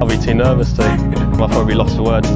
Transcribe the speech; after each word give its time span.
I'll 0.00 0.08
be 0.08 0.18
too 0.18 0.34
nervous 0.34 0.72
to. 0.74 0.82
I'll 0.82 1.48
probably 1.48 1.74
lost 1.74 1.96
for 1.96 2.02
words. 2.02 2.28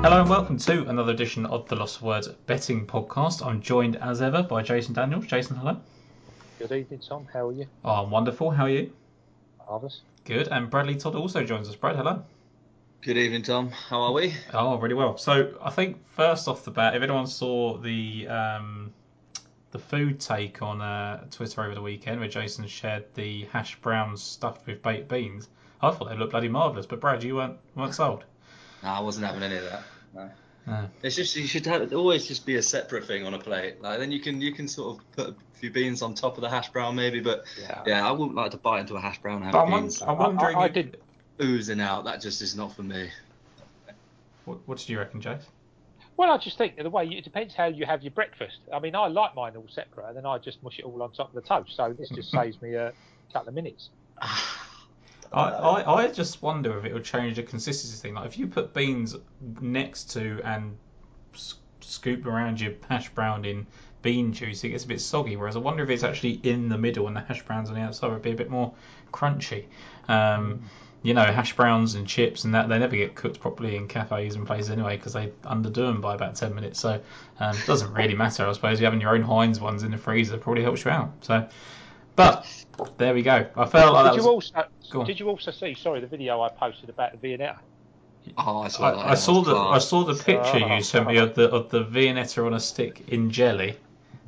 Hello 0.00 0.20
and 0.20 0.30
welcome 0.30 0.56
to 0.58 0.88
another 0.88 1.12
edition 1.12 1.44
of 1.46 1.68
the 1.68 1.76
Lost 1.76 2.00
Words 2.00 2.28
Betting 2.46 2.86
Podcast. 2.86 3.44
I'm 3.44 3.60
joined 3.60 3.96
as 3.96 4.22
ever 4.22 4.42
by 4.42 4.62
Jason 4.62 4.94
Daniels. 4.94 5.26
Jason, 5.26 5.56
hello. 5.56 5.76
Good 6.58 6.72
evening, 6.72 7.00
Tom. 7.00 7.26
How 7.32 7.48
are 7.48 7.52
you? 7.52 7.66
Oh, 7.84 8.04
I'm 8.04 8.10
wonderful. 8.10 8.50
How 8.50 8.64
are 8.64 8.70
you? 8.70 8.92
Marvellous. 9.68 10.00
Good. 10.24 10.48
And 10.48 10.70
Bradley 10.70 10.96
Todd 10.96 11.14
also 11.14 11.44
joins 11.44 11.68
us. 11.68 11.76
Brad, 11.76 11.96
hello. 11.96 12.22
Good 13.00 13.16
evening, 13.16 13.42
Tom. 13.42 13.70
How 13.70 14.00
are 14.02 14.12
we? 14.12 14.34
Oh, 14.52 14.76
really 14.78 14.94
well. 14.94 15.16
So 15.16 15.56
I 15.62 15.70
think 15.70 16.04
first 16.08 16.48
off 16.48 16.64
the 16.64 16.70
bat, 16.70 16.96
if 16.96 17.02
anyone 17.02 17.26
saw 17.26 17.78
the 17.78 18.26
um, 18.28 18.92
the 19.70 19.78
food 19.78 20.18
take 20.18 20.62
on 20.62 20.80
uh, 20.80 21.24
Twitter 21.30 21.62
over 21.62 21.74
the 21.74 21.82
weekend, 21.82 22.18
where 22.20 22.28
Jason 22.28 22.66
shared 22.66 23.04
the 23.14 23.44
hash 23.52 23.76
browns 23.76 24.22
stuffed 24.22 24.66
with 24.66 24.82
baked 24.82 25.08
beans, 25.08 25.48
I 25.80 25.90
thought 25.92 26.08
they 26.10 26.16
looked 26.16 26.32
bloody 26.32 26.48
marvellous. 26.48 26.86
But 26.86 27.00
Brad, 27.00 27.22
you 27.22 27.36
weren't 27.36 27.56
weren't 27.76 27.94
sold. 27.94 28.24
No, 28.82 28.88
I 28.90 29.00
wasn't 29.00 29.26
having 29.26 29.42
any 29.42 29.56
of 29.56 29.64
that. 29.64 29.82
No. 30.14 30.30
No. 30.66 30.88
It's 31.02 31.16
just 31.16 31.34
you 31.36 31.46
should 31.46 31.64
have, 31.66 31.92
always 31.94 32.26
just 32.26 32.44
be 32.44 32.56
a 32.56 32.62
separate 32.62 33.06
thing 33.06 33.24
on 33.24 33.32
a 33.32 33.38
plate. 33.38 33.80
Like 33.80 34.00
then 34.00 34.10
you 34.10 34.20
can 34.20 34.40
you 34.40 34.52
can 34.52 34.66
sort 34.66 34.98
of 34.98 35.12
put 35.12 35.28
a 35.28 35.34
few 35.58 35.70
beans 35.70 36.02
on 36.02 36.14
top 36.14 36.36
of 36.36 36.40
the 36.42 36.50
hash 36.50 36.68
brown 36.70 36.96
maybe, 36.96 37.20
but 37.20 37.44
Yeah. 37.60 37.82
yeah, 37.86 38.06
I 38.08 38.10
wouldn't 38.10 38.34
like 38.34 38.50
to 38.50 38.56
bite 38.58 38.80
into 38.80 38.96
a 38.96 39.00
hash 39.00 39.18
brown 39.22 39.36
and 39.36 39.44
have 39.44 39.52
But 39.52 39.64
I'm, 39.64 39.82
beans 39.82 40.02
I'm 40.02 40.18
wondering. 40.18 40.56
I, 40.56 40.60
I 40.62 40.66
if- 40.66 40.72
did. 40.72 40.96
Oozing 41.42 41.80
out. 41.80 42.04
That 42.04 42.20
just 42.20 42.42
is 42.42 42.56
not 42.56 42.74
for 42.74 42.82
me. 42.82 43.10
What, 44.44 44.58
what 44.66 44.78
did 44.78 44.88
you 44.88 44.98
reckon, 44.98 45.20
Jace? 45.20 45.44
Well, 46.16 46.32
I 46.32 46.38
just 46.38 46.58
think 46.58 46.76
the 46.76 46.90
way 46.90 47.04
you, 47.04 47.18
it 47.18 47.24
depends 47.24 47.54
how 47.54 47.66
you 47.66 47.86
have 47.86 48.02
your 48.02 48.10
breakfast. 48.10 48.58
I 48.72 48.80
mean, 48.80 48.96
I 48.96 49.06
like 49.06 49.34
mine 49.34 49.56
all 49.56 49.68
separate, 49.68 50.08
and 50.08 50.16
then 50.16 50.26
I 50.26 50.38
just 50.38 50.62
mush 50.62 50.78
it 50.78 50.84
all 50.84 51.02
on 51.02 51.12
top 51.12 51.28
of 51.28 51.34
the 51.34 51.46
toast. 51.46 51.76
So 51.76 51.94
this 51.96 52.10
just 52.10 52.30
saves 52.32 52.60
me 52.60 52.74
a 52.74 52.92
couple 53.32 53.48
of 53.48 53.54
minutes. 53.54 53.90
I, 55.32 55.50
I, 55.50 55.94
I 55.94 56.08
just 56.08 56.42
wonder 56.42 56.78
if 56.78 56.84
it 56.84 56.92
will 56.92 57.00
change 57.00 57.36
the 57.36 57.42
consistency 57.42 57.96
thing. 58.00 58.14
Like 58.14 58.26
if 58.26 58.38
you 58.38 58.46
put 58.46 58.74
beans 58.74 59.14
next 59.60 60.10
to 60.12 60.40
and 60.44 60.76
s- 61.34 61.54
scoop 61.80 62.26
around 62.26 62.60
your 62.60 62.72
hash 62.88 63.10
brown 63.10 63.44
in 63.44 63.66
bean 64.02 64.32
juice, 64.32 64.64
it 64.64 64.70
gets 64.70 64.84
a 64.84 64.88
bit 64.88 65.00
soggy. 65.00 65.36
Whereas 65.36 65.56
I 65.56 65.60
wonder 65.60 65.82
if 65.82 65.90
it's 65.90 66.02
actually 66.02 66.40
in 66.42 66.68
the 66.68 66.78
middle 66.78 67.06
and 67.06 67.16
the 67.16 67.20
hash 67.20 67.42
browns 67.44 67.68
on 67.68 67.74
the 67.74 67.82
outside 67.82 68.10
would 68.10 68.22
be 68.22 68.32
a 68.32 68.36
bit 68.36 68.50
more 68.50 68.74
crunchy. 69.12 69.66
Um, 70.08 70.62
you 71.02 71.14
know, 71.14 71.24
hash 71.24 71.54
browns 71.54 71.94
and 71.94 72.06
chips 72.06 72.44
and 72.44 72.54
that 72.54 72.68
they 72.68 72.78
never 72.78 72.96
get 72.96 73.14
cooked 73.14 73.40
properly 73.40 73.76
in 73.76 73.86
cafes 73.86 74.34
and 74.34 74.46
places 74.46 74.70
anyway 74.70 74.96
because 74.96 75.12
they 75.12 75.28
underdo 75.44 75.74
them 75.74 76.00
by 76.00 76.14
about 76.14 76.34
10 76.34 76.54
minutes. 76.54 76.80
So 76.80 77.00
um, 77.38 77.56
it 77.56 77.66
doesn't 77.66 77.92
really 77.92 78.14
matter. 78.14 78.46
I 78.46 78.52
suppose 78.52 78.80
you 78.80 78.84
having 78.84 79.00
your 79.00 79.14
own 79.14 79.22
Heinz 79.22 79.60
ones 79.60 79.84
in 79.84 79.92
the 79.92 79.98
freezer 79.98 80.36
probably 80.38 80.62
helps 80.62 80.84
you 80.84 80.90
out. 80.90 81.12
So, 81.20 81.48
but 82.16 82.46
there 82.96 83.14
we 83.14 83.22
go. 83.22 83.46
I 83.56 83.66
felt 83.66 83.94
like 83.94 84.04
that 84.06 84.10
did 84.10 84.24
was. 84.24 84.52
you 84.52 84.60
also 84.98 85.04
did 85.04 85.20
you 85.20 85.28
also 85.28 85.50
see? 85.52 85.74
Sorry, 85.74 86.00
the 86.00 86.06
video 86.06 86.40
I 86.40 86.48
posted 86.48 86.88
about 86.88 87.12
the 87.12 87.28
Viennetta. 87.28 87.58
Oh, 88.36 88.62
I 88.62 88.68
saw 88.68 88.90
that. 88.90 88.98
I, 88.98 89.10
I 89.10 89.14
saw 89.14 89.42
the 89.42 89.54
I 89.56 89.78
saw 89.78 90.02
the 90.02 90.14
picture 90.14 90.58
you 90.58 90.82
sent 90.82 91.06
me 91.06 91.18
of 91.18 91.34
the 91.34 91.48
of 91.48 91.70
the 91.70 91.84
Viennetta 91.84 92.44
on 92.44 92.54
a 92.54 92.60
stick 92.60 93.04
in 93.08 93.30
jelly. 93.30 93.76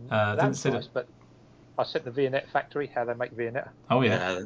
Uh, 0.09 0.37
didn't 0.37 0.47
That's 0.47 0.61
see 0.61 0.71
nice, 0.71 0.85
the, 0.87 0.91
but 0.93 1.09
I 1.79 1.85
sent 1.85 2.05
the 2.05 2.11
Viennetta 2.11 2.49
factory 2.49 2.87
how 2.95 3.05
they 3.05 3.15
make 3.15 3.37
Viennetta. 3.37 3.71
oh 3.91 4.03
yeah, 4.03 4.39
Yeah, 4.39 4.45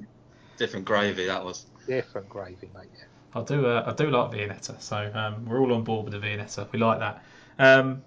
different 0.56 0.86
gravy 0.86 1.26
that 1.26 1.44
was. 1.44 1.66
Different 1.86 2.28
gravy, 2.28 2.70
mate. 2.74 2.88
Yeah. 2.94 3.40
I 3.40 3.42
do 3.42 3.66
uh, 3.66 3.84
I 3.86 3.92
do 3.92 4.10
like 4.10 4.30
Viennetta, 4.30 4.80
so 4.80 5.10
um, 5.14 5.44
we're 5.46 5.60
all 5.60 5.72
on 5.72 5.82
board 5.82 6.04
with 6.04 6.20
the 6.20 6.26
Viennetta. 6.26 6.70
We 6.72 6.78
like 6.78 7.00
that. 7.00 7.22
Um, 7.58 8.02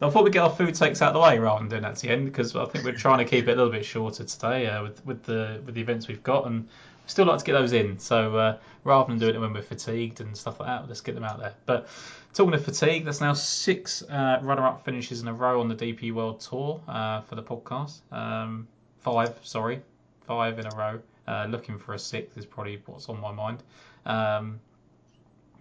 I 0.00 0.10
thought 0.10 0.24
we'd 0.24 0.32
get 0.32 0.42
our 0.42 0.50
food 0.50 0.74
takes 0.74 1.00
out 1.00 1.08
of 1.08 1.14
the 1.14 1.20
way 1.20 1.38
rather 1.38 1.60
than 1.60 1.68
doing 1.68 1.82
that 1.82 1.96
to 1.96 2.06
the 2.06 2.12
end 2.12 2.24
because 2.26 2.56
I 2.56 2.64
think 2.64 2.84
we're 2.84 2.92
trying 2.92 3.18
to 3.18 3.24
keep 3.24 3.46
it 3.46 3.52
a 3.52 3.56
little 3.56 3.70
bit 3.70 3.84
shorter 3.84 4.24
today 4.24 4.66
uh, 4.66 4.82
with 4.82 5.04
with 5.06 5.22
the 5.22 5.62
with 5.64 5.74
the 5.74 5.80
events 5.80 6.08
we've 6.08 6.22
got 6.22 6.46
and 6.46 6.62
we 6.62 6.68
still 7.08 7.26
like 7.26 7.38
to 7.38 7.44
get 7.44 7.52
those 7.52 7.72
in. 7.72 7.98
So 7.98 8.36
uh, 8.36 8.58
rather 8.84 9.08
than 9.08 9.18
doing 9.18 9.36
it 9.36 9.38
when 9.38 9.52
we're 9.52 9.62
fatigued 9.62 10.20
and 10.20 10.36
stuff 10.36 10.58
like 10.58 10.68
that, 10.68 10.88
let's 10.88 11.00
get 11.00 11.14
them 11.14 11.24
out 11.24 11.38
there. 11.38 11.54
But 11.66 11.88
talking 12.34 12.54
of 12.54 12.64
fatigue, 12.64 13.04
that's 13.04 13.20
now 13.20 13.32
six 13.32 14.02
uh, 14.02 14.40
runner-up 14.42 14.84
finishes 14.84 15.20
in 15.20 15.28
a 15.28 15.34
row 15.34 15.60
on 15.60 15.68
the 15.68 15.74
DP 15.74 16.12
World 16.12 16.40
Tour 16.40 16.80
uh, 16.88 17.20
for 17.22 17.34
the 17.34 17.42
podcast. 17.42 18.00
Um, 18.10 18.66
five, 19.00 19.38
sorry, 19.42 19.82
five 20.26 20.58
in 20.58 20.66
a 20.66 20.76
row. 20.76 21.00
Uh, 21.26 21.46
looking 21.48 21.78
for 21.78 21.94
a 21.94 21.98
sixth 21.98 22.36
is 22.36 22.44
probably 22.44 22.82
what's 22.86 23.08
on 23.08 23.20
my 23.20 23.32
mind. 23.32 23.62
Um, 24.06 24.60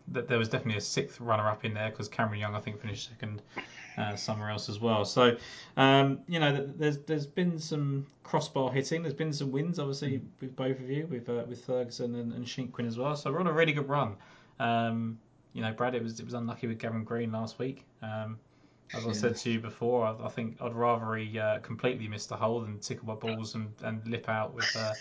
that 0.08 0.28
there 0.28 0.38
was 0.40 0.50
definitely 0.50 0.78
a 0.78 0.82
sixth 0.82 1.22
runner-up 1.22 1.64
in 1.64 1.74
there 1.74 1.90
because 1.90 2.08
Cameron 2.08 2.40
Young, 2.40 2.56
I 2.56 2.60
think, 2.60 2.82
finished 2.82 3.10
second 3.10 3.42
uh, 3.98 4.16
somewhere 4.16 4.50
else 4.50 4.70
as 4.70 4.80
well. 4.80 5.06
So, 5.06 5.38
um, 5.78 6.20
you 6.28 6.40
know, 6.40 6.66
there's 6.78 6.98
there's 7.00 7.28
been 7.28 7.60
some 7.60 8.08
crossbar 8.24 8.72
hitting. 8.72 9.04
There's 9.04 9.14
been 9.14 9.34
some 9.34 9.52
wins, 9.52 9.80
obviously, 9.80 10.22
with 10.40 10.56
both 10.56 10.80
of 10.80 10.90
you, 10.90 11.08
with 11.08 11.30
uh, 11.30 11.44
with 11.48 11.64
Ferguson 11.64 12.16
and, 12.16 12.34
and 12.34 12.46
Shinkwin 12.46 12.88
as 12.88 12.98
well. 12.98 13.16
So 13.16 13.32
we're 13.32 13.40
on 13.40 13.48
a 13.48 13.54
really 13.54 13.74
good 13.74 13.88
run. 13.88 14.16
Um, 14.60 15.20
you 15.54 15.62
know, 15.62 15.72
Brad, 15.74 15.96
it 15.96 16.04
was 16.04 16.20
it 16.20 16.26
was 16.26 16.34
unlucky 16.34 16.68
with 16.68 16.80
Gavin 16.80 17.04
Green 17.04 17.32
last 17.32 17.60
week. 17.60 17.86
Um, 18.02 18.40
as 18.94 19.06
I 19.06 19.10
Yeah. 19.10 19.14
said 19.14 19.36
to 19.38 19.52
you 19.52 19.60
before, 19.60 20.06
I, 20.06 20.26
I 20.26 20.30
think 20.30 20.58
I'd 20.62 20.74
rather 20.74 21.16
he 21.16 21.40
uh, 21.40 21.60
completely 21.60 22.08
miss 22.08 22.26
the 22.26 22.36
hole 22.36 22.62
than 22.62 22.80
tickle 22.80 23.08
my 23.08 23.14
balls 23.16 23.56
and, 23.56 23.72
and 23.84 24.06
lip 24.08 24.28
out 24.28 24.54
with 24.54 24.76
uh, 24.76 24.96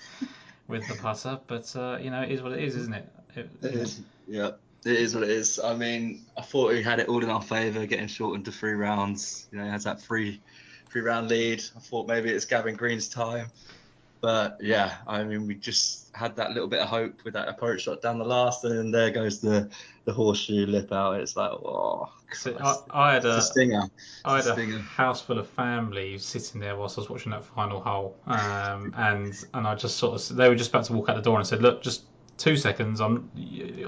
with 0.70 0.86
the 0.88 0.94
putter. 0.94 1.38
But 1.46 1.74
uh, 1.76 1.98
you 2.00 2.10
know, 2.10 2.22
it 2.22 2.30
is 2.30 2.42
what 2.42 2.52
it 2.52 2.62
is, 2.64 2.76
isn't 2.76 2.94
it? 2.94 3.08
It- 3.36 3.50
It 3.62 3.74
is. 3.74 4.00
Yeah. 4.26 4.52
It 4.84 4.96
is 4.96 5.14
what 5.14 5.24
it 5.24 5.30
is. 5.30 5.58
I 5.62 5.74
mean, 5.74 6.22
I 6.38 6.42
thought 6.42 6.70
we 6.70 6.82
had 6.82 7.00
it 7.00 7.08
all 7.08 7.22
in 7.22 7.28
our 7.28 7.42
favour, 7.42 7.84
getting 7.84 8.06
shortened 8.06 8.46
to 8.46 8.52
three 8.52 8.72
rounds. 8.72 9.46
You 9.52 9.58
know, 9.58 9.64
he 9.64 9.70
has 9.70 9.84
that 9.84 10.00
three, 10.00 10.40
three 10.88 11.02
round 11.02 11.28
lead. 11.28 11.62
I 11.76 11.80
thought 11.80 12.08
maybe 12.08 12.30
it's 12.30 12.46
Gavin 12.46 12.76
Green's 12.76 13.06
time, 13.08 13.48
but 14.20 14.58
yeah, 14.60 14.98
I 15.06 15.24
mean, 15.24 15.46
we 15.46 15.54
just 15.54 16.14
had 16.14 16.36
that 16.36 16.52
little 16.52 16.68
bit 16.68 16.80
of 16.80 16.88
hope 16.88 17.24
with 17.24 17.34
that 17.34 17.48
approach 17.48 17.82
shot 17.82 18.02
down 18.02 18.18
the 18.18 18.24
last, 18.24 18.64
and 18.64 18.76
then 18.76 18.90
there 18.90 19.10
goes 19.10 19.40
the 19.40 19.70
the 20.04 20.12
horseshoe 20.12 20.66
lip 20.66 20.92
out. 20.92 21.20
It's 21.20 21.36
like, 21.36 21.50
oh, 21.50 22.10
So 22.32 22.56
I, 22.58 22.76
I 23.10 23.14
had 23.14 23.24
a 23.24 23.36
a 23.36 23.40
stinger. 23.40 23.82
I 24.24 24.36
had 24.36 24.46
a 24.46 24.52
Stinger. 24.52 24.78
house 24.78 25.20
full 25.22 25.38
of 25.38 25.48
family 25.48 26.18
sitting 26.18 26.60
there 26.60 26.76
whilst 26.76 26.98
I 26.98 27.00
was 27.02 27.10
watching 27.10 27.32
that 27.32 27.44
final 27.44 27.80
hole, 27.80 28.16
um, 28.26 28.92
and 28.96 29.34
and 29.54 29.66
I 29.66 29.74
just 29.74 29.96
sort 29.98 30.20
of 30.30 30.36
they 30.36 30.48
were 30.48 30.54
just 30.54 30.70
about 30.70 30.84
to 30.84 30.92
walk 30.92 31.08
out 31.08 31.16
the 31.16 31.22
door 31.22 31.36
and 31.36 31.44
I 31.46 31.48
said, 31.48 31.62
look, 31.62 31.82
just 31.82 32.04
two 32.38 32.56
seconds. 32.56 33.00
I'm 33.00 33.30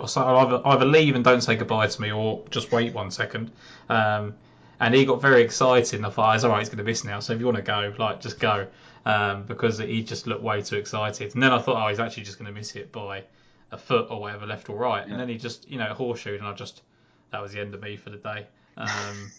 so 0.07 0.23
I'll 0.23 0.39
either, 0.47 0.63
either 0.67 0.85
leave 0.85 1.15
and 1.15 1.25
don't 1.25 1.41
say 1.41 1.57
goodbye 1.57 1.87
to 1.87 2.01
me, 2.03 2.13
or 2.13 2.45
just 2.51 2.73
wait 2.73 2.95
one 2.95 3.11
second. 3.11 3.51
Um, 3.89 4.35
and 4.81 4.95
he 4.95 5.05
got 5.05 5.21
very 5.23 5.43
excited, 5.43 5.95
and 5.99 6.07
I 6.07 6.11
thought, 6.11 6.35
it's 6.35 6.45
all 6.45 6.51
right, 6.51 6.59
he's 6.59 6.69
going 6.69 6.79
to 6.79 6.85
miss 6.85 7.05
now. 7.05 7.21
So 7.21 7.33
if 7.33 7.39
you 7.39 7.47
want 7.47 7.57
to 7.57 7.63
go, 7.63 7.95
like, 7.99 8.21
just 8.21 8.41
go, 8.41 8.67
um, 9.05 9.45
because 9.45 9.79
he 9.79 10.03
just 10.03 10.27
looked 10.27 10.43
way 10.43 10.63
too 10.63 10.77
excited. 10.77 11.35
And 11.35 11.43
then 11.43 11.53
I 11.53 11.61
thought, 11.61 11.83
oh, 11.83 11.89
he's 11.89 12.01
actually 12.01 12.25
just 12.25 12.39
going 12.39 12.53
to 12.53 12.59
miss 12.59 12.75
it 12.77 12.93
by 12.93 13.25
a 13.71 13.79
foot 13.79 14.09
or 14.11 14.21
whatever, 14.21 14.47
left 14.47 14.69
or 14.69 14.77
right. 14.77 15.07
And 15.07 15.19
then 15.19 15.29
he 15.29 15.37
just, 15.37 15.69
you 15.71 15.79
know, 15.79 15.93
horseshoed, 15.95 16.39
and 16.39 16.47
I 16.47 16.53
just 16.53 16.83
that 17.31 17.43
was 17.43 17.53
the 17.53 17.61
end 17.61 17.75
of 17.75 17.83
me 17.83 17.97
for 17.97 18.11
the 18.11 18.19
day. 18.19 18.47
Um, 18.77 19.31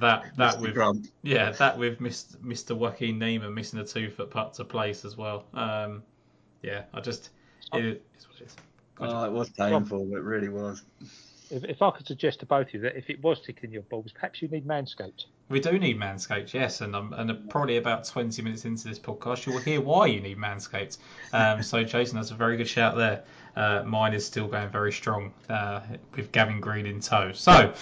that 0.00 0.24
that 0.36 0.60
with 0.60 0.74
Grump. 0.74 1.06
yeah, 1.22 1.50
that 1.52 1.78
with 1.78 2.00
Mr. 2.00 2.36
Mr. 2.38 2.76
Joaquin 2.76 3.18
Niemann 3.18 3.54
missing 3.54 3.78
a 3.78 3.84
two 3.84 4.10
foot 4.10 4.30
putt 4.30 4.54
to 4.54 4.64
place 4.64 5.04
as 5.04 5.16
well. 5.16 5.44
Um, 5.54 6.02
yeah, 6.62 6.84
I 6.92 7.00
just 7.00 7.30
it 7.72 8.02
is 8.18 8.26
what 8.26 8.40
it 8.40 8.46
is. 8.46 8.56
Oh, 8.98 9.24
it 9.24 9.32
was 9.32 9.50
painful. 9.50 10.16
It 10.16 10.22
really 10.22 10.48
was. 10.48 10.82
If, 11.50 11.64
if 11.64 11.82
I 11.82 11.90
could 11.90 12.06
suggest 12.06 12.40
to 12.40 12.46
both 12.46 12.68
of 12.68 12.74
you 12.74 12.80
that 12.80 12.96
if 12.96 13.08
it 13.08 13.22
was 13.22 13.40
tickling 13.40 13.72
your 13.72 13.82
balls, 13.82 14.12
perhaps 14.12 14.42
you 14.42 14.48
need 14.48 14.66
Manscaped. 14.66 15.26
We 15.48 15.60
do 15.60 15.78
need 15.78 15.98
Manscaped, 15.98 16.52
yes, 16.52 16.80
and 16.80 16.96
um, 16.96 17.12
and 17.12 17.48
probably 17.48 17.76
about 17.76 18.04
20 18.04 18.42
minutes 18.42 18.64
into 18.64 18.88
this 18.88 18.98
podcast, 18.98 19.46
you'll 19.46 19.58
hear 19.58 19.80
why 19.80 20.06
you 20.06 20.20
need 20.20 20.38
Manscaped. 20.38 20.98
Um, 21.32 21.62
so, 21.62 21.84
Jason, 21.84 22.16
that's 22.16 22.32
a 22.32 22.34
very 22.34 22.56
good 22.56 22.68
shout 22.68 22.96
there. 22.96 23.22
Uh, 23.56 23.82
mine 23.84 24.12
is 24.12 24.26
still 24.26 24.46
going 24.46 24.68
very 24.68 24.92
strong 24.92 25.32
uh, 25.48 25.80
with 26.14 26.30
Gavin 26.32 26.60
Green 26.60 26.86
in 26.86 27.00
tow. 27.00 27.32
So, 27.32 27.72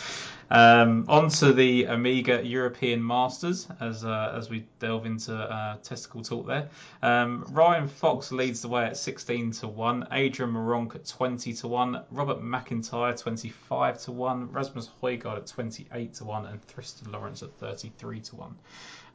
um, 0.50 1.04
on 1.08 1.30
to 1.30 1.52
the 1.52 1.88
Omega 1.88 2.44
European 2.44 3.04
Masters 3.04 3.66
as 3.80 4.04
uh, 4.04 4.32
as 4.36 4.50
we 4.50 4.66
delve 4.78 5.06
into 5.06 5.34
uh, 5.34 5.76
testicle 5.82 6.22
talk 6.22 6.46
there. 6.46 6.68
Um, 7.02 7.44
Ryan 7.50 7.88
Fox 7.88 8.30
leads 8.30 8.62
the 8.62 8.68
way 8.68 8.84
at 8.84 8.96
16 8.96 9.50
to 9.52 9.68
1, 9.68 10.08
Adrian 10.12 10.52
Meronk 10.52 10.94
at 10.94 11.06
20 11.06 11.52
to 11.54 11.68
1, 11.68 12.04
Robert 12.10 12.40
McIntyre 12.40 13.18
25 13.18 13.98
to 14.02 14.12
1, 14.12 14.52
Rasmus 14.52 14.90
Højgaard 15.02 15.38
at 15.38 15.46
28 15.46 16.14
to 16.14 16.24
1, 16.24 16.46
and 16.46 16.66
Thriston 16.68 17.10
Lawrence 17.12 17.42
at 17.42 17.52
33 17.54 18.20
to 18.20 18.36
1. 18.36 18.56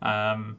Um, 0.02 0.58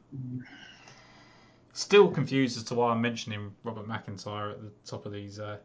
still 1.73 2.09
confused 2.09 2.57
as 2.57 2.63
to 2.63 2.75
why 2.75 2.91
I'm 2.91 3.01
mentioning 3.01 3.53
Robert 3.63 3.87
McIntyre 3.87 4.51
at 4.51 4.61
the 4.61 4.71
top 4.85 5.05
of 5.05 5.11
these 5.11 5.39
uh, 5.39 5.57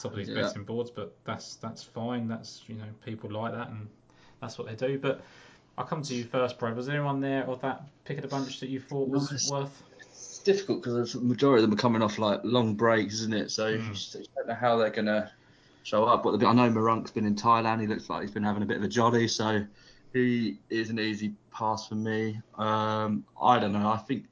top 0.00 0.12
of 0.12 0.18
these 0.18 0.28
Yeah. 0.28 0.42
betting 0.42 0.64
boards, 0.64 0.90
but 0.90 1.16
that's 1.24 1.56
that's 1.56 1.82
fine. 1.82 2.28
That's 2.28 2.62
you 2.66 2.76
know 2.76 2.84
people 3.04 3.30
like 3.30 3.52
that 3.52 3.68
and 3.68 3.88
that's 4.40 4.58
what 4.58 4.68
they 4.68 4.74
do. 4.74 4.98
But 4.98 5.20
I'll 5.78 5.86
come 5.86 6.02
to 6.02 6.14
you 6.14 6.24
first, 6.24 6.58
Brad. 6.58 6.76
Was 6.76 6.86
there 6.86 6.96
anyone 6.96 7.20
there 7.20 7.44
of 7.44 7.60
that 7.60 7.82
pick 8.04 8.18
of 8.18 8.22
the 8.22 8.28
bunch 8.28 8.60
that 8.60 8.68
you 8.68 8.80
thought 8.80 9.08
was 9.08 9.50
worth? 9.50 9.82
It's 10.00 10.40
difficult 10.44 10.82
because 10.82 11.12
the 11.12 11.20
majority 11.20 11.64
of 11.64 11.70
them 11.70 11.78
are 11.78 11.80
coming 11.80 12.02
off 12.02 12.18
like 12.18 12.40
long 12.44 12.74
breaks, 12.74 13.14
isn't 13.14 13.34
it? 13.34 13.50
So 13.50 13.68
you 13.68 13.78
Mm. 13.78 13.92
just 13.92 14.16
don't 14.34 14.48
know 14.48 14.54
how 14.54 14.76
they're 14.76 14.90
gonna 14.90 15.30
show 15.82 16.04
up. 16.04 16.22
But 16.22 16.44
I 16.44 16.52
know 16.52 16.70
Meronk's 16.70 17.10
been 17.10 17.26
in 17.26 17.34
Thailand. 17.34 17.80
He 17.80 17.86
looks 17.86 18.08
like 18.08 18.22
he's 18.22 18.30
been 18.30 18.42
having 18.42 18.62
a 18.62 18.66
bit 18.66 18.78
of 18.78 18.82
a 18.82 18.88
jolly, 18.88 19.28
so 19.28 19.66
he 20.12 20.60
is 20.70 20.90
an 20.90 20.98
easy 20.98 21.34
pass 21.52 21.86
for 21.88 21.94
me. 21.94 22.40
Um, 22.58 23.24
I 23.40 23.58
don't 23.58 23.72
know. 23.72 23.88
I 23.88 23.98
think 23.98 24.26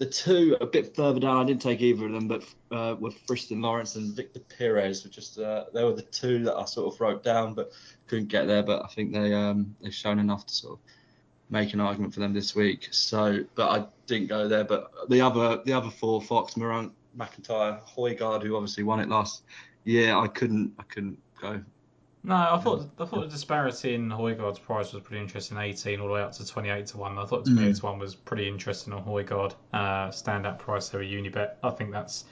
the 0.00 0.06
two 0.06 0.56
a 0.62 0.66
bit 0.66 0.96
further 0.96 1.20
down. 1.20 1.36
I 1.36 1.44
didn't 1.44 1.60
take 1.60 1.82
either 1.82 2.06
of 2.06 2.12
them, 2.12 2.26
but 2.26 2.42
uh, 2.72 2.96
with 2.98 3.14
Thriston 3.26 3.62
Lawrence 3.62 3.96
and 3.96 4.16
Victor 4.16 4.40
Perez 4.40 5.04
were 5.04 5.10
just 5.10 5.38
uh, 5.38 5.66
they 5.74 5.84
were 5.84 5.92
the 5.92 6.02
two 6.02 6.42
that 6.44 6.56
I 6.56 6.64
sort 6.64 6.92
of 6.92 6.98
wrote 7.00 7.22
down, 7.22 7.52
but 7.52 7.70
couldn't 8.06 8.28
get 8.28 8.46
there. 8.46 8.62
But 8.62 8.82
I 8.82 8.88
think 8.88 9.12
they 9.12 9.34
um, 9.34 9.76
they've 9.82 9.94
shown 9.94 10.18
enough 10.18 10.46
to 10.46 10.54
sort 10.54 10.78
of 10.78 10.80
make 11.50 11.74
an 11.74 11.80
argument 11.80 12.14
for 12.14 12.20
them 12.20 12.32
this 12.32 12.54
week. 12.54 12.88
So, 12.92 13.44
but 13.54 13.68
I 13.68 13.86
didn't 14.06 14.28
go 14.28 14.48
there. 14.48 14.64
But 14.64 14.90
the 15.10 15.20
other 15.20 15.60
the 15.66 15.74
other 15.74 15.90
four, 15.90 16.22
Fox, 16.22 16.54
Meronk, 16.54 16.92
McIntyre, 17.16 17.80
Højgaard, 17.94 18.42
who 18.42 18.56
obviously 18.56 18.84
won 18.84 19.00
it 19.00 19.08
last 19.10 19.42
year, 19.84 20.16
I 20.16 20.28
couldn't 20.28 20.72
I 20.78 20.84
couldn't 20.84 21.18
go. 21.42 21.62
No, 22.22 22.34
I 22.34 22.58
thought 22.58 22.86
I 22.98 23.06
thought 23.06 23.22
the 23.22 23.28
disparity 23.28 23.94
in 23.94 24.10
Højgaard's 24.10 24.58
price 24.58 24.92
was 24.92 25.02
pretty 25.02 25.22
interesting. 25.22 25.56
18 25.56 26.00
all 26.00 26.08
the 26.08 26.14
way 26.14 26.22
up 26.22 26.32
to 26.32 26.46
28 26.46 26.86
to 26.88 26.98
one. 26.98 27.18
I 27.18 27.24
thought 27.24 27.46
28 27.46 27.76
to 27.76 27.86
one 27.86 27.98
was 27.98 28.14
pretty 28.14 28.46
interesting 28.46 28.92
on 28.92 29.04
Højgaard. 29.04 29.54
Uh, 29.72 30.08
standout 30.08 30.58
price 30.58 30.90
there 30.90 31.00
at 31.00 31.08
Unibet. 31.08 31.54
I 31.62 31.70
think 31.70 31.92
that's 31.92 32.24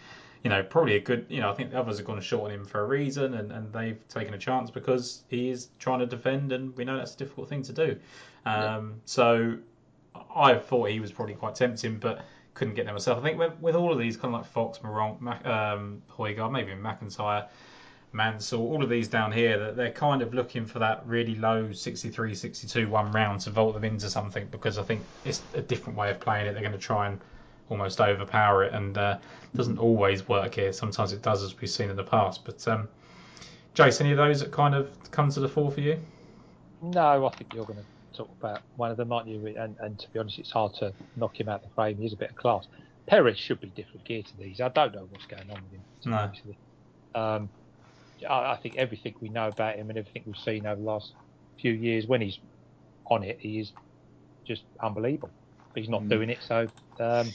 you 0.44 0.50
know 0.50 0.62
probably 0.62 0.96
a 0.96 1.00
good. 1.00 1.24
You 1.30 1.40
know 1.40 1.50
I 1.50 1.54
think 1.54 1.70
the 1.70 1.78
others 1.78 1.96
have 1.98 2.06
gone 2.06 2.20
short 2.20 2.50
on 2.50 2.60
him 2.60 2.64
for 2.66 2.80
a 2.80 2.86
reason, 2.86 3.34
and, 3.34 3.50
and 3.50 3.72
they've 3.72 4.06
taken 4.08 4.34
a 4.34 4.38
chance 4.38 4.70
because 4.70 5.22
he 5.28 5.48
is 5.48 5.68
trying 5.78 6.00
to 6.00 6.06
defend, 6.06 6.52
and 6.52 6.76
we 6.76 6.84
know 6.84 6.98
that's 6.98 7.14
a 7.14 7.18
difficult 7.18 7.48
thing 7.48 7.62
to 7.62 7.72
do. 7.72 7.96
Um, 8.44 8.54
yeah. 8.54 8.80
So 9.06 9.56
I 10.34 10.54
thought 10.56 10.90
he 10.90 11.00
was 11.00 11.12
probably 11.12 11.34
quite 11.34 11.54
tempting, 11.54 11.96
but 11.96 12.24
couldn't 12.52 12.74
get 12.74 12.84
there 12.84 12.94
myself. 12.94 13.18
I 13.18 13.22
think 13.22 13.38
with, 13.38 13.58
with 13.60 13.74
all 13.74 13.92
of 13.92 13.98
these 13.98 14.16
kind 14.16 14.34
of 14.34 14.40
like 14.40 14.50
Fox, 14.50 14.78
Meronk, 14.78 15.20
Mac, 15.20 15.46
um, 15.46 16.02
Højgaard, 16.10 16.50
maybe 16.50 16.72
McIntyre 16.72 17.46
Mansell, 18.12 18.60
all 18.60 18.82
of 18.82 18.88
these 18.88 19.08
down 19.08 19.32
here, 19.32 19.58
that 19.58 19.76
they're 19.76 19.92
kind 19.92 20.22
of 20.22 20.32
looking 20.32 20.64
for 20.64 20.78
that 20.78 21.02
really 21.06 21.34
low 21.34 21.72
63, 21.72 22.34
62 22.34 22.88
one 22.88 23.12
round 23.12 23.40
to 23.40 23.50
vault 23.50 23.74
them 23.74 23.84
into 23.84 24.08
something 24.08 24.46
because 24.50 24.78
I 24.78 24.82
think 24.82 25.02
it's 25.24 25.42
a 25.54 25.60
different 25.60 25.98
way 25.98 26.10
of 26.10 26.18
playing 26.18 26.46
it. 26.46 26.52
They're 26.52 26.62
going 26.62 26.72
to 26.72 26.78
try 26.78 27.08
and 27.08 27.20
almost 27.68 28.00
overpower 28.00 28.64
it, 28.64 28.72
and 28.72 28.96
uh, 28.96 29.18
it 29.42 29.56
doesn't 29.56 29.78
always 29.78 30.26
work 30.28 30.54
here. 30.54 30.72
Sometimes 30.72 31.12
it 31.12 31.22
does, 31.22 31.42
as 31.42 31.58
we've 31.60 31.68
seen 31.68 31.90
in 31.90 31.96
the 31.96 32.04
past. 32.04 32.44
But 32.44 32.66
um, 32.66 32.88
Jace, 33.74 34.00
any 34.00 34.10
of 34.10 34.16
those 34.16 34.40
that 34.40 34.50
kind 34.50 34.74
of 34.74 34.90
come 35.10 35.30
to 35.30 35.40
the 35.40 35.48
fore 35.48 35.70
for 35.70 35.80
you? 35.80 35.98
No, 36.80 37.26
I 37.26 37.36
think 37.36 37.52
you're 37.54 37.64
going 37.64 37.78
to 37.78 38.16
talk 38.16 38.30
about 38.40 38.62
one 38.76 38.90
of 38.90 38.96
them, 38.96 39.12
aren't 39.12 39.28
you? 39.28 39.54
And, 39.58 39.76
and 39.80 39.98
to 39.98 40.08
be 40.10 40.18
honest, 40.18 40.38
it's 40.38 40.50
hard 40.50 40.74
to 40.74 40.92
knock 41.16 41.38
him 41.38 41.48
out 41.48 41.62
the 41.62 41.68
frame. 41.74 41.98
He's 41.98 42.12
a 42.12 42.16
bit 42.16 42.30
of 42.30 42.36
class. 42.36 42.66
Perez 43.06 43.38
should 43.38 43.60
be 43.60 43.68
different 43.68 44.04
gear 44.04 44.22
to 44.22 44.36
these. 44.36 44.60
I 44.60 44.68
don't 44.68 44.94
know 44.94 45.06
what's 45.10 45.26
going 45.26 45.50
on 45.50 45.62
with 45.62 45.72
him. 45.72 45.82
No. 47.14 47.20
Um, 47.20 47.48
I, 48.28 48.52
I 48.52 48.56
think 48.56 48.76
everything 48.76 49.14
we 49.20 49.28
know 49.28 49.48
about 49.48 49.76
him 49.76 49.90
and 49.90 49.98
everything 49.98 50.22
we've 50.26 50.36
seen 50.36 50.66
over 50.66 50.80
the 50.80 50.86
last 50.86 51.12
few 51.60 51.72
years, 51.72 52.06
when 52.06 52.20
he's 52.20 52.38
on 53.06 53.22
it, 53.22 53.38
he 53.40 53.60
is 53.60 53.72
just 54.44 54.62
unbelievable. 54.80 55.30
But 55.72 55.82
he's 55.82 55.90
not 55.90 56.02
mm. 56.02 56.08
doing 56.08 56.30
it, 56.30 56.38
so 56.40 56.68
um, 57.00 57.30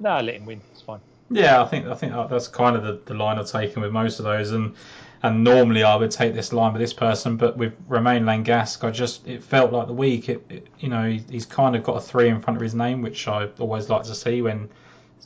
no, 0.00 0.20
let 0.20 0.34
him 0.34 0.46
win. 0.46 0.60
It's 0.72 0.82
fine. 0.82 1.00
Yeah, 1.30 1.62
I 1.62 1.66
think 1.66 1.86
I 1.86 1.94
think 1.94 2.12
that's 2.28 2.48
kind 2.48 2.76
of 2.76 2.82
the, 2.82 3.00
the 3.06 3.14
line 3.14 3.38
I've 3.38 3.50
taken 3.50 3.82
with 3.82 3.92
most 3.92 4.18
of 4.18 4.24
those, 4.24 4.52
and 4.52 4.74
and 5.22 5.44
normally 5.44 5.82
I 5.82 5.96
would 5.96 6.10
take 6.10 6.34
this 6.34 6.52
line 6.52 6.72
with 6.72 6.80
this 6.80 6.92
person, 6.92 7.36
but 7.36 7.56
with 7.56 7.74
Romain 7.88 8.24
Langasque, 8.24 8.84
I 8.84 8.90
just 8.90 9.26
it 9.26 9.42
felt 9.42 9.72
like 9.72 9.86
the 9.86 9.92
week. 9.92 10.28
It, 10.28 10.44
it, 10.48 10.66
you 10.78 10.88
know 10.88 11.08
he, 11.08 11.22
he's 11.30 11.46
kind 11.46 11.74
of 11.74 11.82
got 11.82 11.96
a 11.96 12.00
three 12.00 12.28
in 12.28 12.40
front 12.40 12.56
of 12.56 12.62
his 12.62 12.74
name, 12.74 13.02
which 13.02 13.26
I 13.28 13.48
always 13.58 13.88
like 13.88 14.02
to 14.04 14.14
see 14.14 14.42
when 14.42 14.68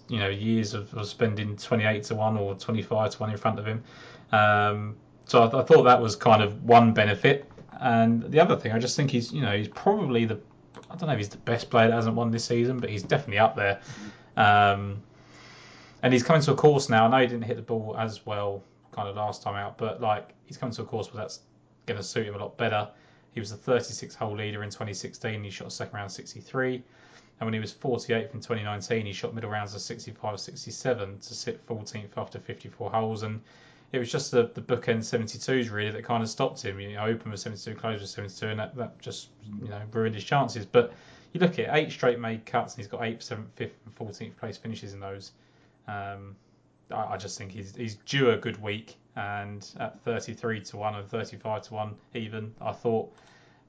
you 0.09 0.19
know 0.19 0.29
years 0.29 0.75
of, 0.75 0.93
of 0.95 1.09
spending 1.09 1.57
28 1.57 2.05
to 2.05 2.15
one 2.15 2.37
or 2.37 2.55
25 2.55 3.11
to 3.11 3.19
one 3.19 3.31
in 3.31 3.37
front 3.37 3.59
of 3.59 3.67
him. 3.67 3.83
Um, 4.33 4.97
so 5.25 5.43
I, 5.43 5.61
I, 5.61 5.65
thought 5.65 5.83
that 5.85 6.01
was 6.01 6.17
kind 6.17 6.43
of 6.43 6.65
one 6.65 6.93
benefit. 6.93 7.51
And 7.81 8.23
the 8.23 8.41
other 8.41 8.57
thing, 8.57 8.73
I 8.73 8.79
just 8.79 8.97
think 8.97 9.11
he's, 9.11 9.33
you 9.33 9.43
know, 9.43 9.57
he's 9.57 9.69
probably 9.69 10.25
the, 10.25 10.41
I 10.91 10.97
don't 10.97 11.09
know 11.09 11.13
if 11.13 11.19
he's 11.19 11.29
the 11.29 11.37
best 11.39 11.71
player 11.71 11.89
that 11.89 11.95
hasn't 11.95 12.17
won 12.17 12.31
this 12.31 12.45
season, 12.45 12.79
but 12.79 12.91
he's 12.91 13.03
definitely 13.03 13.39
up 13.39 13.57
there. 13.57 13.81
Um, 14.37 15.03
and 16.03 16.13
he's 16.13 16.23
coming 16.23 16.43
to 16.43 16.53
a 16.53 16.57
course 16.57 16.89
now. 16.89 17.07
I 17.07 17.09
know 17.09 17.19
he 17.19 17.27
didn't 17.27 17.45
hit 17.45 17.57
the 17.57 17.63
ball 17.63 17.97
as 17.99 18.25
well 18.27 18.63
kind 18.93 19.09
of 19.09 19.17
last 19.17 19.43
time 19.43 19.55
out, 19.55 19.77
but 19.77 20.01
like 20.01 20.31
he's 20.47 20.57
coming 20.57 20.75
to 20.75 20.83
a 20.83 20.85
course 20.87 21.13
where 21.13 21.23
that's 21.23 21.41
going 21.87 21.99
to 21.99 22.03
suit 22.03 22.27
him 22.27 22.35
a 22.35 22.39
lot 22.39 22.57
better. 22.57 22.89
He 23.33 23.41
was 23.41 23.51
the 23.51 23.57
36 23.57 24.15
hole 24.15 24.35
leader 24.35 24.63
in 24.63 24.71
2016. 24.71 25.45
He 25.45 25.51
shot 25.51 25.69
a 25.69 25.71
second 25.71 25.95
round 25.95 26.11
63. 26.11 26.83
And 27.39 27.47
when 27.47 27.53
he 27.53 27.61
was 27.61 27.73
48th 27.73 28.33
in 28.33 28.41
2019, 28.41 29.05
he 29.05 29.13
shot 29.13 29.35
middle 29.35 29.51
rounds 29.51 29.75
of 29.75 29.83
65 29.83 30.41
67 30.41 31.19
to 31.19 31.35
sit 31.35 31.67
14th 31.67 32.17
after 32.17 32.39
54 32.39 32.91
holes. 32.91 33.23
And 33.25 33.43
it 33.93 33.99
was 33.99 34.11
just 34.11 34.31
the, 34.31 34.51
the 34.55 34.61
bookend 34.61 34.99
72s 34.99 35.71
really 35.71 35.91
that 35.91 36.05
kind 36.05 36.23
of 36.23 36.29
stopped 36.29 36.63
him. 36.63 36.81
You 36.81 36.95
know, 36.95 37.05
open 37.05 37.31
with 37.31 37.41
72, 37.41 37.75
close 37.75 38.01
with 38.01 38.11
72, 38.11 38.49
and 38.49 38.61
that, 38.61 38.75
that 38.77 38.99
just 38.99 39.29
you 39.63 39.69
know 39.69 39.81
ruined 39.93 40.15
his 40.15 40.25
chances. 40.25 40.67
But 40.67 40.93
you 41.33 41.41
look 41.41 41.59
at 41.59 41.75
eight 41.75 41.93
straight 41.93 42.19
made 42.19 42.47
cuts, 42.47 42.75
and 42.75 42.83
he's 42.83 42.91
got 42.91 43.03
eighth, 43.03 43.23
seventh, 43.23 43.49
fifth, 43.55 43.79
and 43.85 43.95
fourteenth 43.95 44.37
place 44.37 44.57
finishes 44.57 44.93
in 44.93 45.01
those. 45.01 45.33
Um, 45.87 46.35
I, 46.91 47.15
I, 47.15 47.17
just 47.17 47.39
think 47.39 47.53
he's 47.53 47.75
he's 47.77 47.97
due 47.97 48.31
a 48.31 48.37
good 48.37 48.61
week, 48.61 48.97
and 49.15 49.69
at 49.79 50.01
33 50.01 50.61
to 50.63 50.77
one 50.77 50.95
and 50.95 51.09
35 51.09 51.63
to 51.63 51.75
one 51.75 51.95
even, 52.15 52.55
I 52.61 52.73
thought 52.73 53.13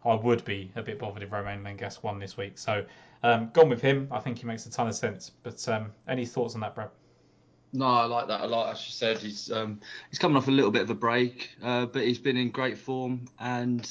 I 0.05 0.15
would 0.15 0.43
be 0.45 0.71
a 0.75 0.81
bit 0.81 0.99
bothered 0.99 1.23
if 1.23 1.31
Romain 1.31 1.63
Langasque 1.63 2.03
won 2.03 2.19
this 2.19 2.37
week. 2.37 2.57
So 2.57 2.85
um, 3.23 3.49
gone 3.53 3.69
with 3.69 3.81
him. 3.81 4.07
I 4.11 4.19
think 4.19 4.39
he 4.39 4.45
makes 4.45 4.65
a 4.65 4.71
ton 4.71 4.87
of 4.87 4.95
sense. 4.95 5.31
But 5.43 5.67
um, 5.67 5.91
any 6.07 6.25
thoughts 6.25 6.55
on 6.55 6.61
that, 6.61 6.75
Brad? 6.75 6.89
No, 7.73 7.85
I 7.85 8.05
like 8.05 8.27
that 8.27 8.41
a 8.41 8.47
lot. 8.47 8.71
As 8.71 8.85
you 8.85 8.91
said, 8.91 9.17
he's 9.17 9.51
um, 9.51 9.79
he's 10.09 10.19
coming 10.19 10.37
off 10.37 10.47
a 10.47 10.51
little 10.51 10.71
bit 10.71 10.83
of 10.83 10.89
a 10.89 10.95
break, 10.95 11.51
uh, 11.61 11.85
but 11.85 12.03
he's 12.03 12.17
been 12.17 12.37
in 12.37 12.49
great 12.49 12.77
form, 12.77 13.27
and 13.39 13.89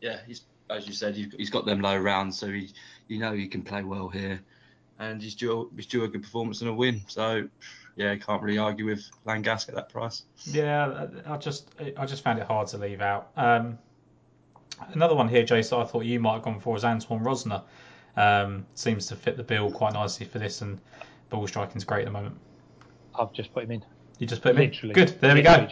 yeah, 0.00 0.18
he's 0.26 0.42
as 0.70 0.86
you 0.86 0.92
said, 0.92 1.14
he's 1.16 1.50
got 1.50 1.66
them 1.66 1.80
low 1.80 1.98
rounds, 1.98 2.38
so 2.38 2.48
he, 2.48 2.70
you 3.08 3.18
know, 3.18 3.32
he 3.32 3.48
can 3.48 3.62
play 3.62 3.82
well 3.82 4.08
here, 4.08 4.40
and 4.98 5.22
he's 5.22 5.34
due 5.34 5.70
he's 5.76 5.86
due 5.86 6.04
a 6.04 6.08
good 6.08 6.22
performance 6.22 6.60
and 6.60 6.70
a 6.70 6.74
win. 6.74 7.02
So 7.08 7.48
yeah, 7.96 8.16
can't 8.16 8.42
really 8.42 8.58
argue 8.58 8.86
with 8.86 9.10
Langasque 9.26 9.68
at 9.68 9.74
that 9.74 9.88
price. 9.90 10.22
Yeah, 10.44 11.06
I 11.26 11.36
just 11.36 11.70
I 11.98 12.06
just 12.06 12.22
found 12.22 12.38
it 12.38 12.46
hard 12.46 12.68
to 12.68 12.78
leave 12.78 13.00
out. 13.00 13.30
Um, 13.36 13.78
another 14.92 15.14
one 15.14 15.28
here, 15.28 15.44
Jason, 15.44 15.80
I 15.80 15.84
thought 15.84 16.04
you 16.04 16.20
might 16.20 16.34
have 16.34 16.42
gone 16.42 16.60
for 16.60 16.76
is 16.76 16.84
Antoine 16.84 17.20
Rozner. 17.22 17.62
Um, 18.16 18.66
seems 18.74 19.06
to 19.06 19.16
fit 19.16 19.36
the 19.36 19.44
bill 19.44 19.70
quite 19.70 19.92
nicely 19.92 20.26
for 20.26 20.38
this, 20.38 20.62
and 20.62 20.80
ball 21.28 21.46
striking's 21.46 21.84
great 21.84 22.00
at 22.00 22.06
the 22.06 22.12
moment. 22.12 22.36
I've 23.20 23.32
just 23.32 23.52
put 23.52 23.64
him 23.64 23.72
in. 23.72 23.84
You 24.18 24.26
just 24.26 24.42
put 24.42 24.52
him 24.52 24.58
Literally. 24.58 24.90
in. 24.90 25.06
Good. 25.06 25.20
There 25.20 25.34
we 25.34 25.42
go. 25.42 25.68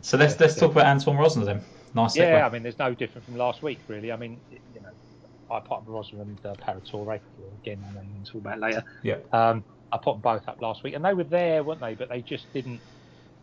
So 0.00 0.16
let's 0.16 0.38
let's 0.40 0.56
talk 0.56 0.72
about 0.72 0.86
Antoine 0.86 1.16
Rozner 1.16 1.44
then. 1.44 1.64
Nice. 1.94 2.16
Yeah, 2.16 2.40
segue. 2.40 2.48
I 2.48 2.52
mean, 2.52 2.62
there's 2.62 2.78
no 2.78 2.94
different 2.94 3.24
from 3.26 3.36
last 3.36 3.62
week 3.62 3.80
really. 3.88 4.12
I 4.12 4.16
mean, 4.16 4.40
you 4.50 4.80
know, 4.80 4.90
I 5.50 5.60
put 5.60 5.78
up 5.78 5.86
Rozner 5.86 6.22
and 6.22 6.38
uh, 6.44 6.54
Paratore 6.54 7.20
again. 7.62 7.84
I 7.88 7.92
know 7.92 8.02
we'll 8.14 8.24
talk 8.24 8.40
about 8.40 8.60
later. 8.60 8.84
Yeah. 9.02 9.16
Um, 9.32 9.64
I 9.90 9.98
put 9.98 10.14
them 10.14 10.20
both 10.22 10.48
up 10.48 10.60
last 10.62 10.82
week, 10.82 10.94
and 10.94 11.04
they 11.04 11.12
were 11.12 11.24
there, 11.24 11.62
weren't 11.62 11.80
they? 11.80 11.94
But 11.94 12.08
they 12.08 12.22
just 12.22 12.52
didn't. 12.52 12.80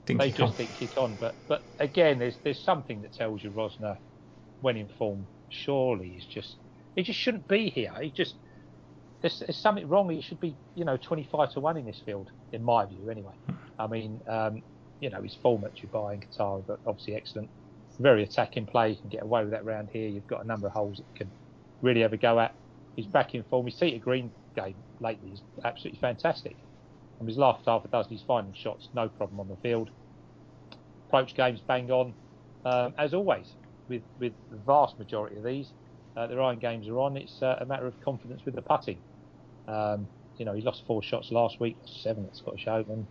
didn't 0.06 0.20
they 0.20 0.32
just 0.32 0.42
on. 0.42 0.58
didn't 0.58 0.76
kick 0.76 0.98
on. 0.98 1.16
But 1.20 1.36
but 1.48 1.64
again, 1.80 2.20
there's 2.20 2.38
there's 2.44 2.62
something 2.64 3.02
that 3.04 3.14
tells 3.14 3.44
you 3.44 3.52
Rozner, 3.52 3.98
when 4.62 4.78
in 4.78 4.88
form, 4.98 5.28
surely 5.50 6.16
is 6.18 6.26
just 6.26 6.58
he 6.96 7.04
just 7.04 7.20
shouldn't 7.20 7.48
be 7.48 7.70
here. 7.70 7.94
He 8.02 8.10
just 8.10 8.36
there's, 9.22 9.40
there's, 9.40 9.58
something 9.58 9.88
wrong. 9.88 10.10
He 10.10 10.22
should 10.22 10.40
be, 10.40 10.56
you 10.76 10.86
know, 10.86 10.98
25 10.98 11.54
to 11.54 11.60
one 11.60 11.78
in 11.78 11.86
this 11.86 12.02
field, 12.06 12.30
in 12.52 12.64
my 12.64 12.86
view, 12.86 13.10
anyway. 13.10 13.34
I 13.78 13.88
mean, 13.88 14.20
um, 14.28 14.62
you 15.00 15.10
know, 15.10 15.22
his 15.22 15.36
form 15.36 15.64
at 15.66 15.76
Dubai 15.76 16.14
and 16.14 16.30
Qatar, 16.30 16.64
but 16.66 16.80
obviously 16.86 17.16
excellent. 17.16 17.50
Very 18.00 18.24
attacking 18.24 18.66
play. 18.66 18.92
You 18.92 18.96
can 18.96 19.10
get 19.10 19.24
away 19.24 19.42
with 19.42 19.52
that 19.52 19.66
round 19.66 19.90
here. 19.92 20.08
You've 20.08 20.28
got 20.28 20.44
a 20.44 20.48
number 20.48 20.68
of 20.68 20.74
holes 20.74 20.98
that 20.98 21.16
can 21.16 21.30
really 21.82 22.02
have 22.02 22.14
a 22.14 22.18
go 22.18 22.40
at. 22.40 22.54
He's 22.96 23.06
back 23.06 23.36
in 23.36 23.44
form. 23.44 23.66
His 23.66 23.76
Seated 23.76 24.02
Green 24.02 24.32
game 24.56 24.76
lately 25.00 25.32
is 25.32 25.42
absolutely 25.64 26.00
fantastic. 26.00 26.56
And 27.20 27.28
his 27.28 27.38
last 27.38 27.66
half 27.66 27.84
a 27.84 27.88
dozen, 27.90 28.12
he's 28.12 28.22
finding 28.26 28.54
shots, 28.54 28.88
no 28.94 29.10
problem 29.10 29.40
on 29.40 29.50
the 29.50 29.58
field. 29.58 29.90
Approach 31.08 31.36
games 31.36 31.60
bang 31.68 31.92
on, 31.92 32.14
um, 32.66 32.94
as 32.98 33.14
always, 33.14 33.48
with 33.90 34.04
with 34.20 34.34
the 34.52 34.58
vast 34.58 34.98
majority 34.98 35.36
of 35.38 35.44
these. 35.44 35.68
Uh, 36.16 36.28
their 36.28 36.42
iron 36.42 36.60
games 36.60 36.88
are 36.88 37.00
on. 37.00 37.18
It's 37.18 37.42
uh, 37.42 37.58
a 37.60 37.66
matter 37.66 37.88
of 37.88 38.00
confidence 38.02 38.42
with 38.46 38.56
the 38.56 38.62
putting. 38.62 38.98
Um, 39.68 40.08
you 40.40 40.46
know, 40.46 40.54
he 40.54 40.62
lost 40.62 40.84
four 40.88 41.04
shots 41.04 41.32
last 41.32 41.60
week, 41.60 41.78
seven 42.02 42.26
at 42.26 42.36
Scottish 42.36 42.66
Open, 42.68 43.06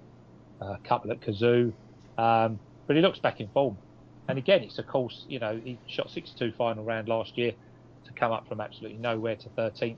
a 0.61 0.78
couple 0.82 1.12
at 1.12 1.20
Cazoo. 1.20 1.73
um, 2.16 2.58
but 2.87 2.97
he 2.97 3.02
looks 3.02 3.18
back 3.18 3.38
in 3.38 3.49
form. 3.49 3.76
And 4.28 4.38
again, 4.38 4.62
it's 4.62 4.78
a 4.78 4.82
course. 4.82 5.25
You 5.28 5.38
know, 5.38 5.61
he 5.62 5.78
shot 5.87 6.11
62 6.11 6.52
final 6.56 6.85
round 6.85 7.06
last 7.06 7.37
year 7.37 7.52
to 8.06 8.12
come 8.14 8.32
up 8.32 8.49
from 8.49 8.61
absolutely 8.61 8.99
nowhere 8.99 9.37
to 9.37 9.49
13th. 9.50 9.97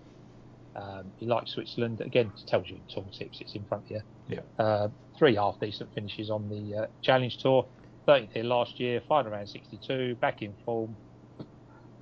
Um, 0.77 1.13
he 1.19 1.27
likes 1.27 1.53
Switzerland. 1.53 2.01
Again, 2.01 2.33
it 2.37 2.49
tells 2.49 2.69
you 2.69 2.77
in 2.77 2.83
tour 2.93 3.05
tips, 3.17 3.41
it's 3.41 3.55
in 3.55 3.65
front 3.65 3.85
of 3.85 3.91
you. 3.91 4.01
Yeah. 4.29 4.41
Uh, 4.59 4.89
three 5.19 5.37
half 5.37 5.59
decent 5.61 5.93
finishes 5.95 6.31
on 6.31 6.49
the 6.49 6.83
uh, 6.83 6.87
Challenge 7.03 7.37
Tour. 7.39 7.67
13th 8.09 8.33
here 8.33 8.45
last 8.45 8.81
year, 8.81 9.01
final 9.09 9.31
round 9.31 9.49
62, 9.49 10.17
back 10.17 10.43
in 10.43 10.53
form. 10.65 10.97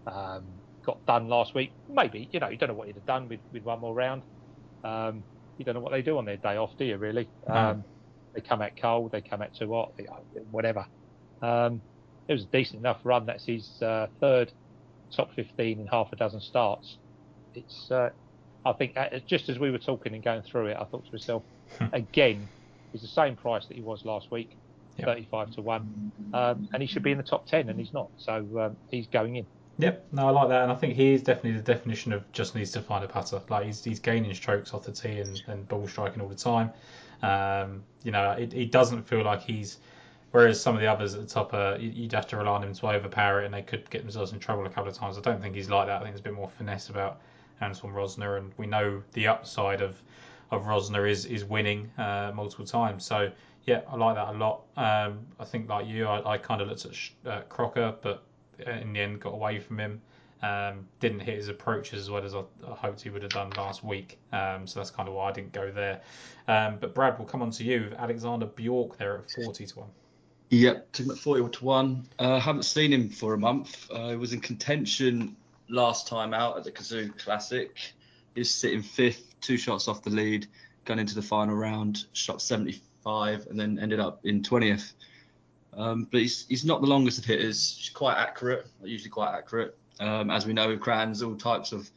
Um, 0.07 0.45
got 0.85 1.05
done 1.07 1.29
last 1.29 1.55
week. 1.55 1.73
Maybe, 1.91 2.29
you 2.33 2.41
know, 2.41 2.49
you 2.49 2.57
don't 2.57 2.71
know 2.71 2.75
what 2.75 2.87
he'd 2.87 2.97
have 2.97 3.07
done 3.07 3.29
with, 3.29 3.41
with 3.53 3.65
one 3.65 3.81
more 3.81 3.95
round. 3.95 4.23
Um, 4.85 5.23
you 5.59 5.65
don't 5.65 5.75
know 5.75 5.81
what 5.81 5.93
they 5.93 6.03
do 6.03 6.19
on 6.19 6.25
their 6.25 6.37
day 6.37 6.57
off, 6.57 6.71
do 6.79 6.85
you? 6.85 6.97
Really? 6.97 7.29
Um, 7.47 7.85
they 8.35 8.41
come 8.41 8.63
out 8.63 8.73
cold, 8.81 9.13
they 9.13 9.21
come 9.21 9.43
out 9.43 9.55
too 9.55 9.73
hot, 9.73 9.93
whatever. 10.51 10.87
Um, 11.43 11.81
it 12.29 12.33
was 12.33 12.45
a 12.45 12.47
decent 12.47 12.81
enough 12.81 12.99
run. 13.05 13.27
That's 13.27 13.45
his 13.45 13.83
uh, 13.83 14.07
third 14.21 14.53
top 15.11 15.35
15 15.35 15.81
in 15.81 15.87
half 15.87 16.13
a 16.13 16.17
dozen 16.17 16.41
starts. 16.41 16.97
It's, 17.55 17.91
uh, 17.91 18.11
I 18.65 18.73
think, 18.75 18.97
uh, 18.97 19.19
just 19.27 19.49
as 19.49 19.59
we 19.59 19.71
were 19.71 19.79
talking 19.79 20.15
and 20.15 20.23
going 20.23 20.43
through 20.43 20.67
it, 20.67 20.77
I 20.79 20.85
thought 20.85 21.07
to 21.07 21.13
myself, 21.13 21.43
hmm. 21.79 21.87
again, 21.93 22.49
he's 22.93 23.03
the 23.03 23.09
same 23.09 23.37
price 23.37 23.65
that 23.67 23.75
he 23.75 23.83
was 23.83 24.05
last 24.05 24.31
week, 24.31 24.57
yep. 24.97 25.07
35 25.07 25.53
to 25.53 25.63
1, 25.63 26.13
um, 26.35 26.69
and 26.73 26.83
he 26.83 26.87
should 26.87 27.03
be 27.03 27.13
in 27.13 27.19
the 27.19 27.25
top 27.25 27.47
10, 27.47 27.69
and 27.69 27.79
he's 27.79 27.93
not. 27.93 28.11
So 28.19 28.47
um, 28.61 28.77
he's 28.91 29.07
going 29.07 29.37
in. 29.37 29.47
Yep, 29.81 30.09
no, 30.13 30.27
I 30.27 30.31
like 30.31 30.49
that, 30.49 30.63
and 30.65 30.73
I 30.73 30.75
think 30.75 30.95
he 30.95 31.13
is 31.13 31.23
definitely 31.23 31.53
the 31.53 31.63
definition 31.63 32.13
of 32.13 32.31
just 32.33 32.57
needs 32.57 32.73
to 32.73 32.83
find 32.83 33.05
a 33.05 33.09
putter. 33.09 33.41
Like 33.49 33.67
he's, 33.67 33.83
he's 33.85 34.01
gaining 34.01 34.35
strokes 34.35 34.75
off 34.75 34.83
the 34.83 34.93
tee 34.93 35.21
and, 35.21 35.41
and 35.47 35.69
ball 35.69 35.87
striking 35.87 36.21
all 36.21 36.29
the 36.29 36.35
time. 36.35 36.71
Um, 37.23 37.85
you 38.03 38.11
know, 38.11 38.33
it, 38.33 38.53
it 38.55 38.73
doesn't 38.73 39.05
feel 39.05 39.23
like 39.23 39.41
he's. 39.41 39.79
Whereas 40.31 40.61
some 40.61 40.75
of 40.75 40.83
the 40.83 40.87
others 40.87 41.15
at 41.15 41.21
the 41.23 41.27
top, 41.27 41.55
you'd 41.81 42.13
have 42.13 42.27
to 42.27 42.37
rely 42.37 42.53
on 42.53 42.63
him 42.63 42.75
to 42.75 42.87
overpower 42.89 43.43
it, 43.43 43.47
and 43.47 43.55
they 43.55 43.63
could 43.63 43.89
get 43.89 44.03
themselves 44.03 44.33
in 44.33 44.39
trouble 44.39 44.67
a 44.67 44.69
couple 44.69 44.91
of 44.91 44.97
times. 44.97 45.17
I 45.17 45.23
don't 45.23 45.41
think 45.41 45.55
he's 45.55 45.71
like 45.71 45.87
that. 45.87 46.03
I 46.03 46.05
think 46.05 46.11
there's 46.11 46.21
a 46.21 46.25
bit 46.25 46.35
more 46.35 46.51
finesse 46.51 46.91
about 46.91 47.21
Anton 47.63 47.93
Rozner, 47.93 48.37
and 48.37 48.53
we 48.59 48.67
know 48.67 49.03
the 49.13 49.27
upside 49.29 49.81
of 49.81 50.03
of 50.51 50.65
Rozner 50.65 51.09
is 51.09 51.25
is 51.25 51.45
winning 51.45 51.91
uh, 51.99 52.33
multiple 52.35 52.67
times. 52.67 53.05
So 53.05 53.31
yeah, 53.65 53.83
I 53.89 53.97
like 53.97 54.17
that 54.17 54.29
a 54.29 54.33
lot. 54.33 54.63
Um, 54.77 55.21
I 55.39 55.45
think 55.45 55.69
like 55.69 55.87
you, 55.87 56.07
I, 56.07 56.35
I 56.35 56.39
kind 56.39 56.61
of 56.61 56.69
looked 56.69 56.85
at 56.85 56.93
uh, 57.27 57.43
Crocker, 57.49 57.95
but 58.03 58.25
in 58.67 58.93
the 58.93 59.01
end 59.01 59.21
got 59.21 59.35
away 59.35 59.61
from 59.61 59.79
him. 59.79 60.01
Um, 60.41 60.87
didn't 61.01 61.21
hit 61.21 61.37
his 61.37 61.49
approaches 61.49 62.01
as 62.01 62.11
well 62.11 62.25
as 62.25 62.35
I, 62.35 62.43
I 62.67 62.75
hoped 62.75 63.01
he 63.01 63.11
would 63.11 63.23
have 63.23 63.33
done 63.33 63.51
last 63.57 63.83
week. 63.83 64.19
Um, 64.33 64.69
so 64.69 64.79
that's 64.79 64.91
kind 64.91 65.09
of 65.09 65.15
why 65.15 65.31
I 65.31 65.33
didn't 65.33 65.53
go 65.53 65.73
there. 65.73 66.01
Um, 66.47 66.79
but 66.81 66.95
Brad, 66.95 67.19
we'll 67.19 67.27
come 67.27 67.43
on 67.43 67.51
to 67.53 67.65
you. 67.65 67.93
Alexander 67.99 68.47
Bjork 68.47 68.97
there 68.99 69.19
at 69.19 69.31
40 69.45 69.67
to 69.67 69.79
1. 69.81 69.89
Yep, 70.51 70.93
took 70.93 71.07
him 71.07 71.11
at 71.11 71.19
40 71.19 71.51
to 71.59 71.65
1. 71.65 72.09
Uh, 72.21 72.41
haven't 72.41 72.63
seen 72.63 72.93
him 72.93 73.09
for 73.09 73.35
a 73.35 73.39
month. 73.39 73.91
Uh, 73.91 74.11
he 74.11 74.17
was 74.17 74.33
in 74.33 74.41
contention 74.41 75.37
last 75.69 76.07
time 76.07 76.33
out 76.33 76.57
at 76.57 76.65
the 76.65 76.71
Cazoo 76.71 77.17
Classic. 77.19 77.77
He's 78.35 78.51
sitting 78.51 78.83
fifth, 78.83 79.35
two 79.41 79.57
shots 79.57 79.89
off 79.89 80.03
the 80.03 80.11
lead, 80.11 80.47
going 80.85 81.01
into 81.01 81.15
the 81.15 81.23
final 81.23 81.57
round, 81.57 82.05
shot 82.13 82.41
75, 82.41 83.47
and 83.51 83.59
then 83.59 83.79
ended 83.79 84.01
up 84.01 84.25
in 84.25 84.43
20th. 84.43 84.93
Um, 85.75 86.09
but 86.11 86.21
he's, 86.21 86.47
he's 86.49 86.65
not 86.65 86.81
the 86.81 86.87
longest 86.87 87.19
of 87.19 87.25
hitters. 87.25 87.77
He's 87.79 87.91
quite 87.91 88.17
accurate, 88.17 88.67
usually 88.83 89.11
quite 89.11 89.35
accurate. 89.35 89.77
Um, 90.01 90.31
as 90.31 90.47
we 90.47 90.53
know 90.53 90.69
with 90.69 90.81
Crans, 90.81 91.27
all 91.27 91.37
types 91.37 91.73
of 91.73 91.91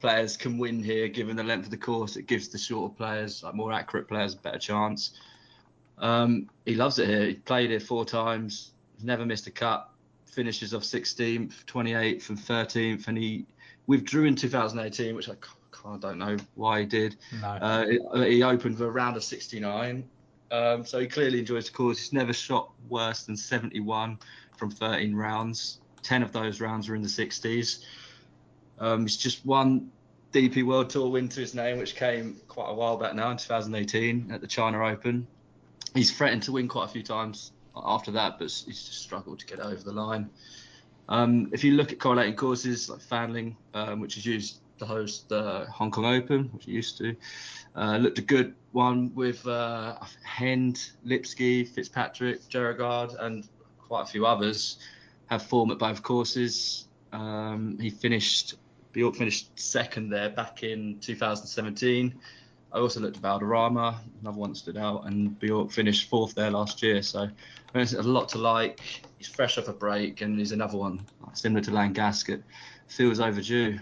players 0.00 0.36
can 0.36 0.58
win 0.58 0.82
here, 0.82 1.08
given 1.08 1.36
the 1.36 1.44
length 1.44 1.64
of 1.64 1.70
the 1.70 1.76
course. 1.76 2.16
It 2.16 2.26
gives 2.26 2.48
the 2.48 2.58
shorter 2.58 2.94
players, 2.94 3.42
like 3.42 3.54
more 3.54 3.72
accurate 3.72 4.08
players, 4.08 4.34
a 4.34 4.38
better 4.38 4.58
chance. 4.58 5.12
Um, 5.98 6.48
he 6.64 6.74
loves 6.74 6.98
it 6.98 7.08
here. 7.08 7.26
He 7.26 7.34
played 7.34 7.70
here 7.70 7.80
four 7.80 8.04
times, 8.04 8.72
never 9.02 9.26
missed 9.26 9.46
a 9.46 9.50
cut. 9.50 9.90
Finishes 10.26 10.72
off 10.72 10.82
16th, 10.82 11.64
28th, 11.64 12.28
and 12.28 12.38
13th, 12.38 13.08
and 13.08 13.18
he 13.18 13.44
withdrew 13.86 14.24
in 14.24 14.36
2018, 14.36 15.16
which 15.16 15.28
I 15.28 15.34
I 15.84 15.96
don't 15.96 16.18
know 16.18 16.36
why 16.54 16.80
he 16.80 16.86
did. 16.86 17.16
No. 17.40 17.48
Uh, 17.48 18.24
he 18.24 18.42
opened 18.42 18.78
with 18.78 18.88
a 18.88 18.90
round 18.90 19.16
of 19.16 19.24
69, 19.24 20.08
um, 20.50 20.84
so 20.84 20.98
he 20.98 21.06
clearly 21.06 21.40
enjoys 21.40 21.66
the 21.66 21.72
course. 21.72 21.98
He's 21.98 22.12
never 22.12 22.32
shot 22.32 22.70
worse 22.88 23.24
than 23.24 23.36
71 23.36 24.18
from 24.56 24.70
13 24.70 25.14
rounds. 25.14 25.80
10 26.02 26.22
of 26.22 26.32
those 26.32 26.60
rounds 26.60 26.88
were 26.88 26.94
in 26.94 27.02
the 27.02 27.08
60s. 27.08 27.84
Um, 28.78 29.02
he's 29.02 29.16
just 29.16 29.44
won 29.44 29.90
DP 30.32 30.64
World 30.64 30.90
Tour 30.90 31.10
win 31.10 31.28
to 31.30 31.40
his 31.40 31.54
name, 31.54 31.78
which 31.78 31.96
came 31.96 32.40
quite 32.48 32.70
a 32.70 32.74
while 32.74 32.96
back 32.96 33.14
now 33.14 33.30
in 33.30 33.36
2018 33.36 34.30
at 34.30 34.40
the 34.40 34.46
China 34.46 34.84
Open. 34.86 35.26
He's 35.94 36.10
threatened 36.10 36.42
to 36.44 36.52
win 36.52 36.68
quite 36.68 36.84
a 36.84 36.88
few 36.88 37.02
times 37.02 37.52
after 37.74 38.10
that, 38.12 38.38
but 38.38 38.44
he's 38.44 38.64
just 38.64 39.02
struggled 39.02 39.38
to 39.40 39.46
get 39.46 39.60
over 39.60 39.82
the 39.82 39.92
line. 39.92 40.30
Um, 41.08 41.48
if 41.52 41.64
you 41.64 41.72
look 41.72 41.92
at 41.92 41.98
correlating 41.98 42.36
courses 42.36 42.90
like 42.90 43.00
Fanling, 43.00 43.56
um, 43.72 44.00
which 44.00 44.18
is 44.18 44.26
used 44.26 44.58
to 44.78 44.84
host 44.84 45.28
the 45.28 45.66
Hong 45.72 45.90
Kong 45.90 46.04
Open, 46.04 46.50
which 46.52 46.68
it 46.68 46.72
used 46.72 46.98
to, 46.98 47.16
uh, 47.76 47.96
looked 47.96 48.18
a 48.18 48.22
good 48.22 48.54
one 48.72 49.14
with 49.14 49.46
uh, 49.46 49.96
Hend, 50.24 50.90
Lipsky, 51.04 51.64
Fitzpatrick, 51.64 52.42
Bjerregaard, 52.48 53.16
and 53.20 53.48
quite 53.78 54.02
a 54.02 54.06
few 54.06 54.26
others 54.26 54.78
have 55.26 55.42
form 55.42 55.70
at 55.70 55.78
both 55.78 56.02
courses. 56.02 56.88
Um, 57.12 57.78
he 57.80 57.90
finished, 57.90 58.54
Bjork 58.92 59.16
finished 59.16 59.58
second 59.58 60.10
there 60.10 60.30
back 60.30 60.62
in 60.62 60.98
2017. 61.00 62.14
I 62.70 62.78
also 62.78 63.00
looked 63.00 63.16
at 63.16 63.22
Valderrama, 63.22 63.98
another 64.20 64.38
one 64.38 64.54
stood 64.54 64.76
out, 64.76 65.06
and 65.06 65.38
Bjork 65.38 65.72
finished 65.72 66.10
fourth 66.10 66.34
there 66.34 66.50
last 66.50 66.82
year. 66.82 67.02
So 67.02 67.20
I 67.20 67.24
mean, 67.24 67.32
there's 67.72 67.94
a 67.94 68.02
lot 68.02 68.28
to 68.30 68.38
like. 68.38 68.80
He's 69.16 69.28
fresh 69.28 69.56
off 69.56 69.68
a 69.68 69.72
break, 69.72 70.20
and 70.20 70.38
he's 70.38 70.52
another 70.52 70.76
one 70.76 71.00
similar 71.32 71.62
to 71.62 71.70
Langasque. 71.70 72.42
Feels 72.88 73.20
overdue. 73.20 73.78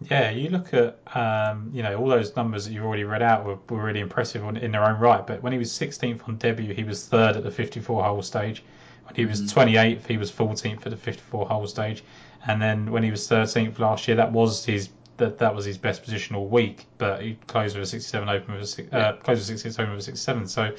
Yeah, 0.00 0.30
you 0.30 0.50
look 0.50 0.74
at 0.74 0.98
um, 1.14 1.70
you 1.72 1.82
know 1.82 1.96
all 1.96 2.08
those 2.08 2.34
numbers 2.36 2.66
that 2.66 2.72
you've 2.72 2.84
already 2.84 3.04
read 3.04 3.22
out 3.22 3.44
were, 3.44 3.58
were 3.70 3.82
really 3.82 4.00
impressive 4.00 4.44
in 4.56 4.72
their 4.72 4.84
own 4.84 5.00
right. 5.00 5.26
But 5.26 5.42
when 5.42 5.52
he 5.52 5.58
was 5.58 5.70
16th 5.70 6.28
on 6.28 6.36
debut, 6.36 6.74
he 6.74 6.84
was 6.84 7.06
third 7.06 7.36
at 7.36 7.42
the 7.42 7.50
54-hole 7.50 8.22
stage. 8.22 8.62
When 9.04 9.14
he 9.14 9.24
was 9.24 9.40
28th, 9.42 10.00
mm. 10.00 10.06
he 10.06 10.16
was 10.16 10.32
14th 10.32 10.86
at 10.86 10.90
the 10.90 11.12
54-hole 11.12 11.66
stage. 11.66 12.02
And 12.46 12.60
then 12.60 12.90
when 12.90 13.02
he 13.02 13.10
was 13.10 13.28
13th 13.28 13.78
last 13.78 14.08
year, 14.08 14.16
that 14.16 14.32
was 14.32 14.64
his 14.64 14.90
that 15.16 15.38
that 15.38 15.54
was 15.54 15.64
his 15.64 15.78
best 15.78 16.02
position 16.02 16.34
all 16.36 16.48
week. 16.48 16.86
But 16.98 17.22
he 17.22 17.38
closed 17.46 17.76
with 17.76 17.84
a 17.84 17.86
67 17.86 18.28
open 18.28 18.54
with 18.54 18.78
a 18.78 18.96
uh, 18.96 19.12
closed 19.16 19.40
with 19.40 19.46
66 19.46 19.78
open 19.78 19.92
with 19.92 20.00
a 20.00 20.04
67. 20.04 20.48
So 20.48 20.74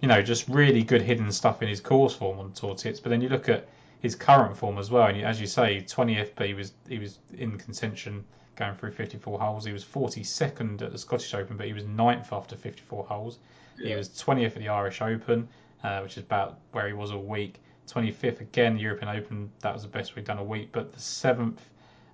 you 0.00 0.08
know 0.08 0.22
just 0.22 0.48
really 0.48 0.82
good 0.82 1.02
hidden 1.02 1.30
stuff 1.32 1.62
in 1.62 1.68
his 1.68 1.80
course 1.80 2.14
form 2.14 2.38
on 2.38 2.52
tour 2.52 2.74
tips. 2.74 3.00
But 3.00 3.10
then 3.10 3.20
you 3.20 3.28
look 3.28 3.48
at 3.48 3.68
his 4.00 4.14
current 4.14 4.56
form 4.56 4.78
as 4.78 4.90
well, 4.90 5.06
and 5.06 5.20
as 5.22 5.40
you 5.40 5.46
say, 5.46 5.82
20th, 5.82 6.30
but 6.36 6.46
he 6.46 6.54
was 6.54 6.72
he 6.88 6.98
was 6.98 7.18
in 7.36 7.58
contention 7.58 8.24
going 8.56 8.74
through 8.74 8.92
54 8.92 9.40
holes. 9.40 9.64
He 9.64 9.72
was 9.72 9.84
42nd 9.84 10.82
at 10.82 10.92
the 10.92 10.98
Scottish 10.98 11.32
Open, 11.34 11.56
but 11.56 11.66
he 11.66 11.72
was 11.72 11.84
ninth 11.84 12.32
after 12.32 12.56
54 12.56 13.04
holes. 13.04 13.38
Yeah. 13.78 13.90
He 13.90 13.94
was 13.96 14.08
20th 14.08 14.46
at 14.46 14.54
the 14.58 14.68
Irish 14.68 15.00
Open, 15.00 15.48
uh, 15.82 16.00
which 16.00 16.16
is 16.16 16.24
about 16.24 16.58
where 16.72 16.86
he 16.86 16.92
was 16.92 17.12
all 17.12 17.22
week. 17.22 17.60
25th 17.88 18.40
again, 18.40 18.76
the 18.76 18.82
European 18.82 19.16
Open, 19.16 19.50
that 19.60 19.72
was 19.72 19.82
the 19.82 19.88
best 19.88 20.14
we'd 20.14 20.24
done 20.24 20.38
a 20.38 20.44
week. 20.44 20.70
But 20.72 20.92
the 20.92 21.00
7th, 21.00 21.58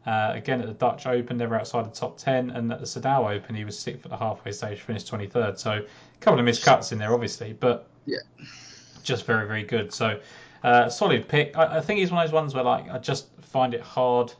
uh, 0.06 0.32
again 0.34 0.60
at 0.60 0.66
the 0.66 0.74
Dutch 0.74 1.06
Open, 1.06 1.36
never 1.36 1.56
outside 1.56 1.84
the 1.84 1.94
top 1.94 2.16
10. 2.18 2.50
And 2.50 2.72
at 2.72 2.80
the 2.80 2.86
Sadao 2.86 3.36
Open, 3.36 3.54
he 3.54 3.64
was 3.64 3.76
6th 3.76 4.04
at 4.04 4.10
the 4.10 4.16
halfway 4.16 4.52
stage, 4.52 4.80
finished 4.80 5.10
23rd. 5.10 5.58
So 5.58 5.72
a 5.72 6.18
couple 6.20 6.38
of 6.38 6.44
missed 6.44 6.64
cuts 6.64 6.92
in 6.92 6.98
there, 6.98 7.12
obviously, 7.12 7.52
but 7.52 7.88
yeah, 8.06 8.18
just 9.02 9.26
very, 9.26 9.46
very 9.46 9.64
good. 9.64 9.92
So 9.92 10.18
uh, 10.62 10.88
solid 10.88 11.28
pick. 11.28 11.56
I, 11.56 11.78
I 11.78 11.80
think 11.80 12.00
he's 12.00 12.10
one 12.10 12.22
of 12.22 12.28
those 12.28 12.34
ones 12.34 12.54
where 12.54 12.64
like 12.64 12.88
I 12.90 12.98
just 12.98 13.28
find 13.42 13.74
it 13.74 13.80
hard 13.80 14.32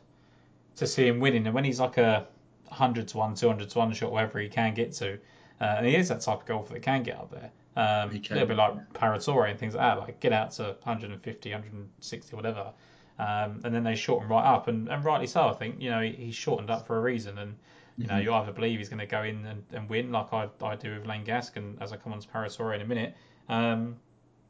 to 0.79 0.87
see 0.87 1.07
him 1.07 1.19
winning. 1.19 1.45
And 1.45 1.53
when 1.53 1.63
he's 1.63 1.79
like 1.79 1.97
a 1.97 2.27
100 2.67 3.07
to 3.09 3.17
1, 3.17 3.35
200 3.35 3.69
to 3.69 3.77
1 3.77 3.93
shot, 3.93 4.11
wherever 4.11 4.39
he 4.39 4.49
can 4.49 4.73
get 4.73 4.93
to, 4.93 5.13
uh, 5.61 5.75
and 5.77 5.85
he 5.85 5.95
is 5.95 6.09
that 6.09 6.21
type 6.21 6.41
of 6.41 6.45
golfer 6.45 6.73
that 6.73 6.81
can 6.81 7.03
get 7.03 7.17
up 7.17 7.31
there. 7.31 7.51
Um, 7.75 8.09
a 8.09 8.33
little 8.33 8.47
bit 8.47 8.57
like 8.57 8.93
Paratore 8.93 9.49
and 9.49 9.59
things 9.59 9.75
like 9.75 9.83
that, 9.83 9.99
like 9.99 10.19
get 10.19 10.33
out 10.33 10.51
to 10.51 10.63
150, 10.83 11.51
160, 11.51 12.35
whatever. 12.35 12.73
Um, 13.19 13.61
and 13.63 13.75
then 13.75 13.83
they 13.83 13.95
shorten 13.95 14.29
right 14.29 14.45
up, 14.45 14.67
and, 14.67 14.87
and 14.87 15.03
rightly 15.03 15.27
so. 15.27 15.49
I 15.49 15.53
think 15.53 15.75
you 15.79 15.89
know 15.89 16.01
he, 16.01 16.11
he's 16.11 16.35
shortened 16.35 16.69
up 16.69 16.87
for 16.87 16.97
a 16.97 17.01
reason, 17.01 17.37
and 17.37 17.55
you 17.97 18.07
know 18.07 18.13
mm-hmm. 18.13 18.23
you 18.23 18.33
either 18.33 18.53
believe 18.53 18.79
he's 18.79 18.87
going 18.87 18.99
to 18.99 19.05
go 19.05 19.23
in 19.23 19.45
and, 19.45 19.63
and 19.73 19.89
win 19.89 20.11
like 20.11 20.31
I, 20.31 20.47
I 20.61 20.75
do 20.75 20.93
with 20.93 21.05
Langasque, 21.05 21.57
and 21.57 21.81
as 21.81 21.91
I 21.91 21.97
come 21.97 22.13
on 22.13 22.19
to 22.21 22.27
Paratore 22.29 22.75
in 22.75 22.81
a 22.81 22.85
minute, 22.85 23.15
um, 23.49 23.97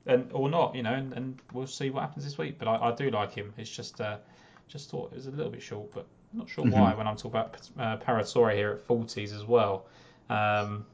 and 0.05 0.29
or 0.33 0.49
not, 0.49 0.75
you 0.75 0.83
know, 0.83 0.93
and, 0.93 1.13
and 1.13 1.41
we'll 1.51 1.65
see 1.65 1.89
what 1.89 2.01
happens 2.01 2.25
this 2.25 2.37
week. 2.37 2.59
But 2.59 2.67
I, 2.67 2.89
I 2.89 2.91
do 2.91 3.09
like 3.09 3.33
him. 3.33 3.53
It's 3.57 3.69
just 3.71 3.99
uh, 4.01 4.17
just 4.67 4.91
thought 4.91 5.11
it 5.11 5.15
was 5.15 5.25
a 5.25 5.31
little 5.31 5.51
bit 5.51 5.63
short, 5.63 5.91
but 5.91 6.05
I'm 6.31 6.39
not 6.39 6.49
sure 6.49 6.65
mm-hmm. 6.65 6.79
why 6.79 6.93
when 6.93 7.07
I'm 7.07 7.15
talking 7.15 7.31
about 7.31 7.69
uh, 7.77 7.97
here 8.05 8.69
at 8.69 8.87
40s 8.87 9.35
as 9.35 9.45
well. 9.45 9.85
Um, 10.29 10.85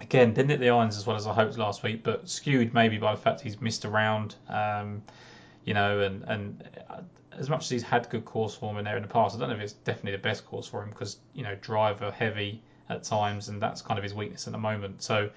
again, 0.00 0.34
didn't 0.34 0.50
hit 0.50 0.60
the 0.60 0.70
irons 0.70 0.96
as 0.96 1.06
well 1.06 1.16
as 1.16 1.26
I 1.26 1.32
hoped 1.32 1.58
last 1.58 1.82
week, 1.82 2.04
but 2.04 2.28
skewed 2.28 2.72
maybe 2.74 2.98
by 2.98 3.14
the 3.14 3.20
fact 3.20 3.40
he's 3.40 3.60
missed 3.60 3.84
around, 3.84 4.36
um, 4.48 5.02
you 5.64 5.74
know, 5.74 6.00
and, 6.00 6.22
and 6.24 6.68
uh, 6.88 7.00
as 7.32 7.50
much 7.50 7.64
as 7.64 7.70
he's 7.70 7.82
had 7.82 8.08
good 8.08 8.24
course 8.24 8.54
form 8.54 8.78
in 8.78 8.84
there 8.84 8.96
in 8.96 9.02
the 9.02 9.08
past, 9.08 9.34
I 9.36 9.40
don't 9.40 9.48
know 9.48 9.56
if 9.56 9.60
it's 9.60 9.72
definitely 9.72 10.12
the 10.12 10.18
best 10.18 10.46
course 10.46 10.66
for 10.66 10.82
him 10.82 10.90
because, 10.90 11.18
you 11.34 11.42
know, 11.42 11.56
driver 11.56 12.10
heavy 12.10 12.62
at 12.88 13.02
times, 13.02 13.48
and 13.48 13.60
that's 13.60 13.82
kind 13.82 13.98
of 13.98 14.04
his 14.04 14.14
weakness 14.14 14.46
at 14.46 14.52
the 14.52 14.58
moment. 14.58 15.02
So 15.02 15.28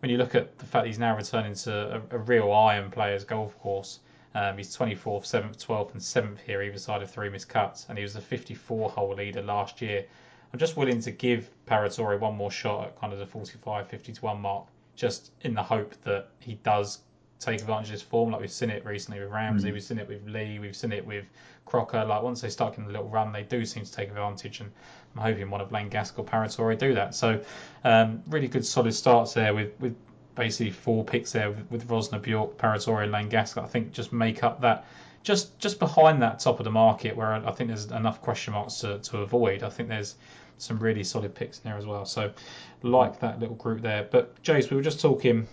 when 0.00 0.10
you 0.10 0.16
look 0.16 0.34
at 0.34 0.58
the 0.58 0.66
fact 0.66 0.86
he's 0.86 0.98
now 0.98 1.16
returning 1.16 1.54
to 1.54 2.02
a, 2.10 2.16
a 2.16 2.18
real 2.18 2.52
iron 2.52 2.90
player's 2.90 3.24
golf 3.24 3.58
course, 3.58 4.00
um, 4.34 4.56
he's 4.56 4.76
24th, 4.76 5.24
7th, 5.24 5.64
12th, 5.64 5.92
and 5.92 6.00
7th 6.00 6.38
here, 6.40 6.62
either 6.62 6.78
side 6.78 7.02
of 7.02 7.10
three 7.10 7.28
missed 7.28 7.48
cuts, 7.48 7.86
and 7.88 7.98
he 7.98 8.04
was 8.04 8.16
a 8.16 8.20
54 8.20 8.90
hole 8.90 9.14
leader 9.14 9.42
last 9.42 9.80
year. 9.80 10.04
I'm 10.52 10.58
just 10.58 10.76
willing 10.76 11.00
to 11.00 11.10
give 11.10 11.50
Paratore 11.66 12.18
one 12.18 12.36
more 12.36 12.50
shot 12.50 12.86
at 12.86 13.00
kind 13.00 13.12
of 13.12 13.18
the 13.18 13.26
45, 13.26 13.88
50 13.88 14.12
to 14.12 14.24
1 14.24 14.40
mark, 14.40 14.66
just 14.96 15.32
in 15.42 15.54
the 15.54 15.62
hope 15.62 15.94
that 16.02 16.28
he 16.38 16.54
does 16.62 17.00
take 17.40 17.60
advantage 17.60 17.86
of 17.86 17.92
his 17.92 18.02
form. 18.02 18.30
Like 18.30 18.40
we've 18.40 18.52
seen 18.52 18.70
it 18.70 18.84
recently 18.84 19.20
with 19.20 19.30
Ramsey, 19.30 19.70
mm 19.70 19.72
we've 19.72 19.82
seen 19.82 19.98
it 19.98 20.06
with 20.06 20.26
Lee, 20.26 20.58
we've 20.58 20.76
seen 20.76 20.92
it 20.92 21.04
with 21.04 21.24
Crocker. 21.64 22.04
Like 22.04 22.22
once 22.22 22.40
they 22.40 22.50
start 22.50 22.74
getting 22.74 22.90
a 22.90 22.92
little 22.92 23.08
run, 23.08 23.32
they 23.32 23.42
do 23.42 23.64
seem 23.64 23.84
to 23.84 23.92
take 23.92 24.08
advantage, 24.10 24.60
and 24.60 24.70
I'm 25.16 25.22
hoping 25.22 25.50
one 25.50 25.60
of 25.60 25.70
Langasque 25.70 26.18
or 26.18 26.24
Paratore 26.24 26.78
do 26.78 26.94
that. 26.94 27.14
So 27.14 27.40
um, 27.84 28.22
really 28.28 28.48
good 28.48 28.64
solid 28.64 28.94
starts 28.94 29.32
there 29.34 29.54
with 29.54 29.72
with 29.80 29.96
basically 30.40 30.70
four 30.70 31.04
picks 31.04 31.32
there 31.32 31.50
with, 31.68 31.86
Rozner, 31.86 32.20
Bjork, 32.20 32.56
Paratore, 32.56 33.02
and 33.04 33.12
Langasque. 33.12 33.62
I 33.62 33.66
think 33.66 33.92
just 33.92 34.10
make 34.10 34.42
up 34.42 34.62
that 34.62 34.86
just 35.22 35.58
just 35.58 35.78
behind 35.78 36.22
that 36.22 36.38
top 36.38 36.60
of 36.60 36.64
the 36.64 36.70
market, 36.70 37.14
where 37.14 37.34
I 37.34 37.52
think 37.52 37.68
there's 37.68 37.90
enough 37.90 38.22
question 38.22 38.54
marks 38.54 38.76
to, 38.76 38.98
to 38.98 39.18
avoid. 39.18 39.62
I 39.62 39.68
think 39.68 39.90
there's 39.90 40.14
some 40.56 40.78
really 40.78 41.04
solid 41.04 41.34
picks 41.34 41.58
in 41.58 41.64
there 41.64 41.76
as 41.76 41.84
well. 41.84 42.06
So 42.06 42.32
like 42.82 43.20
that 43.20 43.38
little 43.38 43.54
group 43.56 43.82
there. 43.82 44.08
But 44.10 44.42
James, 44.42 44.70
we 44.70 44.76
were 44.78 44.82
just 44.82 44.98
talking 44.98 45.46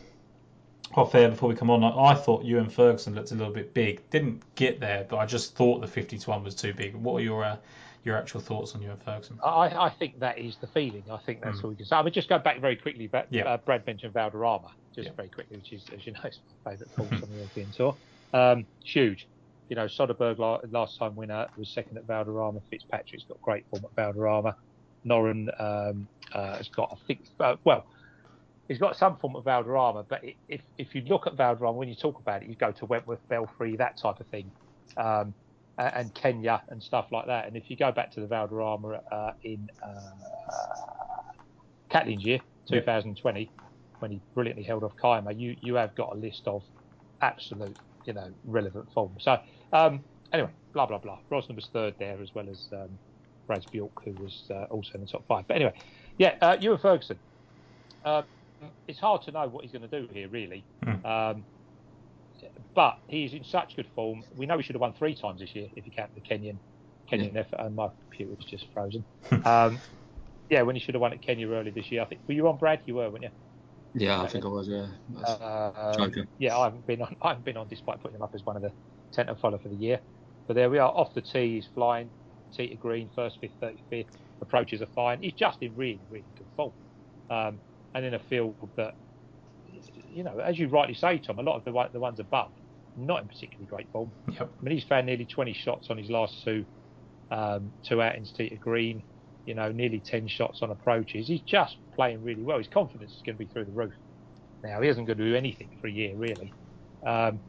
off 0.96 1.14
air 1.16 1.30
before 1.30 1.50
we 1.50 1.56
come 1.56 1.70
on. 1.70 1.84
I 1.84 2.14
thought 2.16 2.46
Ewan 2.46 2.70
Ferguson 2.70 3.14
looked 3.14 3.32
a 3.32 3.36
little 3.36 3.54
bit 3.54 3.74
big. 3.74 4.10
Didn't 4.10 4.42
get 4.56 4.80
there, 4.80 5.06
but 5.10 5.18
I 5.18 5.26
just 5.26 5.54
thought 5.58 5.82
the 5.82 5.88
50 5.88 6.18
to 6.18 6.30
one 6.30 6.46
was 6.46 6.56
too 6.56 6.74
big. 6.74 6.96
What 6.96 7.16
are 7.16 7.24
your 7.24 7.44
uh, 7.44 7.58
your 8.04 8.18
actual 8.18 8.40
thoughts 8.40 8.74
on 8.76 8.82
Ewan 8.82 8.98
Ferguson? 9.04 9.40
I, 9.44 9.70
I 9.70 9.90
think 9.90 10.20
that 10.20 10.38
is 10.38 10.58
the 10.62 10.68
feeling. 10.68 11.04
I 11.12 11.18
think 11.18 11.42
that's 11.42 11.60
mm. 11.60 11.64
all 11.66 11.70
we 11.72 11.76
can 11.76 11.86
say. 11.86 11.96
I 11.96 12.04
mean, 12.04 12.14
just 12.14 12.30
go 12.30 12.40
back 12.40 12.62
very 12.62 12.76
quickly. 12.76 13.08
But 13.08 13.28
yeah. 13.30 13.44
uh, 13.44 13.58
Brad 13.58 13.86
mentioned 13.86 14.14
Valderrama 14.14 14.72
just 14.96 15.08
yeah. 15.08 15.14
very 15.16 15.30
quickly, 15.30 15.58
which 15.58 15.74
is, 15.74 15.84
as 15.94 16.06
you 16.06 16.14
know, 16.14 16.20
is 16.26 16.40
my 16.66 16.72
favourite 16.72 16.96
course 16.96 17.12
on 17.12 17.30
the 17.30 17.36
European 17.38 17.72
Tour. 17.72 17.96
Um, 18.34 18.66
huge. 18.84 19.28
You 19.70 19.76
know, 19.76 19.86
Soderberg 19.86 20.40
last 20.72 20.98
time 20.98 21.16
winner 21.16 21.48
was 21.58 21.70
second 21.70 21.98
at 21.98 22.06
Valderrama. 22.06 22.62
Fitzpatrick's 22.70 23.26
got 23.26 23.42
great 23.42 23.66
form 23.70 23.84
at 23.84 23.92
Valderrama. 23.96 24.56
Noren 25.06 25.50
um, 25.60 26.08
uh, 26.34 26.58
has 26.58 26.70
got, 26.70 26.92
I 26.94 27.08
think, 27.08 27.22
uh, 27.40 27.56
well, 27.66 27.86
he's 28.68 28.78
got 28.78 28.96
some 28.96 29.18
form 29.18 29.36
of 29.36 29.46
Valderrama, 29.46 30.04
but 30.04 30.24
if 30.48 30.62
if 30.78 30.94
you 30.94 31.02
look 31.02 31.28
at 31.28 31.36
Valderrama, 31.36 31.78
when 31.78 31.90
you 31.90 31.96
talk 31.96 32.20
about 32.20 32.44
it, 32.44 32.50
you 32.50 32.56
go 32.56 32.72
to 32.72 32.86
Wentworth, 32.86 33.20
Belfry, 33.30 33.76
that 33.78 33.98
type 33.98 34.20
of 34.20 34.28
thing, 34.28 34.52
um, 34.98 35.34
and 35.78 36.14
Kenya 36.14 36.62
and 36.70 36.82
stuff 36.82 37.08
like 37.12 37.28
that. 37.28 37.48
And 37.48 37.56
if 37.56 37.70
you 37.70 37.76
go 37.76 37.92
back 37.92 38.12
to 38.14 38.22
the 38.22 38.28
Valderrama 38.28 39.02
uh, 39.12 39.32
in 39.44 39.70
uh, 39.84 41.32
Catlin's 41.90 42.24
year, 42.24 42.40
2020, 42.70 43.50
when 44.00 44.12
he 44.12 44.22
brilliantly 44.34 44.64
held 44.64 44.84
off 44.84 44.96
Kaima, 45.02 45.38
you 45.38 45.56
you 45.62 45.76
have 45.76 45.96
got 45.96 46.16
a 46.16 46.20
list 46.20 46.44
of 46.46 46.64
absolute, 47.22 47.78
you 48.06 48.14
know, 48.14 48.32
relevant 48.46 48.92
form. 48.94 49.12
So 49.20 49.40
um, 49.74 50.04
anyway, 50.34 50.50
blah 50.74 50.86
blah 50.86 51.00
blah. 51.00 51.20
Rozner 51.32 51.56
was 51.56 51.68
third 51.74 51.96
there 52.00 52.22
as 52.22 52.34
well 52.36 52.48
as 52.50 52.68
um, 52.74 52.90
Raz 53.48 53.66
Bjork, 53.66 54.04
who 54.04 54.12
was 54.22 54.44
uh, 54.52 54.66
also 54.70 54.92
in 54.96 55.02
the 55.02 55.08
top 55.08 55.26
five. 55.28 55.46
But 55.48 55.56
anyway, 55.56 55.74
yeah, 56.18 56.36
uh, 56.42 56.58
Ewan 56.60 56.80
Ferguson. 56.80 57.18
Uh, 58.04 58.24
it's 58.88 59.00
hard 59.00 59.22
to 59.24 59.32
know 59.32 59.48
what 59.48 59.64
he's 59.64 59.72
going 59.72 59.88
to 59.88 60.02
do 60.02 60.08
here, 60.12 60.28
really. 60.30 60.64
Mm. 60.84 61.06
Um, 61.06 61.46
but 62.76 62.98
he's 63.08 63.34
in 63.34 63.44
such 63.44 63.76
good 63.76 63.88
form. 63.96 64.24
We 64.36 64.46
know 64.46 64.58
he 64.58 64.64
should 64.64 64.76
have 64.76 64.82
won 64.82 64.94
three 64.94 65.16
times 65.16 65.40
this 65.40 65.56
year 65.56 65.68
if 65.76 65.86
you 65.86 65.92
count 65.92 66.14
the 66.16 66.22
Kenyan 66.22 66.58
Kenyan 67.12 67.34
yeah. 67.34 67.42
effort. 67.42 67.60
And 67.60 67.76
my 67.76 67.90
computer 68.10 68.36
was 68.36 68.46
just 68.46 68.66
frozen. 68.74 69.04
um, 69.46 69.80
yeah, 70.50 70.62
when 70.62 70.76
he 70.76 70.82
should 70.82 70.96
have 70.96 71.02
won 71.02 71.14
at 71.14 71.22
Kenya 71.22 71.50
early 71.50 71.72
this 71.72 71.92
year. 71.92 72.02
I 72.02 72.06
think 72.06 72.22
were 72.28 72.34
you 72.34 72.48
on 72.48 72.58
Brad? 72.58 72.82
You 72.86 72.96
were, 72.96 73.10
weren't 73.10 73.24
you? 73.24 73.30
Yeah, 73.94 74.22
I 74.22 74.28
think 74.28 74.46
I 74.46 74.48
was. 74.48 74.68
Yeah. 74.68 74.88
Uh, 75.26 75.94
um, 75.98 76.28
yeah, 76.38 76.58
I 76.58 76.66
haven't 76.66 76.86
been 76.86 77.02
on. 77.02 77.16
I 77.22 77.30
haven't 77.30 77.46
been 77.46 77.58
on, 77.58 77.68
despite 77.68 78.02
putting 78.02 78.16
him 78.16 78.22
up 78.22 78.36
as 78.36 78.46
one 78.46 78.56
of 78.56 78.62
the 78.62 78.72
ten 79.12 79.28
and 79.28 79.40
follow 79.40 79.58
for 79.58 79.70
the 79.70 79.76
year. 79.76 80.00
But 80.46 80.56
there 80.56 80.70
we 80.70 80.78
are. 80.78 80.90
Off 80.90 81.14
the 81.14 81.22
tee, 81.22 81.56
he's 81.56 81.68
flying. 81.74 82.10
Tee 82.56 82.70
to 82.70 82.76
green, 82.76 83.10
first, 83.16 83.40
fifth, 83.42 83.52
thirty 83.60 83.82
fifth. 83.90 84.16
Approaches 84.42 84.82
are 84.82 84.88
fine. 84.96 85.22
He's 85.22 85.34
just 85.34 85.62
in 85.62 85.76
really, 85.76 86.00
really 86.10 86.26
good 86.38 86.48
form. 86.56 86.72
Um, 87.30 87.60
and 87.94 88.06
in 88.06 88.14
a 88.14 88.20
field 88.20 88.56
that, 88.76 88.96
you 90.18 90.24
know, 90.24 90.40
as 90.40 90.58
you 90.58 90.68
rightly 90.68 90.96
say, 90.96 91.20
Tom, 91.20 91.38
a 91.38 91.44
lot 91.44 91.58
of 91.58 91.64
the 91.64 91.90
the 91.94 92.00
ones 92.00 92.20
above, 92.20 92.50
not 92.98 93.22
in 93.22 93.28
particularly 93.28 93.68
great 93.68 93.88
form. 93.92 94.12
Yep. 94.32 94.50
I 94.60 94.64
mean, 94.64 94.74
he's 94.74 94.84
found 94.84 95.06
nearly 95.06 95.26
20 95.26 95.54
shots 95.54 95.92
on 95.92 95.98
his 95.98 96.10
last 96.10 96.44
two 96.44 96.66
um, 97.30 97.72
two 97.84 98.02
outings 98.02 98.32
tee 98.32 98.50
to 98.50 98.56
green. 98.56 99.04
You 99.46 99.54
know, 99.54 99.72
nearly 99.72 100.00
10 100.00 100.28
shots 100.28 100.62
on 100.64 100.72
approaches. 100.72 101.28
He's 101.28 101.42
just 101.42 101.78
playing 101.96 102.24
really 102.24 102.42
well. 102.42 102.58
His 102.58 102.68
confidence 102.68 103.12
is 103.12 103.22
going 103.24 103.38
to 103.38 103.46
be 103.46 103.46
through 103.46 103.66
the 103.66 103.72
roof. 103.72 103.94
Now 104.64 104.82
he 104.82 104.90
isn't 104.90 105.06
going 105.06 105.20
to 105.20 105.24
do 105.24 105.36
anything 105.36 105.70
for 105.80 105.88
a 105.88 105.92
year 105.92 106.16
really. 106.16 106.52
Um, 107.06 107.40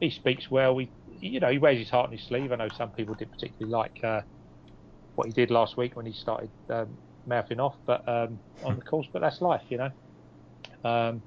he 0.00 0.08
speaks 0.10 0.48
well. 0.48 0.76
We, 0.76 0.88
you 1.20 1.40
know, 1.40 1.50
he 1.50 1.58
wears 1.58 1.78
his 1.78 1.90
heart 1.90 2.06
on 2.06 2.12
his 2.12 2.22
sleeve. 2.22 2.52
I 2.52 2.56
know 2.56 2.68
some 2.76 2.90
people 2.90 3.14
didn't 3.14 3.32
particularly 3.32 3.72
like 3.72 4.04
uh, 4.04 4.20
what 5.16 5.26
he 5.26 5.32
did 5.32 5.50
last 5.50 5.76
week 5.76 5.96
when 5.96 6.06
he 6.06 6.12
started 6.12 6.48
um, 6.70 6.96
mouthing 7.26 7.58
off, 7.58 7.74
but 7.86 8.08
um, 8.08 8.38
on 8.62 8.76
the 8.76 8.82
course. 8.82 9.08
But 9.12 9.20
that's 9.20 9.42
life, 9.42 9.62
you 9.68 9.78
know. 9.78 9.90
Um, 10.84 11.22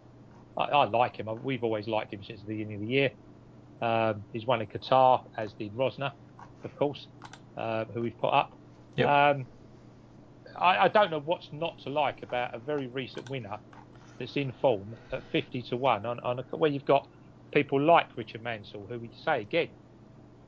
I, 0.58 0.64
I, 0.64 0.86
like 0.86 1.18
him. 1.18 1.30
We've 1.44 1.64
always 1.64 1.88
liked 1.88 2.14
him 2.14 2.24
since 2.24 2.42
the 2.42 2.48
beginning 2.48 2.76
of 2.76 2.82
the 2.82 2.88
year. 2.88 3.12
Um, 3.82 4.24
he's 4.32 4.46
won 4.46 4.62
in 4.62 4.68
Qatar, 4.68 5.24
as 5.38 5.54
did 5.54 5.74
Rozner, 5.74 6.12
of 6.64 6.76
course, 6.78 7.08
uh, 7.58 7.86
who 7.86 8.02
we've 8.02 8.20
put 8.20 8.34
up. 8.34 8.52
Yep. 8.96 9.08
Um, 9.08 9.46
I, 10.56 10.78
I, 10.78 10.88
don't 10.90 11.10
know 11.10 11.22
what's 11.22 11.48
not 11.52 11.80
to 11.84 11.90
like 11.90 12.24
about 12.24 12.54
a 12.54 12.60
very 12.60 12.88
recent 12.88 13.30
winner 13.30 13.58
that's 14.20 14.36
in 14.36 14.54
form 14.62 14.96
at 15.12 15.24
50 15.32 15.62
to 15.64 15.78
1 15.78 16.06
on, 16.06 16.20
on 16.20 16.40
a, 16.40 16.44
where 16.56 16.70
you've 16.70 16.86
got 16.86 17.08
people 17.52 17.82
like 17.82 18.06
Richard 18.16 18.44
Mansell, 18.44 18.86
who 18.88 19.00
we 19.00 19.10
say 19.26 19.42
again, 19.42 19.70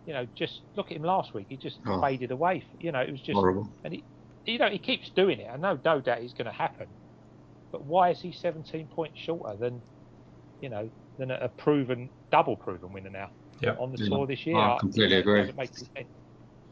you 0.06 0.13
know, 0.13 0.28
just 0.36 0.62
look 0.76 0.88
at 0.88 0.98
him 0.98 1.04
last 1.04 1.34
week. 1.34 1.48
He 1.50 1.58
just 1.58 1.78
oh. 1.88 2.02
faded 2.02 2.32
away. 2.32 2.63
You 2.80 2.92
know, 2.92 3.00
it 3.00 3.12
was 3.12 3.22
just 3.22 3.34
horrible. 3.34 3.70
And 3.84 3.94
he, 3.94 4.04
you 4.46 4.58
know, 4.58 4.70
he 4.70 4.78
keeps 4.78 5.10
doing 5.10 5.39
it. 5.39 5.50
I 5.52 5.58
know 5.58 5.80
no 5.84 6.02
doubt 6.02 6.22
it's 6.22 6.34
going 6.34 6.46
to 6.46 6.52
happen, 6.52 6.88
but 7.72 7.84
why 7.86 8.12
is 8.12 8.22
he 8.22 8.32
17 8.32 8.88
points 8.88 9.20
shorter 9.20 9.56
than, 9.58 9.82
you 10.63 10.69
know, 10.69 10.89
than 11.19 11.30
a, 11.30 11.49
proven 11.49 12.10
double 12.32 12.56
proven 12.56 12.93
winner 12.93 13.10
now 13.10 13.30
yep. 13.60 13.78
on 13.80 13.91
the 13.91 14.02
yeah. 14.02 14.10
tour 14.10 14.26
this 14.26 14.45
year? 14.47 14.58
I 14.58 14.78
completely 14.80 15.17
agree. 15.17 15.52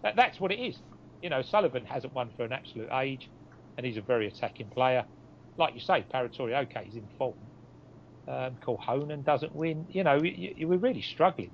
That, 0.02 0.16
that's 0.16 0.40
what 0.40 0.52
it 0.52 0.60
is. 0.60 0.78
You 1.22 1.30
know, 1.30 1.42
Sullivan 1.42 1.86
hasn't 1.86 2.16
won 2.16 2.30
for 2.38 2.46
an 2.46 2.54
absolute 2.54 2.90
age, 2.94 3.30
and 3.78 3.86
he's 3.86 3.98
a 3.98 4.02
very 4.02 4.28
attacking 4.28 4.68
player. 4.68 5.04
Like 5.58 5.76
you 5.76 5.82
say, 5.82 6.06
Paratore, 6.12 6.54
okay, 6.64 6.86
he's 6.86 6.96
in 6.96 7.08
form. 7.18 7.36
Um, 8.28 8.56
Honan 8.64 9.24
doesn't 9.24 9.54
win. 9.54 9.86
You 9.92 10.06
know, 10.06 10.16
you, 10.16 10.54
you, 10.56 10.68
we're 10.70 10.78
really 10.78 11.02
struggling. 11.02 11.52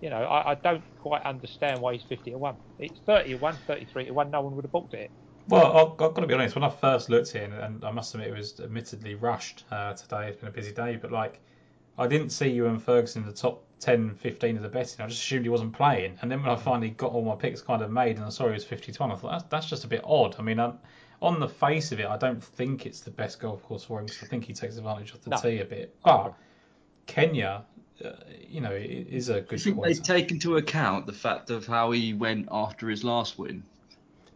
You 0.00 0.10
know, 0.10 0.22
I, 0.24 0.50
I, 0.50 0.54
don't 0.56 0.82
quite 1.00 1.22
understand 1.22 1.80
why 1.80 1.92
he's 1.92 2.02
50 2.08 2.32
to 2.32 2.38
1. 2.38 2.56
It's 2.80 2.98
30 3.06 3.30
to 3.30 3.36
1, 3.36 3.56
33 3.68 4.06
to 4.06 4.10
1, 4.10 4.30
no 4.32 4.40
one 4.40 4.56
would 4.56 4.64
have 4.64 4.72
booked 4.72 4.94
it. 4.94 5.12
Well, 5.52 5.76
I've 5.76 5.98
got 5.98 6.14
to 6.14 6.26
be 6.26 6.32
honest. 6.32 6.54
When 6.54 6.64
I 6.64 6.70
first 6.70 7.10
looked 7.10 7.34
in, 7.34 7.52
and 7.52 7.84
I 7.84 7.90
must 7.90 8.14
admit 8.14 8.28
it 8.28 8.34
was 8.34 8.58
admittedly 8.58 9.16
rushed 9.16 9.64
uh, 9.70 9.92
today. 9.92 10.28
It's 10.28 10.40
been 10.40 10.48
a 10.48 10.52
busy 10.52 10.72
day, 10.72 10.96
but 10.96 11.12
like 11.12 11.40
I 11.98 12.06
didn't 12.06 12.30
see 12.30 12.48
Ewan 12.48 12.78
Ferguson 12.78 13.20
in 13.20 13.28
the 13.28 13.34
top 13.34 13.62
10, 13.80 14.14
15 14.14 14.56
of 14.56 14.62
the 14.62 14.70
betting. 14.70 15.04
I 15.04 15.08
just 15.08 15.20
assumed 15.20 15.44
he 15.44 15.50
wasn't 15.50 15.74
playing. 15.74 16.18
And 16.22 16.30
then 16.30 16.40
when 16.40 16.48
I 16.48 16.56
finally 16.56 16.88
got 16.88 17.12
all 17.12 17.22
my 17.22 17.34
picks 17.34 17.60
kind 17.60 17.82
of 17.82 17.90
made, 17.90 18.16
and 18.16 18.24
I 18.24 18.30
saw 18.30 18.46
he 18.46 18.54
was 18.54 18.64
50 18.64 18.92
to 18.92 18.98
1, 18.98 19.12
I 19.12 19.14
thought 19.14 19.30
that's, 19.30 19.44
that's 19.50 19.66
just 19.68 19.84
a 19.84 19.88
bit 19.88 20.00
odd. 20.04 20.36
I 20.38 20.42
mean, 20.42 20.58
I'm, 20.58 20.78
on 21.20 21.38
the 21.38 21.50
face 21.50 21.92
of 21.92 22.00
it, 22.00 22.06
I 22.06 22.16
don't 22.16 22.42
think 22.42 22.86
it's 22.86 23.00
the 23.00 23.10
best 23.10 23.38
golf 23.38 23.62
course 23.62 23.84
for 23.84 24.00
him 24.00 24.06
because 24.06 24.22
I 24.22 24.26
think 24.28 24.44
he 24.44 24.54
takes 24.54 24.78
advantage 24.78 25.12
of 25.12 25.22
the 25.22 25.30
no. 25.30 25.36
tee 25.36 25.60
a 25.60 25.66
bit. 25.66 25.94
But 26.02 26.32
Kenya, 27.04 27.66
uh, 28.02 28.12
you 28.48 28.62
know, 28.62 28.72
is 28.72 29.28
a 29.28 29.42
good. 29.42 29.60
I 29.60 29.62
think 29.62 29.84
they 29.84 29.94
take 29.94 30.30
into 30.30 30.56
account 30.56 31.04
the 31.04 31.12
fact 31.12 31.50
of 31.50 31.66
how 31.66 31.90
he 31.90 32.14
went 32.14 32.48
after 32.50 32.88
his 32.88 33.04
last 33.04 33.38
win. 33.38 33.64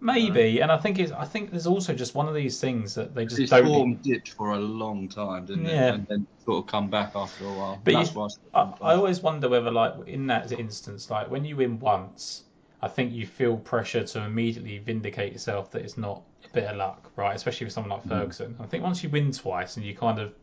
Maybe, 0.00 0.60
and 0.60 0.70
I 0.70 0.76
think 0.76 0.98
it's. 0.98 1.10
I 1.10 1.24
think 1.24 1.50
there's 1.50 1.66
also 1.66 1.94
just 1.94 2.14
one 2.14 2.28
of 2.28 2.34
these 2.34 2.60
things 2.60 2.94
that 2.94 3.14
they 3.14 3.24
just 3.24 3.38
His 3.38 3.50
don't. 3.50 3.66
form 3.66 3.94
dipped 3.96 4.30
for 4.30 4.50
a 4.50 4.58
long 4.58 5.08
time, 5.08 5.46
didn't 5.46 5.64
yeah. 5.64 5.88
it? 5.88 5.94
And 5.94 6.06
then 6.06 6.26
sort 6.44 6.64
of 6.64 6.70
come 6.70 6.90
back 6.90 7.12
after 7.14 7.46
a 7.46 7.52
while. 7.52 7.80
But 7.82 7.94
That's 7.94 8.14
you, 8.14 8.28
I, 8.54 8.72
I, 8.82 8.94
always 8.94 9.20
wonder 9.20 9.48
whether, 9.48 9.70
like, 9.70 9.94
in 10.06 10.26
that 10.26 10.52
instance, 10.52 11.08
like 11.08 11.30
when 11.30 11.44
you 11.44 11.56
win 11.56 11.78
once, 11.78 12.44
I 12.82 12.88
think 12.88 13.12
you 13.12 13.26
feel 13.26 13.56
pressure 13.56 14.04
to 14.04 14.22
immediately 14.22 14.78
vindicate 14.78 15.32
yourself 15.32 15.70
that 15.72 15.82
it's 15.82 15.96
not 15.96 16.22
a 16.44 16.48
bit 16.50 16.64
of 16.64 16.76
luck, 16.76 17.10
right? 17.16 17.34
Especially 17.34 17.64
with 17.64 17.72
someone 17.72 17.90
like 17.90 18.04
mm. 18.04 18.10
Ferguson. 18.10 18.54
I 18.60 18.66
think 18.66 18.84
once 18.84 19.02
you 19.02 19.08
win 19.08 19.32
twice 19.32 19.76
and 19.76 19.84
you 19.84 19.96
kind 19.96 20.18
of 20.18 20.34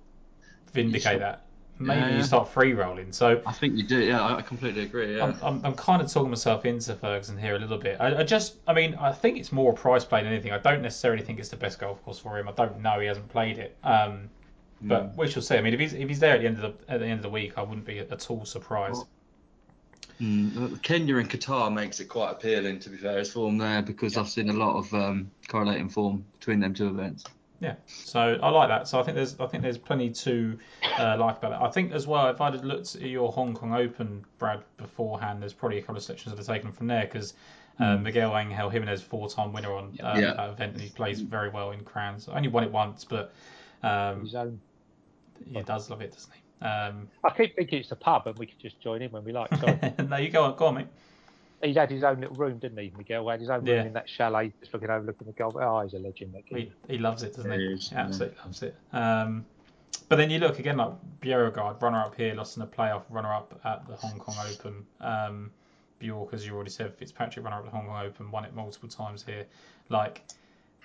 vindicate 0.74 1.20
that, 1.20 1.46
maybe 1.86 2.02
yeah. 2.02 2.18
you 2.18 2.24
start 2.24 2.50
free 2.50 2.74
rolling. 2.74 3.12
So 3.12 3.42
I 3.46 3.52
think 3.52 3.76
you 3.76 3.84
do. 3.84 4.00
Yeah, 4.00 4.36
I 4.36 4.42
completely 4.42 4.84
agree. 4.84 5.18
Yeah. 5.18 5.26
I'm, 5.26 5.36
I'm, 5.42 5.66
I'm 5.66 5.74
kind 5.76 6.02
of 6.02 6.12
talking 6.12 6.30
myself 6.30 6.66
into 6.66 6.96
Ferguson 6.96 7.38
here 7.38 7.56
a 7.56 7.60
little 7.60 7.78
bit. 7.78 7.98
I, 8.00 8.20
I, 8.20 8.24
just, 8.24 8.56
I 8.68 8.74
mean, 8.74 8.96
I 8.96 9.12
think 9.12 9.38
it's 9.38 9.52
more 9.52 9.74
a 9.74 9.76
price 9.76 10.06
play 10.06 10.24
than 10.24 10.32
anything. 10.32 10.52
I 10.52 10.58
don't 10.58 10.82
necessarily 10.82 11.24
think 11.24 11.40
it's 11.40 11.50
the 11.50 11.58
best 11.58 11.80
golf 11.80 12.04
course 12.04 12.20
for 12.20 12.38
him. 12.38 12.48
I 12.48 12.52
don't 12.54 12.82
know. 12.82 13.00
He 13.00 13.08
hasn't 13.08 13.30
played 13.30 13.58
it. 13.58 13.76
Um, 13.84 14.30
but 14.84 15.14
mm. 15.14 15.18
we 15.18 15.28
shall 15.30 15.42
see. 15.42 15.56
I 15.56 15.62
mean, 15.62 15.74
if 15.74 15.80
he's 15.80 15.94
if 15.94 16.10
he's 16.10 16.20
there 16.20 16.36
at 16.36 16.42
the 16.42 16.48
end 16.48 16.64
of 16.64 16.78
the 16.78 16.92
at 16.92 17.00
the 17.00 17.06
end 17.06 17.20
of 17.20 17.24
the 17.24 17.30
week, 17.30 17.54
I 17.58 17.62
wouldn't 17.62 17.86
be 17.86 18.00
at 18.00 18.30
all 18.30 18.46
surprised. 18.46 18.96
Well, 18.96 19.08
mm, 20.22 20.82
Kenya 20.82 21.18
and 21.18 21.30
Qatar 21.30 21.74
makes 21.74 22.00
it 22.00 22.06
quite 22.06 22.32
appealing. 22.32 22.80
To 22.80 22.90
be 22.90 22.98
fair, 22.98 23.20
his 23.20 23.32
form 23.32 23.58
there 23.58 23.82
because 23.82 24.16
yeah. 24.16 24.22
I've 24.22 24.30
seen 24.30 24.50
a 24.50 24.54
lot 24.54 24.78
of 24.78 24.94
um, 24.94 25.32
correlating 25.48 25.90
form 25.90 26.26
between 26.38 26.60
them 26.60 26.74
two 26.74 26.88
events. 26.88 27.24
Yeah, 27.64 27.76
so 27.88 28.38
I 28.44 28.50
like 28.50 28.68
that. 28.68 28.90
So 28.90 29.00
I 29.00 29.04
think 29.04 29.16
there's 29.16 29.40
I 29.40 29.48
think 29.48 29.64
there's 29.64 29.78
plenty 29.78 30.10
to 30.10 30.60
uh, 31.00 31.16
like 31.18 31.38
about 31.38 31.54
it. 31.54 31.60
I 31.66 31.72
think 31.72 31.94
as 31.94 32.06
well, 32.06 32.28
if 32.28 32.42
I'd 32.42 32.62
looked 32.66 32.96
at 32.96 33.02
your 33.04 33.32
Hong 33.32 33.54
Kong 33.54 33.74
Open, 33.74 34.26
Brad, 34.38 34.64
beforehand, 34.76 35.42
there's 35.42 35.54
probably 35.54 35.78
a 35.78 35.82
couple 35.82 35.96
of 35.96 36.04
sections 36.04 36.36
that 36.36 36.42
are 36.42 36.54
taken 36.54 36.74
from 36.74 36.88
there 36.88 37.06
because 37.06 37.36
uh, 37.80 37.84
mm. 37.84 38.02
Miguel 38.02 38.38
Angel 38.38 38.70
Jimenez, 38.70 39.02
four-time 39.02 39.54
winner 39.54 39.72
on 39.72 39.98
uh, 40.04 40.14
yeah. 40.18 40.34
that 40.34 40.50
event, 40.50 40.74
and 40.74 40.82
he 40.82 40.90
plays 40.90 41.22
very 41.22 41.50
well 41.50 41.72
in 41.72 41.80
Crans. 41.86 42.28
Only 42.28 42.50
won 42.50 42.66
it 42.66 42.72
once, 42.72 43.06
but 43.06 43.34
um, 43.82 44.24
his 44.24 44.36
own. 44.36 44.60
He 45.50 45.62
does 45.62 45.90
love 45.90 46.02
it, 46.02 46.12
doesn't 46.12 46.34
he? 46.34 46.66
Um, 46.66 47.08
I 47.24 47.30
keep 47.30 47.56
thinking 47.56 47.80
it's 47.80 47.94
a 47.94 47.96
pub, 47.96 48.28
and 48.28 48.38
we 48.38 48.46
could 48.46 48.60
just 48.60 48.82
join 48.82 49.02
in 49.02 49.10
when 49.12 49.24
we 49.24 49.32
like. 49.32 49.56
Sorry. 49.56 49.80
no, 50.10 50.18
you 50.18 50.30
go 50.30 50.44
on, 50.44 50.58
go 50.58 50.66
on, 50.66 50.76
mate 50.76 50.88
he 51.64 51.74
had 51.74 51.90
his 51.90 52.04
own 52.04 52.20
little 52.20 52.36
room, 52.36 52.60
didn't 52.60 52.78
he, 52.78 52.92
Miguel? 52.98 53.24
He 53.24 53.30
had 53.32 53.40
his 53.40 53.50
own 53.50 53.66
room 53.66 53.68
yeah. 53.68 53.86
in 53.86 53.94
that 53.94 54.10
chalet, 54.10 54.54
just 54.60 54.74
looking 54.74 54.90
overlooking 54.90 55.28
the 55.28 55.34
golf. 55.34 55.56
Oh, 55.56 55.82
he's 55.82 55.94
a 55.94 56.00
legend. 56.00 56.36
He, 56.46 56.72
he 56.88 56.98
loves 56.98 57.24
it, 57.24 57.36
doesn't 57.36 57.52
he? 57.52 57.58
he? 57.58 57.74
Is, 57.74 57.92
Absolutely 57.94 58.36
yeah. 58.38 58.44
loves 58.44 58.64
it. 58.64 58.76
Um, 58.92 59.46
but 60.10 60.18
then 60.18 60.30
you 60.30 60.40
look 60.40 60.60
again 60.60 60.78
like 60.78 60.94
Bjerregaard, 61.22 61.82
runner 61.82 62.00
up 62.00 62.16
here, 62.16 62.34
lost 62.36 62.58
in 62.58 62.62
the 62.62 62.68
playoff, 62.68 63.04
runner 63.10 63.34
up 63.34 63.60
at 63.64 63.88
the 63.88 63.96
Hong 63.96 64.20
Kong 64.20 64.36
Open. 64.52 64.86
Um, 65.00 65.52
Bjork, 66.00 66.34
as 66.34 66.46
you 66.46 66.54
already 66.54 66.72
said, 66.72 66.94
Fitzpatrick 66.96 67.46
runner 67.46 67.58
up 67.58 67.66
at 67.66 67.72
the 67.72 67.78
Hong 67.78 67.88
Kong 67.88 68.06
Open, 68.06 68.30
won 68.32 68.44
it 68.44 68.54
multiple 68.54 68.90
times 68.90 69.24
here. 69.24 69.46
Like 69.90 70.22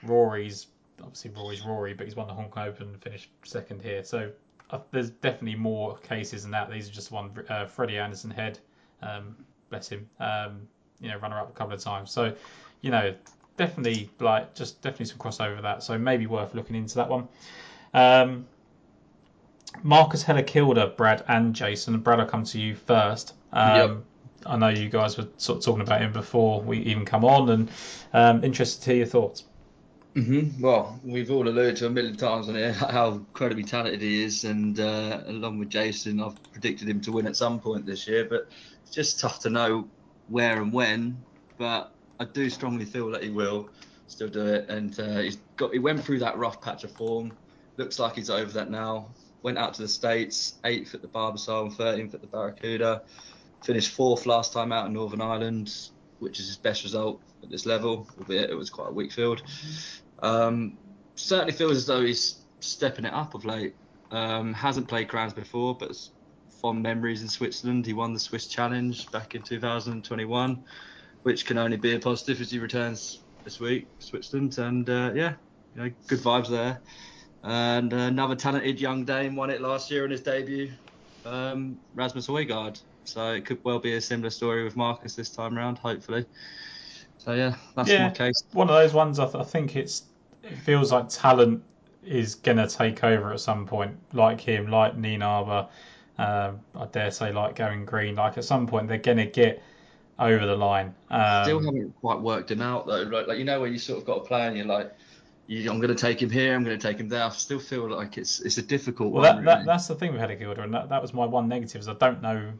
Rory's 0.02 0.68
obviously 1.02 1.30
Rory's 1.30 1.64
Rory, 1.64 1.94
but 1.94 2.06
he's 2.06 2.16
won 2.16 2.26
the 2.26 2.34
Hong 2.34 2.48
Kong 2.48 2.68
Open 2.68 2.88
and 2.88 3.02
finished 3.02 3.30
second 3.44 3.82
here. 3.82 4.02
So 4.04 4.30
uh, 4.70 4.80
there's 4.90 5.10
definitely 5.10 5.58
more 5.58 5.96
cases 5.98 6.42
than 6.42 6.50
that. 6.52 6.70
These 6.70 6.88
are 6.88 6.92
just 6.92 7.10
one. 7.10 7.30
Uh, 7.48 7.66
Freddie 7.66 7.98
Andersson 7.98 8.30
Hed, 8.30 8.58
um, 9.02 9.36
bless 9.70 9.88
him, 9.88 10.08
um, 10.20 10.68
you 11.00 11.08
know, 11.08 11.18
runner 11.18 11.38
up 11.38 11.50
a 11.50 11.52
couple 11.52 11.74
of 11.74 11.80
times. 11.80 12.10
So 12.10 12.34
you 12.80 12.90
know, 12.90 13.14
definitely 13.56 14.10
like 14.20 14.54
just 14.54 14.80
definitely 14.82 15.06
some 15.06 15.18
crossover 15.18 15.60
that. 15.62 15.82
So 15.82 15.98
maybe 15.98 16.26
worth 16.26 16.54
looking 16.54 16.76
into 16.76 16.96
that 16.96 17.08
one. 17.08 17.28
Um, 17.94 18.46
Marcus 19.82 20.24
Helligkilde, 20.24 20.96
Brad 20.96 21.24
and 21.28 21.54
Jason. 21.54 21.98
Brad, 22.00 22.20
I'll 22.20 22.26
come 22.26 22.44
to 22.44 22.58
you 22.58 22.74
first. 22.74 23.34
Um, 23.52 23.76
yep. 23.76 23.96
I 24.46 24.56
know 24.56 24.68
you 24.68 24.88
guys 24.88 25.18
were 25.18 25.28
sort 25.36 25.58
of 25.58 25.64
talking 25.64 25.82
about 25.82 26.00
him 26.00 26.12
before 26.12 26.62
we 26.62 26.78
even 26.78 27.04
come 27.04 27.24
on, 27.24 27.50
and 27.50 27.70
um, 28.12 28.44
interested 28.44 28.82
to 28.84 28.90
hear 28.90 28.98
your 28.98 29.06
thoughts. 29.06 29.44
Mm-hmm. 30.14 30.60
Well, 30.62 30.98
we've 31.04 31.30
all 31.30 31.46
alluded 31.46 31.76
to 31.76 31.86
a 31.86 31.90
million 31.90 32.16
times 32.16 32.48
on 32.48 32.54
here 32.54 32.72
how 32.72 33.12
incredibly 33.12 33.64
talented 33.64 34.00
he 34.00 34.24
is, 34.24 34.44
and 34.44 34.80
uh, 34.80 35.20
along 35.26 35.58
with 35.58 35.68
Jason, 35.68 36.20
I've 36.20 36.40
predicted 36.52 36.88
him 36.88 37.00
to 37.02 37.12
win 37.12 37.26
at 37.26 37.36
some 37.36 37.60
point 37.60 37.84
this 37.84 38.08
year. 38.08 38.24
But 38.24 38.48
just 38.88 39.20
tough 39.20 39.40
to 39.40 39.50
know 39.50 39.88
where 40.28 40.60
and 40.60 40.72
when. 40.72 41.22
But 41.56 41.92
I 42.20 42.24
do 42.24 42.48
strongly 42.50 42.84
feel 42.84 43.10
that 43.10 43.22
he 43.22 43.30
will 43.30 43.68
still 44.06 44.28
do 44.28 44.46
it, 44.46 44.68
and 44.68 44.98
uh, 44.98 45.18
he's 45.18 45.38
got. 45.56 45.72
He 45.72 45.78
went 45.78 46.04
through 46.04 46.20
that 46.20 46.36
rough 46.36 46.60
patch 46.60 46.84
of 46.84 46.92
form. 46.92 47.32
Looks 47.76 47.98
like 47.98 48.14
he's 48.16 48.30
over 48.30 48.50
that 48.52 48.70
now. 48.70 49.08
Went 49.42 49.58
out 49.58 49.74
to 49.74 49.82
the 49.82 49.88
states, 49.88 50.54
eighth 50.64 50.94
at 50.94 51.02
the 51.02 51.08
Barbasol 51.08 51.66
and 51.66 51.72
thirteenth 51.72 52.14
at 52.14 52.20
the 52.20 52.26
Barracuda. 52.26 53.02
Finished 53.64 53.90
fourth 53.90 54.26
last 54.26 54.52
time 54.52 54.72
out 54.72 54.86
in 54.86 54.92
Northern 54.92 55.20
Ireland, 55.20 55.90
which 56.18 56.40
is 56.40 56.46
his 56.46 56.56
best 56.56 56.84
result 56.84 57.20
at 57.42 57.50
this 57.50 57.66
level, 57.66 58.08
albeit 58.18 58.50
it 58.50 58.54
was 58.54 58.70
quite 58.70 58.88
a 58.88 58.92
weak 58.92 59.12
field. 59.12 59.42
Um, 60.20 60.76
certainly 61.14 61.52
feels 61.52 61.76
as 61.76 61.86
though 61.86 62.02
he's 62.02 62.38
stepping 62.60 63.04
it 63.04 63.12
up 63.12 63.34
of 63.34 63.44
late. 63.44 63.74
Um, 64.10 64.54
hasn't 64.54 64.88
played 64.88 65.08
Crans 65.08 65.34
before, 65.34 65.76
but 65.76 65.90
fond 66.60 66.82
memories 66.82 67.22
in 67.22 67.28
Switzerland. 67.28 67.86
He 67.86 67.92
won 67.92 68.12
the 68.12 68.20
Swiss 68.20 68.46
Challenge 68.46 69.10
back 69.10 69.34
in 69.34 69.42
2021, 69.42 70.64
which 71.22 71.46
can 71.46 71.58
only 71.58 71.76
be 71.76 71.94
a 71.94 71.98
positive 71.98 72.40
as 72.40 72.50
he 72.50 72.58
returns 72.58 73.20
this 73.44 73.60
week, 73.60 73.86
Switzerland. 73.98 74.58
And 74.58 74.88
uh, 74.88 75.12
yeah, 75.14 75.34
you 75.74 75.82
know, 75.82 75.90
good 76.06 76.20
vibes 76.20 76.48
there. 76.48 76.80
And 77.44 77.92
uh, 77.92 77.96
another 77.96 78.34
talented 78.34 78.80
young 78.80 79.04
Dane 79.04 79.36
won 79.36 79.50
it 79.50 79.60
last 79.60 79.90
year 79.90 80.04
in 80.04 80.10
his 80.10 80.20
debut, 80.20 80.70
um, 81.24 81.78
Rasmus 81.94 82.26
Højgaard. 82.26 82.80
So 83.04 83.32
it 83.32 83.46
could 83.46 83.62
well 83.64 83.78
be 83.78 83.94
a 83.94 84.00
similar 84.00 84.30
story 84.30 84.64
with 84.64 84.76
Marcus 84.76 85.14
this 85.14 85.30
time 85.30 85.56
around, 85.56 85.78
hopefully. 85.78 86.26
So 87.16 87.32
yeah, 87.32 87.54
that's 87.74 87.88
yeah, 87.88 88.08
my 88.08 88.10
case. 88.10 88.42
One 88.52 88.68
of 88.68 88.74
those 88.74 88.92
ones 88.92 89.18
I, 89.18 89.24
th- 89.24 89.36
I 89.36 89.44
think 89.44 89.76
it's 89.76 90.02
it 90.42 90.58
feels 90.58 90.92
like 90.92 91.08
talent 91.08 91.62
is 92.04 92.34
gonna 92.34 92.68
take 92.68 93.02
over 93.04 93.32
at 93.32 93.40
some 93.40 93.66
point, 93.66 93.96
like 94.12 94.40
him, 94.40 94.68
like 94.70 94.96
Nina 94.96 95.24
Nienaber, 95.24 95.68
um, 96.18 96.60
I 96.74 96.86
dare 96.86 97.10
say 97.10 97.32
like 97.32 97.56
Gavin 97.56 97.84
Green. 97.84 98.16
Like 98.16 98.38
at 98.38 98.44
some 98.44 98.66
point 98.66 98.88
they're 98.88 98.98
gonna 98.98 99.26
get 99.26 99.62
over 100.18 100.46
the 100.46 100.56
line. 100.56 100.94
Um, 101.10 101.44
Still 101.44 101.64
haven't 101.64 101.94
quite 102.00 102.20
worked 102.20 102.50
him 102.50 102.60
out 102.60 102.86
though. 102.86 103.02
Like, 103.02 103.26
like 103.26 103.38
you 103.38 103.44
know 103.44 103.60
where 103.60 103.70
you 103.70 103.78
sort 103.78 104.00
of 104.00 104.04
got 104.04 104.18
a 104.18 104.24
plan, 104.24 104.56
you're 104.56 104.66
like. 104.66 104.92
You, 105.50 105.70
I'm 105.70 105.78
going 105.78 105.88
to 105.88 105.94
take 105.94 106.20
him 106.20 106.28
here. 106.28 106.54
I'm 106.54 106.62
going 106.62 106.78
to 106.78 106.86
take 106.86 106.98
him 106.98 107.08
there. 107.08 107.24
I 107.24 107.30
still 107.30 107.58
feel 107.58 107.88
like 107.88 108.18
it's 108.18 108.40
it's 108.40 108.58
a 108.58 108.62
difficult 108.62 109.12
well, 109.12 109.22
one. 109.22 109.44
That, 109.46 109.50
really. 109.52 109.64
that, 109.64 109.66
that's 109.66 109.86
the 109.86 109.94
thing 109.94 110.12
with 110.12 110.20
Helligkilde, 110.20 110.62
and 110.62 110.74
that, 110.74 110.90
that 110.90 111.00
was 111.00 111.14
my 111.14 111.24
one 111.24 111.48
negative. 111.48 111.80
Is 111.80 111.88
I 111.88 111.94
don't 111.94 112.20
know 112.20 112.52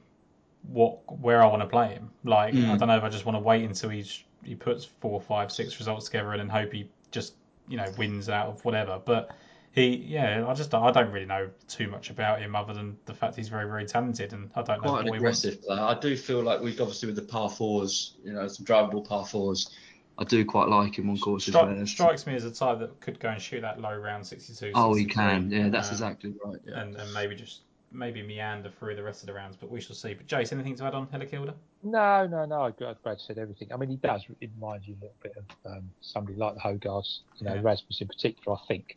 what 0.69 1.21
where 1.21 1.43
I 1.43 1.47
want 1.47 1.63
to 1.63 1.69
play 1.69 1.89
him. 1.89 2.11
Like 2.25 2.55
mm. 2.55 2.71
I 2.71 2.77
don't 2.77 2.89
know 2.89 2.97
if 2.97 3.03
I 3.03 3.09
just 3.09 3.27
want 3.27 3.37
to 3.37 3.41
wait 3.41 3.65
until 3.65 3.91
he's 3.91 4.25
he 4.43 4.55
puts 4.55 4.85
four, 4.85 5.21
five, 5.21 5.53
six 5.53 5.79
results 5.79 6.07
together 6.07 6.33
and 6.33 6.41
then 6.41 6.49
hope 6.49 6.73
he 6.73 6.89
just 7.11 7.35
you 7.69 7.77
know 7.77 7.93
wins 7.99 8.29
out 8.29 8.49
of 8.49 8.65
whatever. 8.65 9.01
But 9.05 9.31
he, 9.73 9.97
yeah, 9.97 10.45
I 10.47 10.55
just 10.55 10.75
I 10.75 10.91
don't 10.91 11.13
really 11.13 11.27
know 11.27 11.51
too 11.69 11.89
much 11.89 12.11
about 12.11 12.41
him 12.41 12.57
other 12.57 12.75
than 12.75 12.97
the 13.05 13.15
fact 13.15 13.37
he's 13.37 13.49
very 13.49 13.69
very 13.69 13.87
talented 13.87 14.33
and 14.33 14.51
I 14.55 14.63
don't 14.63 14.81
Quite 14.81 14.85
know. 14.85 14.91
Quite 14.91 15.07
an 15.09 15.15
aggressive 15.15 15.63
player. 15.63 15.81
I 15.81 15.99
do 15.99 16.17
feel 16.17 16.43
like 16.43 16.61
we've 16.61 16.81
obviously 16.81 17.07
with 17.07 17.17
the 17.17 17.23
par 17.23 17.51
fours, 17.51 18.15
you 18.25 18.33
know, 18.33 18.49
some 18.49 18.67
drivable 18.67 19.07
par 19.07 19.27
fours. 19.27 19.71
I 20.19 20.25
do 20.25 20.45
quite 20.45 20.69
like 20.69 20.99
him 20.99 21.09
on 21.11 21.19
courses. 21.19 21.55
Stri- 21.55 21.89
strikes 21.89 22.27
me 22.27 22.35
as 22.35 22.45
a 22.45 22.51
type 22.51 22.81
that 22.81 23.01
could 23.01 23.21
go 23.21 23.29
and 23.29 23.41
shoot 23.41 23.61
that 23.61 23.81
low 23.81 23.97
round 23.97 24.27
62. 24.27 24.73
Oh, 24.75 24.93
he 24.95 25.05
can. 25.05 25.49
Yeah, 25.49 25.69
that's 25.69 25.89
um, 25.89 25.95
exactly 25.95 26.35
right. 26.45 26.59
Yeah. 26.67 26.81
And, 26.81 26.97
and 26.97 27.15
maybe 27.15 27.37
just 27.37 27.61
maybe 27.93 28.23
meander 28.23 28.71
through 28.71 28.97
the 28.97 29.03
rest 29.03 29.23
of 29.23 29.29
the 29.29 29.33
rounds, 29.33 29.57
but 29.57 29.71
we 29.71 29.81
shall 29.81 29.95
see. 29.95 30.15
But 30.15 30.27
Jace, 30.27 30.53
anything 30.53 30.75
to 30.77 30.85
add 30.85 30.95
on 30.95 31.07
Helligkilde? 31.07 31.55
No, 31.83 32.27
no, 32.27 32.45
no. 32.45 32.63
I 32.63 32.71
Brad 32.71 33.21
said 33.21 33.39
everything. 33.39 33.73
I 33.73 33.77
mean, 33.77 33.91
he 33.91 33.97
does 33.97 34.23
remind 34.41 34.87
you 34.87 34.97
a 35.01 35.05
little 35.05 35.17
bit 35.23 35.37
of 35.37 35.73
um, 35.73 35.91
somebody 36.01 36.37
like 36.37 36.55
the 36.55 36.61
Højgaards, 36.61 37.21
you 37.37 37.47
know, 37.47 37.55
yeah. 37.55 37.61
Rasmus 37.63 38.01
in 38.01 38.09
particular, 38.09 38.59
I 38.59 38.67
think. 38.67 38.97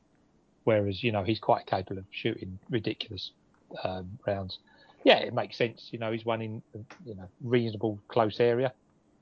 Whereas, 0.64 1.04
you 1.04 1.12
know, 1.12 1.24
he's 1.24 1.40
quite 1.40 1.66
capable 1.66 2.00
of 2.00 2.06
shooting 2.12 2.60
ridiculous 2.70 3.32
um, 3.84 4.20
rounds. 4.28 4.60
Yeah, 5.04 5.18
it 5.18 5.34
makes 5.34 5.58
sense. 5.58 5.90
You 5.92 6.00
know, 6.00 6.12
he's 6.12 6.26
won 6.26 6.42
in, 6.42 6.62
you 7.06 7.16
know, 7.16 7.28
reasonable 7.44 7.98
close 8.08 8.40
area. 8.40 8.72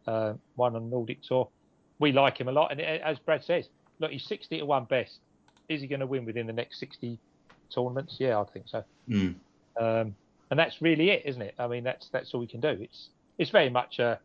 Uh, 0.06 0.34
one 0.56 0.76
on 0.76 0.90
Nordic 0.90 1.22
Tour. 1.22 1.48
We 2.00 2.12
like 2.12 2.40
him 2.40 2.48
a 2.48 2.52
lot. 2.52 2.72
And 2.72 2.82
as 2.82 3.20
Brad 3.20 3.44
says, 3.44 3.70
look, 4.00 4.12
he's 4.12 4.26
60 4.26 4.60
to 4.60 4.66
1 4.66 4.86
best. 4.86 5.20
Is 5.70 5.82
he 5.82 5.88
going 5.88 6.00
to 6.00 6.08
win 6.08 6.26
within 6.26 6.48
the 6.48 6.54
next 6.54 6.80
60 6.80 7.18
tournaments? 7.74 8.16
Yeah, 8.20 8.40
I 8.40 8.46
think 8.46 8.66
so. 8.68 8.84
Mm. 9.08 9.36
Um, 9.80 10.16
and 10.50 10.60
that's 10.60 10.82
really 10.82 11.12
it, 11.12 11.24
isn't 11.26 11.42
it? 11.42 11.54
I 11.60 11.68
mean, 11.68 11.84
that's 11.84 12.10
that's 12.12 12.34
all 12.34 12.40
we 12.40 12.48
can 12.48 12.60
do. 12.60 12.70
It's 12.70 13.10
it's 13.38 13.52
very 13.52 13.70
much 13.70 14.00
a, 14.00 14.20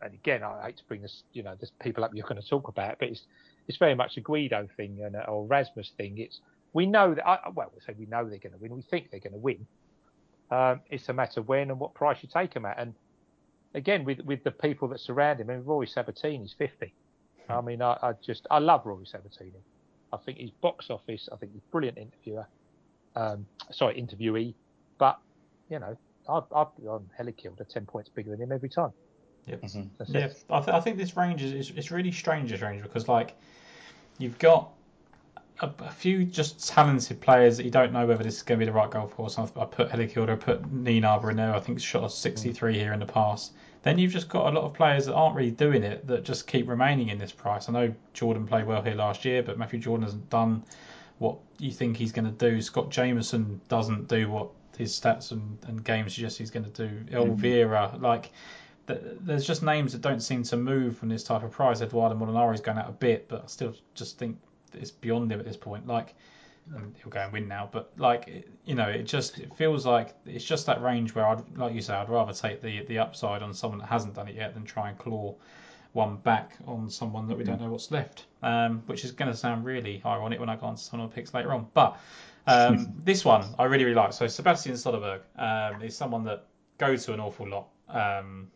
and 0.00 0.14
again, 0.14 0.42
I 0.42 0.66
hate 0.66 0.78
to 0.78 0.84
bring 0.88 1.02
this, 1.02 1.22
you 1.32 1.42
know, 1.42 1.54
there's 1.58 1.72
people 1.80 2.04
up 2.04 2.12
you're 2.14 2.26
going 2.26 2.40
to 2.40 2.48
talk 2.48 2.68
about, 2.68 2.98
but 2.98 3.08
it's 3.08 3.22
it's 3.68 3.78
very 3.78 3.94
much 3.94 4.16
a 4.16 4.20
Guido 4.20 4.68
thing 4.76 5.02
and 5.04 5.16
or 5.28 5.46
Rasmus 5.46 5.92
thing. 5.96 6.18
It's 6.18 6.40
we 6.72 6.86
know 6.86 7.14
that, 7.14 7.26
I, 7.26 7.38
well, 7.54 7.70
we 7.74 7.80
say 7.80 7.94
we 7.98 8.06
know 8.06 8.28
they're 8.28 8.38
going 8.38 8.52
to 8.52 8.58
win. 8.58 8.74
We 8.74 8.82
think 8.82 9.10
they're 9.10 9.20
going 9.20 9.34
to 9.34 9.38
win. 9.38 9.66
Um, 10.50 10.80
it's 10.90 11.08
a 11.08 11.12
matter 11.12 11.42
when 11.42 11.70
and 11.70 11.78
what 11.78 11.94
price 11.94 12.18
you 12.22 12.28
take 12.32 12.54
them 12.54 12.66
at. 12.66 12.78
And 12.78 12.94
again, 13.74 14.04
with 14.04 14.20
with 14.20 14.44
the 14.44 14.50
people 14.50 14.88
that 14.88 15.00
surround 15.00 15.40
him, 15.40 15.50
I 15.50 15.54
mean, 15.54 15.64
Rory 15.64 15.86
Sabbatini's 15.86 16.54
50. 16.58 16.92
I 17.48 17.60
mean, 17.60 17.82
I, 17.82 17.96
I 18.02 18.12
just 18.24 18.46
I 18.50 18.58
love 18.58 18.82
Roy 18.84 18.96
Sabbatini. 18.98 19.60
I 20.12 20.16
think 20.18 20.38
he's 20.38 20.50
box 20.50 20.90
office. 20.90 21.28
I 21.32 21.36
think 21.36 21.52
he's 21.52 21.62
brilliant 21.70 21.98
interviewer. 21.98 22.46
Um, 23.16 23.46
sorry, 23.70 24.00
interviewee. 24.00 24.54
But 24.98 25.18
you 25.68 25.78
know, 25.78 25.96
I've, 26.28 26.44
I've 26.54 26.68
Helligkilde 27.18 27.68
ten 27.68 27.86
points 27.86 28.10
bigger 28.10 28.30
than 28.30 28.40
him 28.40 28.52
every 28.52 28.68
time. 28.68 28.92
Yep. 29.46 29.62
Mm-hmm. 29.62 30.14
Yeah, 30.14 30.28
I, 30.50 30.60
th- 30.60 30.68
I, 30.68 30.80
think 30.80 30.98
this 30.98 31.16
range 31.16 31.42
is, 31.42 31.52
is 31.52 31.72
it's 31.76 31.90
really 31.90 32.12
strange. 32.12 32.50
This 32.50 32.60
range 32.60 32.82
because 32.82 33.08
like 33.08 33.36
you've 34.18 34.38
got 34.38 34.70
a, 35.60 35.70
a, 35.80 35.90
few 35.90 36.24
just 36.24 36.68
talented 36.68 37.20
players 37.20 37.56
that 37.56 37.64
you 37.64 37.70
don't 37.70 37.92
know 37.92 38.06
whether 38.06 38.22
this 38.22 38.36
is 38.36 38.42
going 38.42 38.58
to 38.60 38.64
be 38.64 38.70
the 38.70 38.76
right 38.76 38.90
golf 38.90 39.14
course. 39.14 39.38
I, 39.38 39.44
I 39.60 39.64
put 39.64 39.90
Helligkilde, 39.90 40.30
I 40.30 40.36
put 40.36 40.62
Nienaber 40.62 41.30
in 41.30 41.36
there. 41.36 41.54
I 41.54 41.60
think 41.60 41.80
shot 41.80 42.04
a 42.04 42.10
63 42.10 42.72
mm. 42.72 42.76
here 42.76 42.92
in 42.92 43.00
the 43.00 43.06
past. 43.06 43.52
Then 43.82 43.98
you've 43.98 44.12
just 44.12 44.28
got 44.28 44.46
a 44.46 44.56
lot 44.56 44.64
of 44.64 44.74
players 44.74 45.06
that 45.06 45.14
aren't 45.14 45.34
really 45.34 45.50
doing 45.50 45.82
it 45.82 46.06
that 46.06 46.24
just 46.24 46.46
keep 46.46 46.68
remaining 46.68 47.08
in 47.08 47.18
this 47.18 47.32
price. 47.32 47.68
I 47.68 47.72
know 47.72 47.94
Jordan 48.12 48.46
played 48.46 48.64
well 48.64 48.80
here 48.80 48.94
last 48.94 49.24
year, 49.24 49.42
but 49.42 49.58
Matthew 49.58 49.80
Jordan 49.80 50.04
hasn't 50.04 50.30
done 50.30 50.62
what 51.18 51.38
you 51.58 51.72
think 51.72 51.96
he's 51.96 52.12
going 52.12 52.24
to 52.24 52.50
do. 52.50 52.62
Scott 52.62 52.90
Jamieson 52.90 53.60
doesn't 53.68 54.06
do 54.06 54.30
what 54.30 54.50
his 54.78 54.98
stats 54.98 55.32
and, 55.32 55.58
and 55.66 55.84
games 55.84 56.14
suggest 56.14 56.38
he's 56.38 56.50
going 56.50 56.70
to 56.70 56.88
do. 56.88 57.04
Elvira, 57.12 57.90
mm-hmm. 57.92 58.04
like 58.04 58.30
there's 58.86 59.46
just 59.46 59.62
names 59.62 59.92
that 59.92 60.00
don't 60.00 60.20
seem 60.20 60.42
to 60.44 60.56
move 60.56 60.96
from 60.96 61.08
this 61.08 61.24
type 61.24 61.42
of 61.42 61.50
price. 61.50 61.80
Eduardo 61.80 62.16
Molinari's 62.16 62.60
going 62.60 62.78
out 62.78 62.88
a 62.88 62.92
bit, 62.92 63.28
but 63.28 63.44
I 63.44 63.46
still 63.46 63.74
just 63.94 64.18
think 64.18 64.38
it's 64.74 64.90
beyond 64.90 65.30
him 65.30 65.38
at 65.40 65.46
this 65.46 65.56
point. 65.56 65.86
Like 65.86 66.14
he'll 66.70 67.10
go 67.10 67.20
and 67.20 67.32
win 67.32 67.48
now, 67.48 67.68
but 67.70 67.92
like 67.96 68.46
you 68.64 68.74
know, 68.74 68.88
it 68.88 69.04
just 69.04 69.38
it 69.38 69.54
feels 69.54 69.86
like 69.86 70.14
it's 70.26 70.44
just 70.44 70.66
that 70.66 70.82
range 70.82 71.14
where 71.14 71.26
I'd 71.26 71.42
like 71.56 71.74
you 71.74 71.82
say 71.82 71.94
I'd 71.94 72.08
rather 72.08 72.32
take 72.32 72.62
the 72.62 72.84
the 72.84 72.98
upside 72.98 73.42
on 73.42 73.54
someone 73.54 73.78
that 73.80 73.86
hasn't 73.86 74.14
done 74.14 74.28
it 74.28 74.34
yet 74.34 74.54
than 74.54 74.64
try 74.64 74.88
and 74.88 74.98
claw 74.98 75.34
one 75.92 76.16
back 76.16 76.56
on 76.66 76.88
someone 76.88 77.28
that 77.28 77.36
we 77.36 77.44
don't 77.44 77.60
know 77.60 77.68
what's 77.68 77.90
left. 77.90 78.26
Um, 78.42 78.82
which 78.86 79.04
is 79.04 79.12
going 79.12 79.30
to 79.30 79.36
sound 79.36 79.64
really 79.64 80.02
ironic 80.06 80.40
when 80.40 80.48
I 80.48 80.56
go 80.56 80.66
on 80.66 80.76
to 80.76 80.82
some 80.82 81.00
of 81.00 81.10
the 81.10 81.14
picks 81.14 81.34
later 81.34 81.52
on, 81.52 81.68
but. 81.74 81.98
Um, 82.44 82.92
this 83.04 83.24
one 83.24 83.44
I 83.56 83.64
really 83.66 83.84
really 83.84 83.94
like. 83.94 84.12
So 84.12 84.26
Sebastian 84.26 84.72
Soderberg 84.72 85.20
um, 85.36 85.80
is 85.80 85.96
someone 85.96 86.24
that 86.24 86.46
goes 86.76 87.04
to 87.06 87.12
an 87.12 87.20
awful 87.20 87.48
lot. 87.48 87.68
Um, 87.88 88.48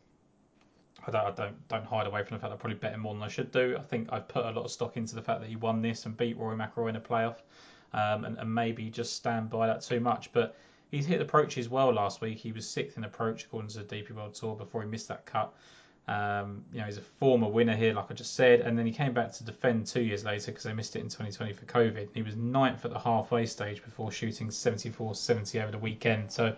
I 1.09 1.11
don't, 1.13 1.27
I 1.27 1.31
don't 1.31 1.69
don't 1.69 1.85
hide 1.85 2.07
away 2.07 2.23
from 2.23 2.37
the 2.37 2.41
fact 2.41 2.53
I 2.53 2.57
probably 2.57 2.79
bet 2.79 2.93
him 2.93 3.01
more 3.01 3.15
than 3.15 3.23
I 3.23 3.29
should 3.29 3.51
do. 3.51 3.77
I 3.79 3.83
think 3.83 4.09
I've 4.13 4.29
put 4.29 4.45
a 4.45 4.51
lot 4.51 4.65
of 4.65 4.71
stock 4.71 4.97
into 4.97 5.15
the 5.15 5.23
fact 5.23 5.41
that 5.41 5.49
he 5.49 5.57
won 5.57 5.83
this 5.83 6.07
and 6.07 6.17
beat 6.17 6.37
Rory 6.37 6.57
McIlroy 6.57 6.91
in 6.91 6.97
a 6.97 7.01
playoff, 7.01 7.37
um, 7.93 8.25
and, 8.25 8.39
and 8.39 8.55
maybe 8.55 8.91
just 8.91 9.15
stand 9.15 9.51
by 9.51 9.67
that 9.67 9.83
too 9.83 10.01
much. 10.01 10.33
But 10.33 10.57
he's 10.91 11.07
hit 11.07 11.19
the 11.19 11.25
approaches 11.25 11.69
well 11.69 11.93
last 11.93 12.21
week. 12.21 12.39
He 12.39 12.53
was 12.53 12.69
sixth 12.69 12.97
in 12.97 13.05
approach 13.05 13.45
according 13.45 13.71
to 13.71 13.83
the 13.83 13.85
DP 13.85 14.13
World 14.13 14.35
Tour 14.35 14.57
before 14.57 14.83
he 14.83 14.89
missed 14.89 15.09
that 15.09 15.27
cut. 15.27 15.55
Um, 16.09 16.65
you 16.73 16.79
know, 16.79 16.87
he's 16.87 16.99
a 16.99 17.03
former 17.03 17.49
winner 17.49 17.75
here, 17.75 17.93
like 17.93 18.07
I 18.11 18.15
just 18.15 18.35
said, 18.35 18.61
and 18.61 18.79
then 18.79 18.87
he 18.87 18.93
came 18.93 19.13
back 19.13 19.33
to 19.33 19.45
defend 19.45 19.87
two 19.87 20.03
years 20.03 20.25
later 20.25 20.53
because 20.53 20.63
they 20.63 20.73
missed 20.73 20.95
it 20.95 21.01
in 21.01 21.07
2020 21.07 21.53
for 21.53 21.65
COVID. 21.65 22.09
He 22.15 22.23
was 22.23 22.37
ninth 22.37 22.85
at 22.85 22.93
the 22.93 22.99
halfway 22.99 23.45
stage 23.45 23.83
before 23.83 24.13
shooting 24.13 24.49
74-70 24.49 25.63
over 25.63 25.73
the 25.73 25.79
weekend. 25.79 26.31
So 26.31 26.55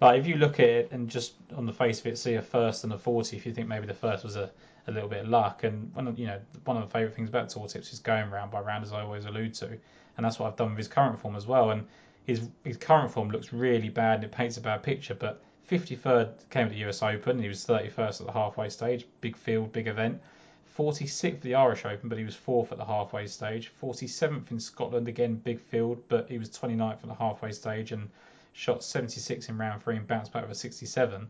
like 0.00 0.20
if 0.20 0.26
you 0.26 0.36
look 0.36 0.60
at 0.60 0.68
it 0.68 0.92
and 0.92 1.08
just 1.08 1.34
on 1.56 1.66
the 1.66 1.72
face 1.72 2.00
of 2.00 2.06
it 2.06 2.18
see 2.18 2.34
a 2.34 2.42
first 2.42 2.84
and 2.84 2.92
a 2.92 2.98
40, 2.98 3.36
if 3.36 3.44
you 3.46 3.52
think 3.52 3.68
maybe 3.68 3.86
the 3.86 3.94
first 3.94 4.24
was 4.24 4.36
a, 4.36 4.50
a 4.86 4.92
little 4.92 5.08
bit 5.08 5.24
of 5.24 5.28
luck, 5.28 5.64
and 5.64 5.92
one 5.94 6.06
of 6.06 6.18
you 6.18 6.26
know 6.26 6.40
one 6.64 6.76
of 6.76 6.82
the 6.84 6.90
favourite 6.90 7.14
things 7.14 7.28
about 7.28 7.48
tour 7.48 7.66
tips 7.66 7.92
is 7.92 7.98
going 7.98 8.30
round 8.30 8.50
by 8.50 8.60
round, 8.60 8.84
as 8.84 8.92
I 8.92 9.02
always 9.02 9.24
allude 9.24 9.54
to, 9.54 9.66
and 10.16 10.24
that's 10.24 10.38
what 10.38 10.48
I've 10.48 10.56
done 10.56 10.70
with 10.70 10.78
his 10.78 10.88
current 10.88 11.18
form 11.18 11.36
as 11.36 11.46
well. 11.46 11.70
And 11.70 11.86
his 12.26 12.48
his 12.64 12.76
current 12.76 13.10
form 13.10 13.30
looks 13.30 13.52
really 13.52 13.88
bad 13.88 14.16
and 14.16 14.24
it 14.24 14.32
paints 14.32 14.56
a 14.56 14.60
bad 14.60 14.82
picture, 14.82 15.14
but 15.14 15.42
53rd 15.68 16.48
came 16.50 16.66
at 16.66 16.70
the 16.70 16.88
US 16.88 17.02
Open. 17.02 17.40
He 17.40 17.48
was 17.48 17.64
31st 17.66 18.20
at 18.20 18.26
the 18.26 18.32
halfway 18.32 18.68
stage. 18.68 19.06
Big 19.20 19.36
field, 19.36 19.72
big 19.72 19.86
event. 19.86 20.20
46th 20.76 21.24
at 21.34 21.40
the 21.42 21.56
Irish 21.56 21.84
Open, 21.84 22.08
but 22.08 22.18
he 22.18 22.24
was 22.24 22.36
fourth 22.36 22.70
at 22.70 22.78
the 22.78 22.84
halfway 22.84 23.26
stage. 23.26 23.72
47th 23.82 24.50
in 24.52 24.60
Scotland, 24.60 25.08
again 25.08 25.34
big 25.34 25.58
field, 25.58 26.00
but 26.08 26.28
he 26.30 26.38
was 26.38 26.50
29th 26.50 27.02
at 27.02 27.02
the 27.02 27.14
halfway 27.14 27.50
stage 27.50 27.90
and 27.90 28.08
shot 28.52 28.82
76 28.82 29.48
in 29.48 29.58
round 29.58 29.82
three 29.82 29.96
and 29.96 30.06
bounced 30.06 30.32
back 30.32 30.42
with 30.42 30.52
a 30.52 30.54
67. 30.54 31.28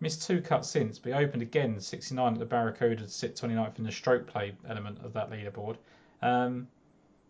Missed 0.00 0.26
two 0.26 0.40
cuts 0.40 0.68
since, 0.68 0.98
but 0.98 1.12
he 1.12 1.18
opened 1.18 1.42
again 1.42 1.80
69 1.80 2.34
at 2.34 2.38
the 2.38 2.44
Barracuda 2.44 3.02
to 3.02 3.08
sit 3.08 3.34
29th 3.34 3.78
in 3.78 3.84
the 3.84 3.92
stroke 3.92 4.26
play 4.26 4.52
element 4.68 4.98
of 5.04 5.12
that 5.14 5.30
leaderboard. 5.30 5.76
Um, 6.22 6.68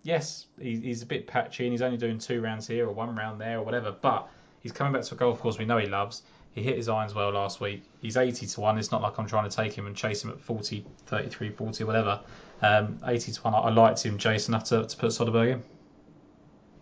yes, 0.02 0.46
he, 0.60 0.76
he's 0.76 1.02
a 1.02 1.06
bit 1.06 1.26
patchy 1.26 1.64
and 1.64 1.72
he's 1.72 1.82
only 1.82 1.96
doing 1.96 2.18
two 2.18 2.40
rounds 2.40 2.66
here 2.66 2.86
or 2.86 2.92
one 2.92 3.14
round 3.14 3.40
there 3.40 3.58
or 3.58 3.62
whatever, 3.62 3.92
but 3.92 4.28
he's 4.60 4.72
coming 4.72 4.92
back 4.92 5.02
to 5.02 5.14
a 5.14 5.18
golf 5.18 5.40
course 5.40 5.58
we 5.58 5.64
know 5.64 5.78
he 5.78 5.86
loves. 5.86 6.22
He 6.54 6.62
hit 6.62 6.76
his 6.76 6.88
irons 6.88 7.14
well 7.14 7.30
last 7.30 7.60
week. 7.60 7.84
He's 8.00 8.16
80 8.16 8.46
to 8.46 8.60
1. 8.60 8.78
It's 8.78 8.90
not 8.90 9.00
like 9.00 9.18
I'm 9.18 9.26
trying 9.26 9.48
to 9.48 9.54
take 9.54 9.72
him 9.72 9.86
and 9.86 9.94
chase 9.94 10.24
him 10.24 10.30
at 10.30 10.40
40, 10.40 10.84
33, 11.06 11.50
40, 11.50 11.84
whatever. 11.84 12.20
Um, 12.62 12.98
80 13.06 13.32
to 13.32 13.40
1. 13.42 13.54
I, 13.54 13.58
I 13.58 13.70
liked 13.70 14.04
him, 14.04 14.18
Jason, 14.18 14.54
enough 14.54 14.64
to, 14.64 14.84
to 14.84 14.96
put 14.96 15.10
Soderberg 15.10 15.52
in. 15.52 15.62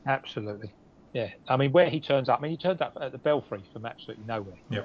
Absolutely. 0.06 0.72
Yeah. 1.16 1.30
I 1.48 1.56
mean, 1.56 1.72
where 1.72 1.88
he 1.88 1.98
turns 1.98 2.28
up, 2.28 2.40
I 2.40 2.42
mean, 2.42 2.50
he 2.50 2.58
turned 2.58 2.82
up 2.82 2.98
at 3.00 3.10
the 3.10 3.16
Belfry 3.18 3.62
from 3.72 3.86
absolutely 3.86 4.24
nowhere. 4.26 4.58
Yeah. 4.68 4.82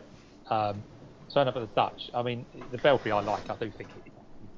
Um, 0.49 0.81
turned 1.33 1.49
up 1.49 1.57
at 1.57 1.59
the 1.59 1.75
Dutch. 1.75 2.09
I 2.13 2.23
mean, 2.23 2.45
the 2.71 2.77
Belfry 2.77 3.11
I 3.11 3.19
like. 3.19 3.49
I 3.49 3.55
do 3.57 3.69
think 3.69 3.89
it, 4.05 4.13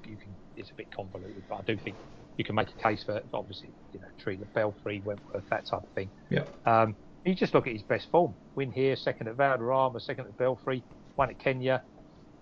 you 0.08 0.16
can. 0.18 0.36
It's 0.56 0.70
a 0.70 0.76
bit 0.76 0.92
convoluted, 0.96 1.42
but 1.50 1.56
I 1.56 1.62
do 1.62 1.76
think 1.76 1.96
you 2.38 2.44
can 2.44 2.54
make 2.54 2.68
a 2.70 2.84
case 2.84 3.04
for, 3.04 3.24
obviously, 3.34 3.70
you 3.92 4.00
know, 4.00 4.08
Tree, 4.20 4.36
the 4.36 4.46
Belfry, 4.46 5.02
Wentworth, 5.04 5.50
that 5.50 5.66
type 5.66 5.82
of 5.82 5.90
thing. 5.96 6.12
Yeah. 6.30 6.44
Um, 6.68 6.96
you 7.26 7.34
just 7.34 7.56
look 7.56 7.66
at 7.66 7.74
his 7.74 7.82
best 7.82 8.12
form. 8.12 8.36
Win 8.54 8.72
here, 8.72 8.96
second 8.96 9.28
at 9.28 9.36
Valderrama, 9.36 10.00
second 10.00 10.26
at 10.26 10.38
Belfry, 10.38 10.84
one 11.16 11.32
at 11.32 11.40
Kenya, 11.40 11.82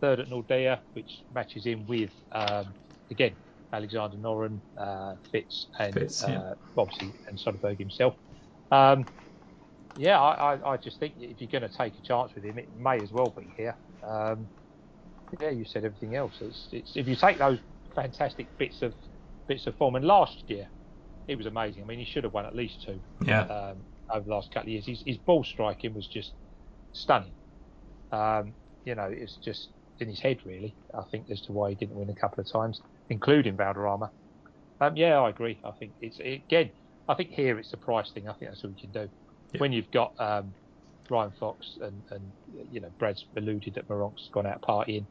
third 0.01 0.19
at 0.19 0.27
Nordea, 0.27 0.79
which 0.91 1.21
matches 1.33 1.65
in 1.65 1.87
with, 1.87 2.11
um, 2.33 2.67
again, 3.09 3.31
Alexander 3.71 4.17
Noren, 4.17 4.59
uh, 4.77 5.15
Fitz, 5.31 5.67
and 5.79 5.93
Fitz, 5.93 6.25
yeah. 6.27 6.39
uh, 6.39 6.55
obviously, 6.77 7.13
and 7.29 7.37
Soderberg 7.37 7.79
himself. 7.79 8.15
Um, 8.71 9.05
yeah, 9.97 10.19
I, 10.19 10.55
I, 10.55 10.71
I, 10.73 10.77
just 10.77 10.99
think 10.99 11.13
if 11.19 11.39
you're 11.39 11.49
going 11.49 11.69
to 11.69 11.77
take 11.77 11.93
a 11.97 12.07
chance 12.07 12.33
with 12.33 12.43
him, 12.43 12.57
it 12.57 12.69
may 12.77 12.97
as 12.97 13.11
well 13.11 13.33
be 13.37 13.47
here. 13.55 13.75
Um, 14.03 14.47
yeah, 15.39 15.49
you 15.49 15.65
said 15.65 15.85
everything 15.85 16.15
else. 16.15 16.33
It's, 16.41 16.67
it's, 16.71 16.95
if 16.95 17.07
you 17.07 17.15
take 17.15 17.37
those 17.37 17.59
fantastic 17.95 18.47
bits 18.57 18.81
of 18.81 18.93
bits 19.47 19.67
of 19.67 19.75
form, 19.77 19.95
and 19.95 20.05
last 20.05 20.43
year 20.47 20.67
it 21.27 21.35
was 21.35 21.45
amazing. 21.45 21.83
I 21.83 21.85
mean, 21.85 21.99
he 21.99 22.05
should 22.05 22.23
have 22.23 22.33
won 22.33 22.45
at 22.45 22.55
least 22.55 22.83
two. 22.85 22.99
Yeah. 23.25 23.43
Um, 23.43 23.77
over 24.13 24.25
the 24.25 24.31
last 24.31 24.51
couple 24.51 24.67
of 24.67 24.69
years. 24.69 24.85
His, 24.85 25.03
his 25.05 25.17
ball 25.17 25.43
striking 25.43 25.93
was 25.93 26.07
just 26.07 26.31
stunning. 26.93 27.31
Um, 28.11 28.53
you 28.85 28.95
know, 28.95 29.09
it's 29.11 29.37
just 29.43 29.69
in 29.99 30.07
his 30.07 30.19
head, 30.19 30.39
really, 30.45 30.75
I 30.93 31.03
think, 31.09 31.29
as 31.29 31.41
to 31.41 31.51
why 31.51 31.69
he 31.69 31.75
didn't 31.75 31.95
win 31.95 32.09
a 32.09 32.15
couple 32.15 32.41
of 32.41 32.51
times, 32.51 32.81
including 33.09 33.55
Valderrama. 33.55 34.11
Um, 34.79 34.97
yeah, 34.97 35.19
I 35.19 35.29
agree. 35.29 35.59
I 35.63 35.71
think 35.71 35.93
it's, 36.01 36.19
again, 36.19 36.71
I 37.07 37.13
think 37.13 37.29
here 37.29 37.59
it's 37.59 37.71
the 37.71 37.77
price 37.77 38.11
thing. 38.11 38.27
I 38.27 38.33
think 38.33 38.51
that's 38.51 38.63
what 38.63 38.73
we 38.73 38.81
can 38.81 38.91
do. 38.91 39.09
Yeah. 39.53 39.59
When 39.59 39.73
you've 39.73 39.91
got 39.91 40.13
um, 40.19 40.53
Ryan 41.09 41.31
Fox 41.39 41.77
and, 41.81 42.01
and, 42.09 42.31
you 42.71 42.79
know, 42.79 42.89
Brad's 42.99 43.25
alluded 43.35 43.73
that 43.75 43.87
Meronk's 43.87 44.29
gone 44.31 44.45
out 44.45 44.61
partying 44.61 45.05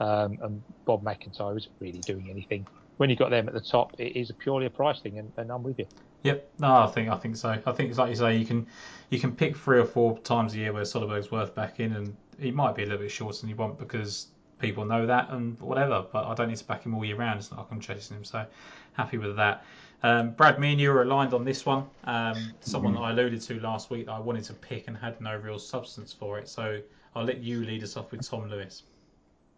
um, 0.00 0.38
and 0.42 0.62
Bob 0.84 1.02
McIntyre 1.02 1.56
isn't 1.56 1.72
really 1.80 2.00
doing 2.00 2.28
anything. 2.30 2.66
When 2.96 3.10
you've 3.10 3.18
got 3.18 3.30
them 3.30 3.48
at 3.48 3.54
the 3.54 3.60
top, 3.60 3.94
it 3.98 4.16
is 4.16 4.32
purely 4.38 4.66
a 4.66 4.70
price 4.70 5.00
thing, 5.00 5.18
and, 5.18 5.30
and 5.36 5.50
I'm 5.50 5.62
with 5.62 5.78
you. 5.78 5.86
Yep. 6.22 6.50
No, 6.58 6.74
I 6.74 6.86
think 6.86 7.10
I 7.10 7.16
think 7.16 7.36
so. 7.36 7.50
I 7.50 7.72
think 7.72 7.90
it's 7.90 7.98
like 7.98 8.08
you 8.08 8.16
say, 8.16 8.36
you 8.36 8.46
can 8.46 8.66
you 9.10 9.20
can 9.20 9.32
pick 9.32 9.56
three 9.56 9.78
or 9.78 9.84
four 9.84 10.18
times 10.20 10.54
a 10.54 10.56
year 10.56 10.72
where 10.72 10.82
Soderberg's 10.82 11.30
worth 11.30 11.54
backing, 11.54 11.92
and 11.92 12.16
he 12.38 12.50
might 12.50 12.74
be 12.74 12.82
a 12.82 12.86
little 12.86 13.02
bit 13.02 13.10
shorter 13.10 13.38
than 13.40 13.50
you 13.50 13.56
want 13.56 13.78
because 13.78 14.28
people 14.58 14.84
know 14.86 15.06
that 15.06 15.30
and 15.30 15.60
whatever. 15.60 16.04
But 16.10 16.24
I 16.24 16.34
don't 16.34 16.48
need 16.48 16.56
to 16.56 16.64
back 16.64 16.84
him 16.84 16.94
all 16.94 17.04
year 17.04 17.16
round. 17.16 17.38
It's 17.38 17.50
not 17.50 17.60
like 17.60 17.66
I'm 17.70 17.80
chasing 17.80 18.16
him. 18.16 18.24
So 18.24 18.46
happy 18.94 19.18
with 19.18 19.36
that. 19.36 19.64
Um, 20.06 20.30
Brad, 20.30 20.60
me 20.60 20.70
and 20.70 20.80
you 20.80 20.92
are 20.92 21.02
aligned 21.02 21.34
on 21.34 21.44
this 21.44 21.66
one. 21.66 21.84
Um, 22.04 22.52
someone 22.60 22.92
mm-hmm. 22.92 23.02
that 23.02 23.08
I 23.08 23.10
alluded 23.10 23.42
to 23.42 23.58
last 23.58 23.90
week 23.90 24.06
that 24.06 24.12
I 24.12 24.20
wanted 24.20 24.44
to 24.44 24.54
pick 24.54 24.86
and 24.86 24.96
had 24.96 25.20
no 25.20 25.34
real 25.36 25.58
substance 25.58 26.12
for 26.12 26.38
it. 26.38 26.48
So 26.48 26.80
I'll 27.16 27.24
let 27.24 27.38
you 27.38 27.64
lead 27.64 27.82
us 27.82 27.96
off 27.96 28.12
with 28.12 28.24
Tom 28.24 28.48
Lewis. 28.48 28.84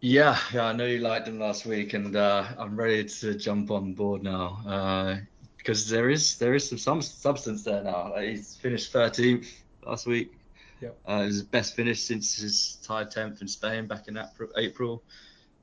Yeah, 0.01 0.39
yeah, 0.51 0.65
I 0.65 0.73
know 0.73 0.85
you 0.87 0.99
liked 1.01 1.27
him 1.27 1.37
last 1.37 1.67
week, 1.67 1.93
and 1.93 2.15
uh, 2.15 2.45
I'm 2.57 2.75
ready 2.75 3.03
to 3.03 3.35
jump 3.35 3.69
on 3.69 3.93
board 3.93 4.23
now. 4.23 4.59
Uh, 4.65 5.17
because 5.57 5.87
there 5.87 6.09
is 6.09 6.39
there 6.39 6.55
is 6.55 6.67
some, 6.67 6.79
some 6.79 7.01
substance 7.03 7.63
there 7.63 7.83
now. 7.83 8.09
Like 8.09 8.29
he's 8.29 8.55
finished 8.55 8.91
13th 8.91 9.45
last 9.85 10.07
week. 10.07 10.33
Yep. 10.81 10.97
Uh, 11.07 11.11
it 11.11 11.25
was 11.25 11.35
his 11.35 11.43
best 11.43 11.75
finish 11.75 12.01
since 12.01 12.37
his 12.37 12.79
tied 12.81 13.11
10th 13.11 13.41
in 13.41 13.47
Spain 13.47 13.85
back 13.85 14.07
in 14.07 14.17
April. 14.57 15.03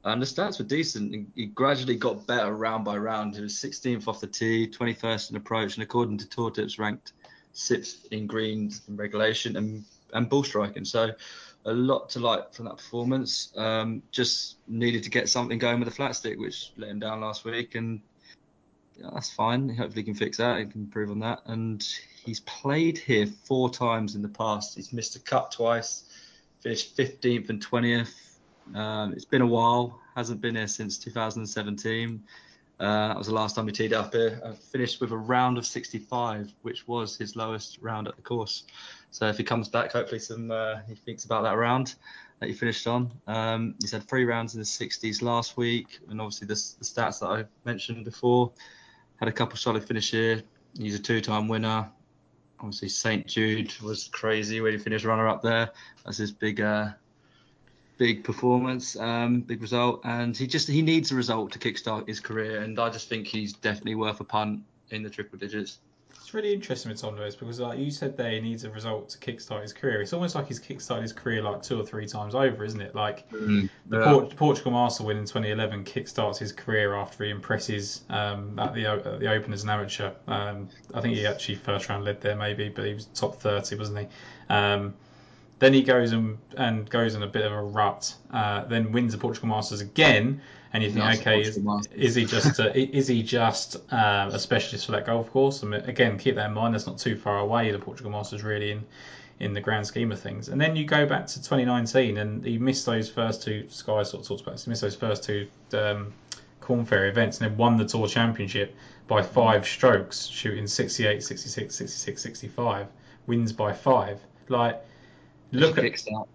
And 0.07 0.23
the 0.23 0.27
stats 0.27 0.61
were 0.61 0.65
decent. 0.65 1.29
He 1.35 1.47
gradually 1.47 1.97
got 1.97 2.29
better 2.29 2.55
round 2.55 2.85
by 2.85 2.97
round. 2.97 3.35
He 3.35 3.43
was 3.43 3.55
16th 3.55 4.07
off 4.07 4.21
the 4.21 4.29
tee, 4.29 4.69
21st 4.69 5.31
in 5.31 5.37
approach, 5.37 5.75
and 5.75 5.83
according 5.83 6.19
to 6.19 6.29
Tour 6.29 6.53
Tips, 6.53 6.79
ranked 6.79 7.13
sixth 7.53 8.07
in 8.13 8.27
greens 8.29 8.83
in 8.87 8.97
regulation 8.97 9.57
and 9.57 9.85
and 10.13 10.29
ball 10.29 10.45
striking. 10.45 10.85
So 10.85 11.11
a 11.65 11.73
lot 11.73 12.09
to 12.11 12.21
like 12.21 12.55
from 12.55 12.67
that 12.67 12.77
performance. 12.77 13.53
Um, 13.57 14.01
just 14.13 14.59
needed 14.69 15.03
to 15.03 15.11
get 15.11 15.29
something 15.29 15.59
going 15.59 15.81
with 15.81 15.89
the 15.89 15.95
flat 15.95 16.15
stick, 16.15 16.39
which 16.39 16.73
let 16.77 16.91
him 16.91 17.01
down 17.01 17.21
last 17.21 17.45
week, 17.45 17.75
and 17.75 18.01
yeah, 18.97 19.11
that's 19.13 19.33
fine. 19.33 19.69
Hopefully, 19.69 20.03
he 20.03 20.05
can 20.05 20.15
fix 20.15 20.37
that. 20.37 20.61
He 20.61 20.67
can 20.67 20.83
improve 20.83 21.11
on 21.11 21.19
that. 21.19 21.43
And 21.47 21.85
he's 22.25 22.41
played 22.41 22.97
here 22.97 23.27
four 23.27 23.71
times 23.71 24.15
in 24.15 24.23
the 24.23 24.29
past. 24.29 24.77
He's 24.77 24.93
missed 24.93 25.17
a 25.17 25.21
cut 25.21 25.51
twice, 25.51 26.05
finished 26.61 26.97
15th 26.97 27.51
and 27.51 27.65
20th. 27.65 28.15
Um, 28.75 29.13
it's 29.13 29.25
been 29.25 29.43
a 29.43 29.47
while. 29.47 30.01
Hasn't 30.15 30.41
been 30.41 30.57
here 30.57 30.67
since 30.67 30.99
2017. 30.99 32.23
Uh, 32.79 33.09
that 33.09 33.17
was 33.17 33.29
the 33.29 33.35
last 33.35 33.57
time 33.57 33.67
he 33.67 33.73
teed 33.73 33.93
up 33.95 34.13
here. 34.13 34.41
I 34.45 34.53
finished 34.53 35.01
with 35.01 35.11
a 35.11 35.17
round 35.17 35.57
of 35.57 35.65
65, 35.65 36.53
which 36.63 36.87
was 36.87 37.17
his 37.17 37.35
lowest 37.35 37.79
round 37.81 38.07
at 38.07 38.17
the 38.17 38.23
course. 38.23 38.65
So 39.11 39.27
if 39.29 39.39
he 39.39 39.45
comes 39.45 39.69
back, 39.69 39.93
hopefully 39.93 40.19
some 40.19 40.51
uh, 40.51 40.81
he 40.87 40.95
thinks 40.95 41.25
about 41.25 41.43
that 41.45 41.57
round 41.57 41.95
that 42.41 42.49
he 42.49 42.55
finished 42.55 42.87
on. 42.87 43.11
Um, 43.27 43.75
he's 43.81 43.93
had 43.93 44.03
three 44.05 44.25
rounds 44.25 44.55
in 44.55 44.61
the 44.61 44.67
60s 44.67 45.23
last 45.23 45.57
week, 45.57 46.01
and 46.11 46.21
obviously 46.21 46.47
the, 46.47 46.55
the 46.55 46.85
stats 46.85 47.21
that 47.21 47.29
I 47.29 47.45
mentioned 47.65 48.05
before 48.05 48.53
had 49.17 49.29
a 49.29 49.33
couple 49.33 49.57
solid 49.57 49.85
finish 49.85 50.11
here. 50.11 50.43
He's 50.79 50.95
a 50.95 50.99
two-time 50.99 51.49
winner. 51.49 51.89
Obviously, 52.61 52.91
St 52.91 53.27
Jude 53.27 53.73
was 53.81 54.09
crazy 54.09 54.61
when 54.61 54.73
he 54.73 54.79
finished 54.79 55.07
runner-up 55.07 55.43
there. 55.43 55.71
That's 56.05 56.19
his 56.19 56.33
big, 56.33 56.61
uh, 56.61 56.91
big 57.99 58.25
performance, 58.25 58.97
um, 58.97 59.41
big 59.41 59.63
result, 59.63 60.01
and 60.05 60.37
he 60.37 60.47
just 60.47 60.69
he 60.69 60.83
needs 60.83 61.13
a 61.13 61.15
result 61.15 61.53
to 61.53 61.59
kickstart 61.59 62.09
his 62.09 62.21
career. 62.21 62.61
And 62.63 62.79
I 62.79 62.91
just 62.91 63.09
think 63.09 63.27
he's 63.27 63.53
definitely 63.53 63.95
worth 63.95 64.21
a 64.21 64.25
punt 64.25 64.63
in 64.91 65.03
the 65.03 65.11
triple 65.11 65.39
digits. 65.39 65.79
It's 66.27 66.35
really 66.35 66.53
interesting 66.53 66.91
with 66.91 67.01
Tom 67.01 67.15
Lewis 67.15 67.37
because, 67.37 67.61
like 67.61 67.79
you 67.79 67.89
said, 67.89 68.17
there 68.17 68.33
he 68.33 68.41
needs 68.41 68.65
a 68.65 68.71
result 68.71 69.11
to 69.11 69.19
kickstart 69.19 69.63
his 69.63 69.73
career. 69.73 70.03
It's 70.03 70.13
almost 70.13 70.35
like 70.35 70.49
he's 70.49 70.59
kickstarted 70.59 71.03
his 71.03 71.13
career 71.13 71.41
like 71.41 71.63
two 71.63 71.81
or 71.81 71.87
three 71.87 72.07
times 72.07 72.35
over, 72.35 72.65
isn't 72.65 72.81
it? 72.81 72.97
Like 72.97 73.31
mm, 73.31 73.71
the 73.87 74.03
Port- 74.03 74.35
Portugal 74.35 74.73
Master 74.73 75.05
win 75.05 75.19
in 75.19 75.25
2011 75.25 75.85
kickstarts 75.85 76.39
his 76.39 76.51
career 76.51 76.95
after 76.95 77.23
he 77.23 77.31
impresses 77.31 78.03
um, 78.09 78.59
at 78.59 78.75
the 78.75 78.87
at 78.87 79.21
the 79.21 79.31
Open 79.31 79.53
as 79.53 79.63
an 79.63 79.71
amateur. 79.71 80.11
Um, 80.27 80.69
I 80.93 81.01
think 81.01 81.15
he 81.15 81.29
actually 81.29 81.57
first 81.57 81.89
round 81.89 82.05
led 82.05 82.21
there 82.21 82.35
maybe, 82.35 82.71
but 82.71 82.87
he 82.87 82.95
was 82.95 83.07
top 83.15 83.37
30, 83.37 83.77
wasn't 83.77 83.99
he? 84.01 84.07
Um, 84.49 84.95
then 85.59 85.73
he 85.73 85.83
goes 85.83 86.13
and, 86.13 86.39
and 86.57 86.89
goes 86.91 87.15
in 87.15 87.23
a 87.23 87.27
bit 87.27 87.45
of 87.45 87.53
a 87.53 87.63
rut. 87.63 88.15
Uh, 88.31 88.65
then 88.65 88.93
wins 88.93 89.13
the 89.13 89.19
Portugal 89.19 89.49
Masters 89.49 89.81
again, 89.81 90.41
and 90.73 90.83
you 90.83 90.91
think, 90.91 91.21
okay, 91.21 91.41
is, 91.41 91.59
is, 91.95 92.15
he 92.15 92.27
just 92.27 92.59
a, 92.59 92.77
is 92.97 93.09
he 93.09 93.23
just 93.23 93.77
uh, 93.91 94.29
a 94.33 94.39
specialist 94.39 94.87
for 94.87 94.93
that 94.93 95.07
golf 95.07 95.31
course? 95.31 95.63
Mean, 95.63 95.81
again, 95.83 96.19
keep 96.19 96.35
that 96.35 96.47
in 96.47 96.55
mind. 96.55 96.75
That's 96.75 96.87
not 96.87 96.99
too 96.99 97.17
far 97.17 97.39
away. 97.39 97.71
The 97.71 97.79
Portugal 97.79 98.11
Masters 98.11 98.43
really 98.43 98.73
in 98.73 98.85
in 99.39 99.53
the 99.53 99.61
grand 99.61 99.87
scheme 99.87 100.11
of 100.13 100.21
things. 100.21 100.49
And 100.49 100.59
then 100.59 100.77
you 100.77 100.85
go 100.85 101.05
back 101.07 101.27
to 101.29 101.37
2019, 101.37 102.17
and 102.19 102.45
he 102.45 102.59
missed 102.59 102.87
those 102.87 103.09
first 103.09 103.43
two. 103.43 103.67
Sky 103.69 104.03
sort 104.03 104.23
of 104.23 104.29
talks 104.29 104.43
about 104.43 104.53
this. 104.53 104.65
He 104.65 104.71
missed 104.71 104.83
those 104.83 104.97
first 104.97 105.25
two 105.25 105.47
um, 105.73 106.13
Korn 106.61 106.85
Ferry 106.85 107.09
events, 107.09 107.41
and 107.41 107.51
then 107.51 107.57
won 107.57 107.77
the 107.77 107.85
Tour 107.87 108.09
Championship 108.09 108.75
by 109.09 109.23
five 109.23 109.67
strokes, 109.67 110.27
shooting 110.27 110.67
68, 110.67 111.23
66, 111.23 111.75
66, 111.75 112.23
65. 112.23 112.87
Wins 113.27 113.53
by 113.53 113.73
five. 113.73 114.21
Like 114.49 114.83
Look 115.57 115.79
at 115.79 115.85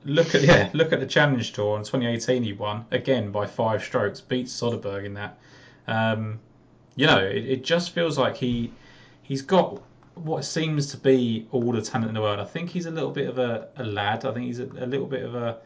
look 0.06 0.36
at 0.36 0.42
yeah 0.42 0.70
look 0.74 0.92
at 0.94 1.00
the 1.00 1.06
Challenge 1.06 1.52
Tour 1.52 1.78
in 1.78 1.84
2018 1.84 2.44
he 2.44 2.54
won 2.54 2.86
again 2.92 3.32
by 3.32 3.46
five 3.46 3.84
strokes 3.84 4.22
beats 4.22 4.54
Soderberg 4.54 5.06
in 5.06 5.14
that. 5.16 5.38
Um, 5.88 6.40
you 6.96 7.08
know 7.08 7.20
it, 7.20 7.46
it 7.46 7.64
just 7.64 7.92
feels 7.92 8.18
like 8.18 8.38
he 8.38 8.72
he's 9.24 9.42
got 9.42 9.82
what 10.16 10.44
seems 10.44 10.88
to 10.92 10.98
be 10.98 11.48
all 11.52 11.72
the 11.72 11.82
talent 11.82 12.10
in 12.10 12.14
the 12.14 12.22
world. 12.22 12.40
I 12.40 12.46
think 12.46 12.70
he's 12.70 12.86
a 12.86 12.92
little 12.92 13.12
bit 13.12 13.30
of 13.30 13.38
a, 13.40 13.70
a 13.78 13.84
lad. 13.84 14.26
I 14.26 14.34
think 14.34 14.46
he's 14.46 14.60
a, 14.60 14.66
a 14.66 14.86
little 14.86 15.08
bit 15.08 15.24
of 15.24 15.36
a 15.36 15.60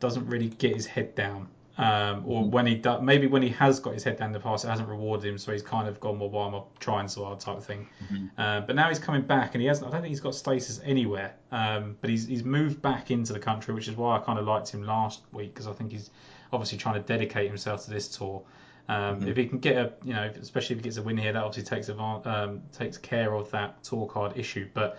doesn't 0.00 0.26
really 0.26 0.48
get 0.48 0.74
his 0.74 0.86
head 0.86 1.14
down. 1.14 1.48
Um, 1.76 2.22
or 2.24 2.44
when 2.48 2.66
he 2.66 2.76
does, 2.76 3.02
maybe 3.02 3.26
when 3.26 3.42
he 3.42 3.48
has 3.48 3.80
got 3.80 3.94
his 3.94 4.04
head 4.04 4.18
down 4.18 4.28
in 4.28 4.32
the 4.32 4.38
past, 4.40 4.64
it 4.64 4.68
hasn't 4.68 4.88
rewarded 4.88 5.28
him, 5.28 5.38
so 5.38 5.50
he's 5.50 5.62
kind 5.62 5.88
of 5.88 5.98
gone, 5.98 6.20
well, 6.20 6.30
why 6.30 6.46
am 6.46 6.54
I 6.54 6.62
trying 6.78 7.08
so 7.08 7.24
hard 7.24 7.40
type 7.40 7.56
of 7.56 7.64
thing. 7.64 7.88
Mm-hmm. 8.04 8.26
Uh, 8.38 8.60
but 8.60 8.76
now 8.76 8.88
he's 8.88 9.00
coming 9.00 9.22
back, 9.22 9.54
and 9.54 9.62
he 9.62 9.66
hasn't. 9.66 9.88
I 9.88 9.90
don't 9.90 10.02
think 10.02 10.10
he's 10.10 10.20
got 10.20 10.36
status 10.36 10.80
anywhere. 10.84 11.34
Um, 11.50 11.96
but 12.00 12.10
he's 12.10 12.26
he's 12.26 12.44
moved 12.44 12.80
back 12.80 13.10
into 13.10 13.32
the 13.32 13.40
country, 13.40 13.74
which 13.74 13.88
is 13.88 13.96
why 13.96 14.16
I 14.16 14.20
kind 14.20 14.38
of 14.38 14.46
liked 14.46 14.70
him 14.70 14.84
last 14.84 15.22
week 15.32 15.52
because 15.52 15.66
I 15.66 15.72
think 15.72 15.90
he's 15.90 16.10
obviously 16.52 16.78
trying 16.78 16.94
to 16.94 17.00
dedicate 17.00 17.48
himself 17.48 17.84
to 17.86 17.90
this 17.90 18.08
tour. 18.08 18.42
Um, 18.88 19.20
mm-hmm. 19.20 19.28
If 19.28 19.36
he 19.36 19.46
can 19.46 19.58
get 19.58 19.76
a, 19.76 19.92
you 20.04 20.12
know, 20.12 20.30
especially 20.40 20.74
if 20.74 20.80
he 20.80 20.84
gets 20.84 20.98
a 20.98 21.02
win 21.02 21.16
here, 21.16 21.32
that 21.32 21.42
obviously 21.42 21.76
takes 21.76 21.88
um, 21.88 22.62
takes 22.72 22.98
care 22.98 23.34
of 23.34 23.50
that 23.50 23.82
tour 23.82 24.06
card 24.06 24.36
issue. 24.36 24.68
But 24.74 24.98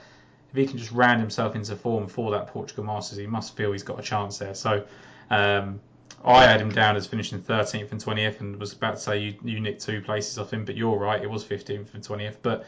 if 0.51 0.57
he 0.57 0.65
can 0.65 0.77
just 0.77 0.91
round 0.91 1.21
himself 1.21 1.55
into 1.55 1.75
form 1.75 2.07
for 2.07 2.31
that 2.31 2.47
Portugal 2.47 2.83
Masters, 2.83 3.17
he 3.17 3.27
must 3.27 3.55
feel 3.55 3.71
he's 3.71 3.83
got 3.83 3.99
a 3.99 4.03
chance 4.03 4.37
there. 4.37 4.55
So 4.55 4.85
um, 5.29 5.79
I 6.23 6.43
had 6.43 6.59
him 6.59 6.71
down 6.71 6.95
as 6.95 7.05
finishing 7.05 7.39
13th 7.39 7.91
and 7.91 8.03
20th, 8.03 8.39
and 8.39 8.59
was 8.59 8.73
about 8.73 8.95
to 8.95 9.01
say 9.01 9.19
you, 9.19 9.35
you 9.43 9.59
nicked 9.59 9.81
two 9.81 10.01
places 10.01 10.39
off 10.39 10.51
him, 10.51 10.65
but 10.65 10.75
you're 10.75 10.97
right, 10.97 11.21
it 11.21 11.29
was 11.29 11.43
15th 11.43 11.93
and 11.93 12.03
20th. 12.03 12.37
But 12.41 12.65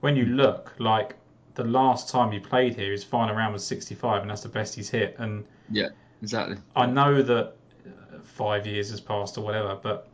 when 0.00 0.16
you 0.16 0.26
look, 0.26 0.74
like 0.78 1.14
the 1.54 1.64
last 1.64 2.08
time 2.08 2.30
he 2.30 2.38
played 2.38 2.74
here, 2.74 2.92
his 2.92 3.04
final 3.04 3.34
round 3.34 3.52
was 3.52 3.64
65, 3.64 4.22
and 4.22 4.30
that's 4.30 4.42
the 4.42 4.48
best 4.48 4.74
he's 4.74 4.90
hit. 4.90 5.16
And 5.18 5.44
yeah, 5.70 5.88
exactly. 6.22 6.56
I 6.76 6.86
know 6.86 7.22
that 7.22 7.54
five 8.22 8.66
years 8.66 8.90
has 8.90 9.00
passed 9.00 9.38
or 9.38 9.42
whatever, 9.42 9.78
but 9.82 10.08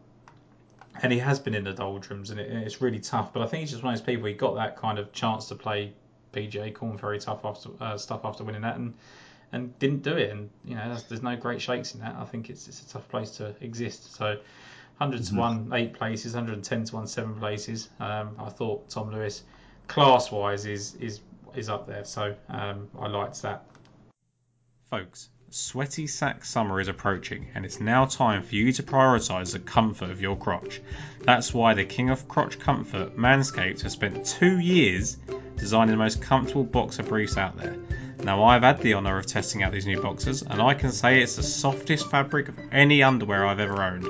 and 1.02 1.12
he 1.12 1.18
has 1.18 1.40
been 1.40 1.54
in 1.54 1.64
the 1.64 1.72
doldrums, 1.72 2.30
and, 2.30 2.38
it, 2.38 2.50
and 2.50 2.62
it's 2.62 2.80
really 2.80 3.00
tough. 3.00 3.32
But 3.32 3.42
I 3.42 3.46
think 3.46 3.62
he's 3.62 3.72
just 3.72 3.82
one 3.82 3.92
of 3.92 3.98
those 3.98 4.06
people. 4.06 4.26
He 4.26 4.34
got 4.34 4.54
that 4.54 4.76
kind 4.76 4.98
of 4.98 5.12
chance 5.12 5.48
to 5.48 5.54
play 5.54 5.92
PGA 6.32 6.72
Corn 6.72 6.96
very 6.96 7.18
tough 7.18 7.44
after 7.44 7.70
uh, 7.80 7.98
stuff 7.98 8.24
after 8.24 8.44
winning 8.44 8.62
that, 8.62 8.76
and 8.76 8.94
and 9.54 9.78
didn't 9.78 10.02
do 10.02 10.16
it. 10.16 10.30
And 10.30 10.50
you 10.64 10.74
know, 10.74 10.88
there's, 10.88 11.04
there's 11.04 11.22
no 11.22 11.36
great 11.36 11.60
shakes 11.60 11.94
in 11.94 12.00
that. 12.00 12.16
I 12.16 12.24
think 12.24 12.50
it's 12.50 12.68
it's 12.68 12.82
a 12.82 12.88
tough 12.88 13.08
place 13.08 13.30
to 13.32 13.54
exist. 13.60 14.14
So. 14.14 14.38
100 14.98 15.22
mm-hmm. 15.22 15.34
to 15.34 15.40
1, 15.40 15.72
eight 15.72 15.94
places, 15.94 16.34
110 16.34 16.84
to 16.84 16.94
1, 16.94 17.06
seven 17.08 17.34
places. 17.34 17.88
Um, 17.98 18.36
I 18.38 18.48
thought 18.48 18.88
Tom 18.90 19.10
Lewis, 19.10 19.42
class 19.88 20.30
wise, 20.30 20.66
is 20.66 20.94
is 21.00 21.20
is 21.56 21.68
up 21.68 21.88
there. 21.88 22.04
So 22.04 22.36
um, 22.48 22.88
I 22.96 23.08
liked 23.08 23.42
that. 23.42 23.64
Folks, 24.90 25.28
Sweaty 25.50 26.08
sack 26.08 26.44
summer 26.44 26.80
is 26.80 26.88
approaching, 26.88 27.46
and 27.54 27.64
it's 27.64 27.80
now 27.80 28.06
time 28.06 28.42
for 28.42 28.56
you 28.56 28.72
to 28.72 28.82
prioritise 28.82 29.52
the 29.52 29.60
comfort 29.60 30.10
of 30.10 30.20
your 30.20 30.36
crotch. 30.36 30.80
That's 31.20 31.54
why 31.54 31.74
the 31.74 31.84
king 31.84 32.10
of 32.10 32.26
crotch 32.26 32.58
comfort, 32.58 33.16
Manscaped, 33.16 33.82
has 33.82 33.92
spent 33.92 34.26
two 34.26 34.58
years 34.58 35.16
designing 35.56 35.92
the 35.92 35.96
most 35.96 36.20
comfortable 36.20 36.64
boxer 36.64 37.04
briefs 37.04 37.36
out 37.36 37.56
there. 37.56 37.76
Now, 38.24 38.42
I've 38.44 38.62
had 38.62 38.80
the 38.80 38.94
honour 38.94 39.18
of 39.18 39.26
testing 39.26 39.62
out 39.62 39.72
these 39.72 39.86
new 39.86 40.00
boxers, 40.00 40.40
and 40.40 40.62
I 40.62 40.72
can 40.72 40.92
say 40.92 41.20
it's 41.20 41.36
the 41.36 41.42
softest 41.42 42.10
fabric 42.10 42.48
of 42.48 42.58
any 42.72 43.02
underwear 43.02 43.44
I've 43.46 43.60
ever 43.60 43.82
owned. 43.82 44.08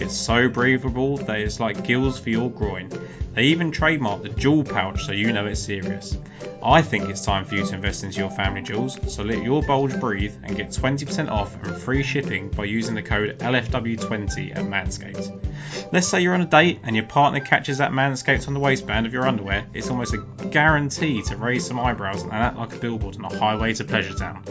It's 0.00 0.16
so 0.16 0.48
breathable 0.48 1.18
that 1.18 1.38
it's 1.38 1.60
like 1.60 1.84
gills 1.84 2.18
for 2.18 2.30
your 2.30 2.50
groin. 2.50 2.90
They 3.34 3.44
even 3.44 3.72
trademarked 3.72 4.22
the 4.22 4.28
jewel 4.28 4.64
pouch 4.64 5.04
so 5.04 5.12
you 5.12 5.32
know 5.32 5.46
it's 5.46 5.60
serious. 5.60 6.16
I 6.62 6.82
think 6.82 7.08
it's 7.08 7.24
time 7.24 7.44
for 7.44 7.56
you 7.56 7.66
to 7.66 7.74
invest 7.74 8.04
into 8.04 8.18
your 8.18 8.30
family 8.30 8.62
jewels, 8.62 8.98
so 9.12 9.22
let 9.22 9.42
your 9.42 9.62
bulge 9.62 9.98
breathe 10.00 10.34
and 10.42 10.56
get 10.56 10.70
20% 10.70 11.30
off 11.30 11.54
and 11.62 11.76
free 11.76 12.02
shipping 12.02 12.48
by 12.48 12.64
using 12.64 12.94
the 12.94 13.02
code 13.02 13.38
LFW20 13.38 14.56
at 14.56 14.64
Manscaped. 14.64 15.92
Let's 15.92 16.08
say 16.08 16.22
you're 16.22 16.34
on 16.34 16.40
a 16.40 16.46
date 16.46 16.80
and 16.84 16.96
your 16.96 17.04
partner 17.04 17.40
catches 17.40 17.78
that 17.78 17.92
Manscaped 17.92 18.48
on 18.48 18.54
the 18.54 18.60
waistband 18.60 19.04
of 19.04 19.12
your 19.12 19.26
underwear, 19.26 19.66
it's 19.74 19.90
almost 19.90 20.14
a 20.14 20.18
guarantee 20.46 21.22
to 21.22 21.36
raise 21.36 21.66
some 21.66 21.78
eyebrows 21.78 22.22
and 22.22 22.32
act 22.32 22.56
like 22.56 22.74
a 22.74 22.78
billboard 22.78 23.16
on 23.16 23.24
a 23.26 23.38
highway 23.38 23.74
to 23.74 23.84
Pleasure 23.84 24.14
Town. 24.14 24.42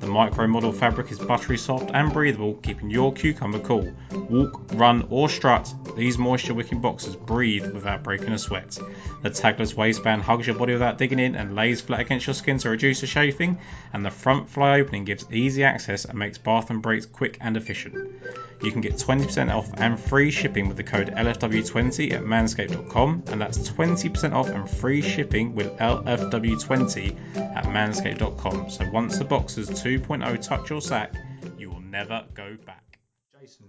The 0.00 0.08
micro 0.08 0.48
model 0.48 0.72
fabric 0.72 1.12
is 1.12 1.18
buttery 1.20 1.56
soft 1.56 1.92
and 1.94 2.12
breathable, 2.12 2.54
keeping 2.54 2.90
your 2.90 3.12
cucumber 3.12 3.60
cool. 3.60 3.92
Walk, 4.28 4.72
run, 4.82 5.06
or 5.10 5.28
strut, 5.28 5.72
these 5.96 6.18
moisture 6.18 6.54
wicking 6.54 6.80
boxers 6.80 7.14
breathe 7.14 7.72
without 7.72 8.02
breaking 8.02 8.32
a 8.32 8.38
sweat. 8.38 8.76
The 9.22 9.30
tagless 9.30 9.76
waistband 9.76 10.22
hugs 10.22 10.44
your 10.44 10.56
body 10.56 10.72
without 10.72 10.98
digging 10.98 11.20
in 11.20 11.36
and 11.36 11.54
lays 11.54 11.80
flat 11.80 12.00
against 12.00 12.26
your 12.26 12.34
skin 12.34 12.58
to 12.58 12.70
reduce 12.70 13.00
the 13.00 13.06
chafing, 13.06 13.58
and 13.92 14.04
the 14.04 14.10
front 14.10 14.50
fly 14.50 14.80
opening 14.80 15.04
gives 15.04 15.24
easy 15.30 15.62
access 15.62 16.04
and 16.04 16.18
makes 16.18 16.36
bath 16.36 16.70
and 16.70 16.82
breaks 16.82 17.06
quick 17.06 17.38
and 17.40 17.56
efficient. 17.56 17.94
You 18.60 18.72
can 18.72 18.80
get 18.80 18.94
20% 18.94 19.54
off 19.54 19.70
and 19.74 20.00
free 20.00 20.32
shipping 20.32 20.66
with 20.66 20.76
the 20.76 20.82
code 20.82 21.14
LFW20 21.14 22.12
at 22.14 22.22
manscaped.com, 22.22 23.22
and 23.28 23.40
that's 23.40 23.58
20% 23.58 24.32
off 24.32 24.48
and 24.48 24.68
free 24.68 25.00
shipping 25.00 25.54
with 25.54 25.76
LFW20 25.78 27.56
at 27.56 27.66
manscaped.com. 27.66 28.68
So 28.68 28.90
once 28.90 29.16
the 29.16 29.24
boxers 29.24 29.70
2.0 29.70 30.42
touch 30.42 30.70
your 30.70 30.80
sack, 30.80 31.14
you 31.56 31.70
will 31.70 31.80
never 31.80 32.24
go 32.34 32.56
back. 32.66 32.98
Jason, 33.40 33.66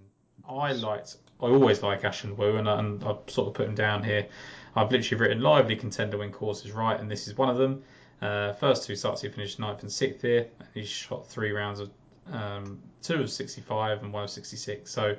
I 0.48 0.74
liked, 0.74 1.18
I 1.42 1.46
always 1.46 1.82
like 1.82 2.02
Ashun 2.02 2.36
Wu, 2.36 2.58
and, 2.58 2.70
I, 2.70 2.80
and 2.80 3.04
I've 3.04 3.20
sort 3.28 3.48
of 3.48 3.54
put 3.54 3.68
him 3.68 3.76
down 3.76 4.04
here. 4.04 4.28
I've 4.76 4.92
literally 4.92 5.22
written 5.22 5.42
lively 5.42 5.76
contender 5.76 6.18
when 6.18 6.32
course 6.32 6.66
is 6.66 6.72
right, 6.72 7.00
and 7.00 7.10
this 7.10 7.28
is 7.28 7.38
one 7.38 7.50
of 7.50 7.58
them. 7.58 7.84
Uh, 8.22 8.54
first 8.54 8.86
two 8.88 8.96
starts 8.96 9.22
he 9.22 9.30
finished 9.30 9.60
ninth 9.60 9.82
and 9.82 9.92
sixth 9.92 10.22
here. 10.22 10.48
and 10.60 10.68
He 10.74 10.86
shot 10.86 11.28
three 11.28 11.52
rounds 11.52 11.80
of 11.80 11.92
um, 12.32 12.80
two 13.02 13.22
of 13.22 13.30
65 13.30 14.04
and 14.04 14.14
one 14.14 14.24
of 14.24 14.30
66. 14.30 14.90
So 14.90 15.16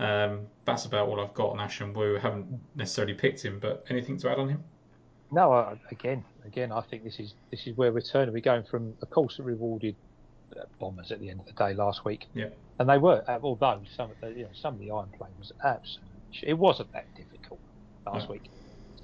um, 0.00 0.46
that's 0.64 0.84
about 0.84 1.08
all 1.08 1.20
I've 1.20 1.34
got 1.34 1.50
on 1.50 1.58
Ashun 1.58 1.94
Wu. 1.94 2.16
I 2.16 2.20
haven't 2.20 2.46
necessarily 2.74 3.14
picked 3.14 3.44
him, 3.44 3.58
but 3.58 3.84
anything 3.90 4.16
to 4.18 4.30
add 4.30 4.38
on 4.38 4.48
him? 4.48 4.64
No, 5.30 5.52
uh, 5.52 5.76
again, 5.90 6.24
again, 6.46 6.72
I 6.72 6.80
think 6.80 7.04
this 7.04 7.20
is 7.20 7.34
this 7.50 7.66
is 7.66 7.76
where 7.76 7.92
we're 7.92 8.00
turning. 8.00 8.32
We're 8.32 8.40
going 8.40 8.64
from 8.64 8.94
a 9.02 9.06
course 9.06 9.36
that 9.36 9.42
rewarded 9.42 9.94
bombers 10.78 11.10
at 11.12 11.20
the 11.20 11.30
end 11.30 11.40
of 11.40 11.46
the 11.46 11.52
day 11.52 11.74
last 11.74 12.04
week. 12.04 12.26
Yeah. 12.34 12.48
And 12.78 12.88
they 12.88 12.98
were, 12.98 13.24
uh, 13.28 13.38
although 13.42 13.80
some 13.96 14.10
of 14.10 14.16
the 14.20 14.28
you 14.30 14.44
know 14.44 14.50
some 14.52 14.74
of 14.74 14.80
the 14.80 14.90
iron 14.90 15.08
play 15.16 15.28
was 15.38 15.52
absolutely. 15.64 16.04
It 16.42 16.58
wasn't 16.58 16.92
that 16.92 17.06
difficult 17.16 17.60
last 18.06 18.28
no. 18.28 18.32
week. 18.32 18.50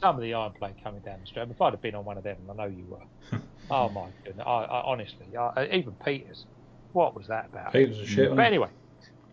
Some 0.00 0.16
of 0.16 0.22
the 0.22 0.35
iron 0.35 0.52
plane 0.52 0.74
coming 0.83 1.00
down 1.00 1.20
the 1.20 1.26
straight. 1.26 1.48
If 1.48 1.61
I'd 1.61 1.72
have 1.72 1.83
been 1.83 1.94
on 1.94 2.04
one 2.04 2.18
of 2.18 2.24
them, 2.24 2.37
I 2.50 2.54
know 2.54 2.66
you 2.66 2.85
were. 2.88 3.38
oh 3.70 3.88
my 3.88 4.09
goodness! 4.24 4.44
I, 4.46 4.50
I, 4.50 4.83
honestly, 4.85 5.26
I, 5.37 5.68
even 5.72 5.92
Pieters, 6.04 6.44
what 6.92 7.16
was 7.16 7.26
that 7.28 7.46
about? 7.46 7.72
Pieters 7.72 8.00
was 8.00 8.09
shit. 8.09 8.35
But 8.35 8.44
anyway, 8.44 8.68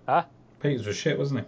huh? 0.07 0.23
Pieters 0.63 0.87
was 0.87 0.95
shit, 0.95 1.17
wasn't 1.17 1.45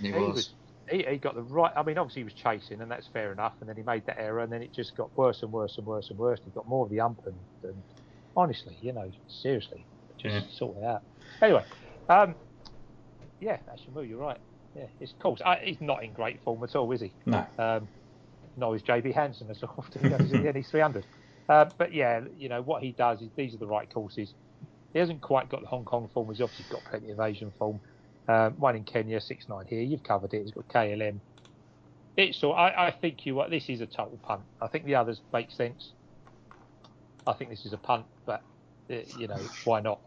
he? 0.00 0.08
He, 0.08 0.12
he 0.12 0.18
was. 0.18 0.34
was 0.34 0.50
he, 0.90 1.04
he, 1.08 1.16
got 1.16 1.34
the 1.34 1.42
right. 1.42 1.72
I 1.76 1.82
mean, 1.82 1.98
obviously 1.98 2.20
he 2.20 2.24
was 2.24 2.34
chasing, 2.34 2.80
and 2.80 2.90
that's 2.90 3.08
fair 3.08 3.32
enough. 3.32 3.54
And 3.60 3.68
then 3.68 3.76
he 3.76 3.82
made 3.82 4.06
that 4.06 4.18
error, 4.18 4.40
and 4.40 4.52
then 4.52 4.62
it 4.62 4.72
just 4.72 4.96
got 4.96 5.16
worse 5.16 5.42
and 5.42 5.52
worse 5.52 5.78
and 5.78 5.86
worse 5.86 6.10
and 6.10 6.18
worse. 6.18 6.40
He 6.44 6.50
got 6.50 6.68
more 6.68 6.84
of 6.84 6.90
the 6.90 7.00
ump, 7.00 7.26
and, 7.26 7.34
and 7.64 7.82
honestly, 8.36 8.76
you 8.80 8.92
know, 8.92 9.10
seriously, 9.28 9.84
just 9.84 9.95
yeah. 10.24 10.40
sort 10.52 10.76
it 10.78 10.84
out. 10.84 11.02
Anyway, 11.42 11.64
um, 12.08 12.34
yeah, 13.40 13.58
Ashun 13.72 14.08
you're 14.08 14.18
right. 14.18 14.38
Yeah, 14.76 14.84
it's 15.00 15.14
cool. 15.20 15.38
he's 15.62 15.80
not 15.80 16.04
in 16.04 16.12
great 16.12 16.42
form 16.42 16.62
at 16.62 16.76
all, 16.76 16.90
is 16.92 17.00
he? 17.00 17.12
No. 17.24 17.46
Um, 17.58 17.88
nor 18.56 18.74
is 18.74 18.82
JB 18.82 19.14
Hansen 19.14 19.50
as 19.50 19.62
often 19.62 20.02
he 20.02 20.08
goes 20.08 20.32
in 20.32 20.42
the 20.42 20.52
NE300. 20.52 21.04
Uh, 21.48 21.66
but 21.78 21.94
yeah, 21.94 22.22
you 22.38 22.48
know 22.48 22.62
what 22.62 22.82
he 22.82 22.92
does 22.92 23.20
is 23.20 23.28
these 23.36 23.54
are 23.54 23.58
the 23.58 23.66
right 23.66 23.92
courses. 23.92 24.34
He 24.92 24.98
hasn't 24.98 25.20
quite 25.20 25.48
got 25.48 25.60
the 25.60 25.66
Hong 25.66 25.84
Kong 25.84 26.08
form. 26.12 26.28
He's 26.28 26.40
obviously 26.40 26.66
got 26.70 26.82
plenty 26.90 27.10
of 27.10 27.20
Asian 27.20 27.52
form. 27.58 27.80
Um, 28.28 28.54
one 28.54 28.74
in 28.74 28.84
Kenya, 28.84 29.20
six 29.20 29.48
nine 29.48 29.66
here. 29.68 29.82
You've 29.82 30.02
covered 30.02 30.34
it. 30.34 30.42
He's 30.42 30.50
got 30.50 30.66
KLM. 30.68 31.20
It's 32.16 32.42
all. 32.42 32.54
I, 32.54 32.88
I 32.88 32.90
think 33.00 33.26
you 33.26 33.34
what 33.34 33.50
this 33.50 33.68
is 33.68 33.80
a 33.80 33.86
total 33.86 34.18
punt. 34.22 34.42
I 34.60 34.66
think 34.68 34.86
the 34.86 34.96
others 34.96 35.20
make 35.32 35.50
sense. 35.50 35.92
I 37.26 37.34
think 37.34 37.50
this 37.50 37.64
is 37.66 37.72
a 37.72 37.78
punt, 37.78 38.06
but 38.24 38.42
uh, 38.90 38.94
you 39.18 39.28
know 39.28 39.38
why 39.64 39.80
not? 39.80 40.00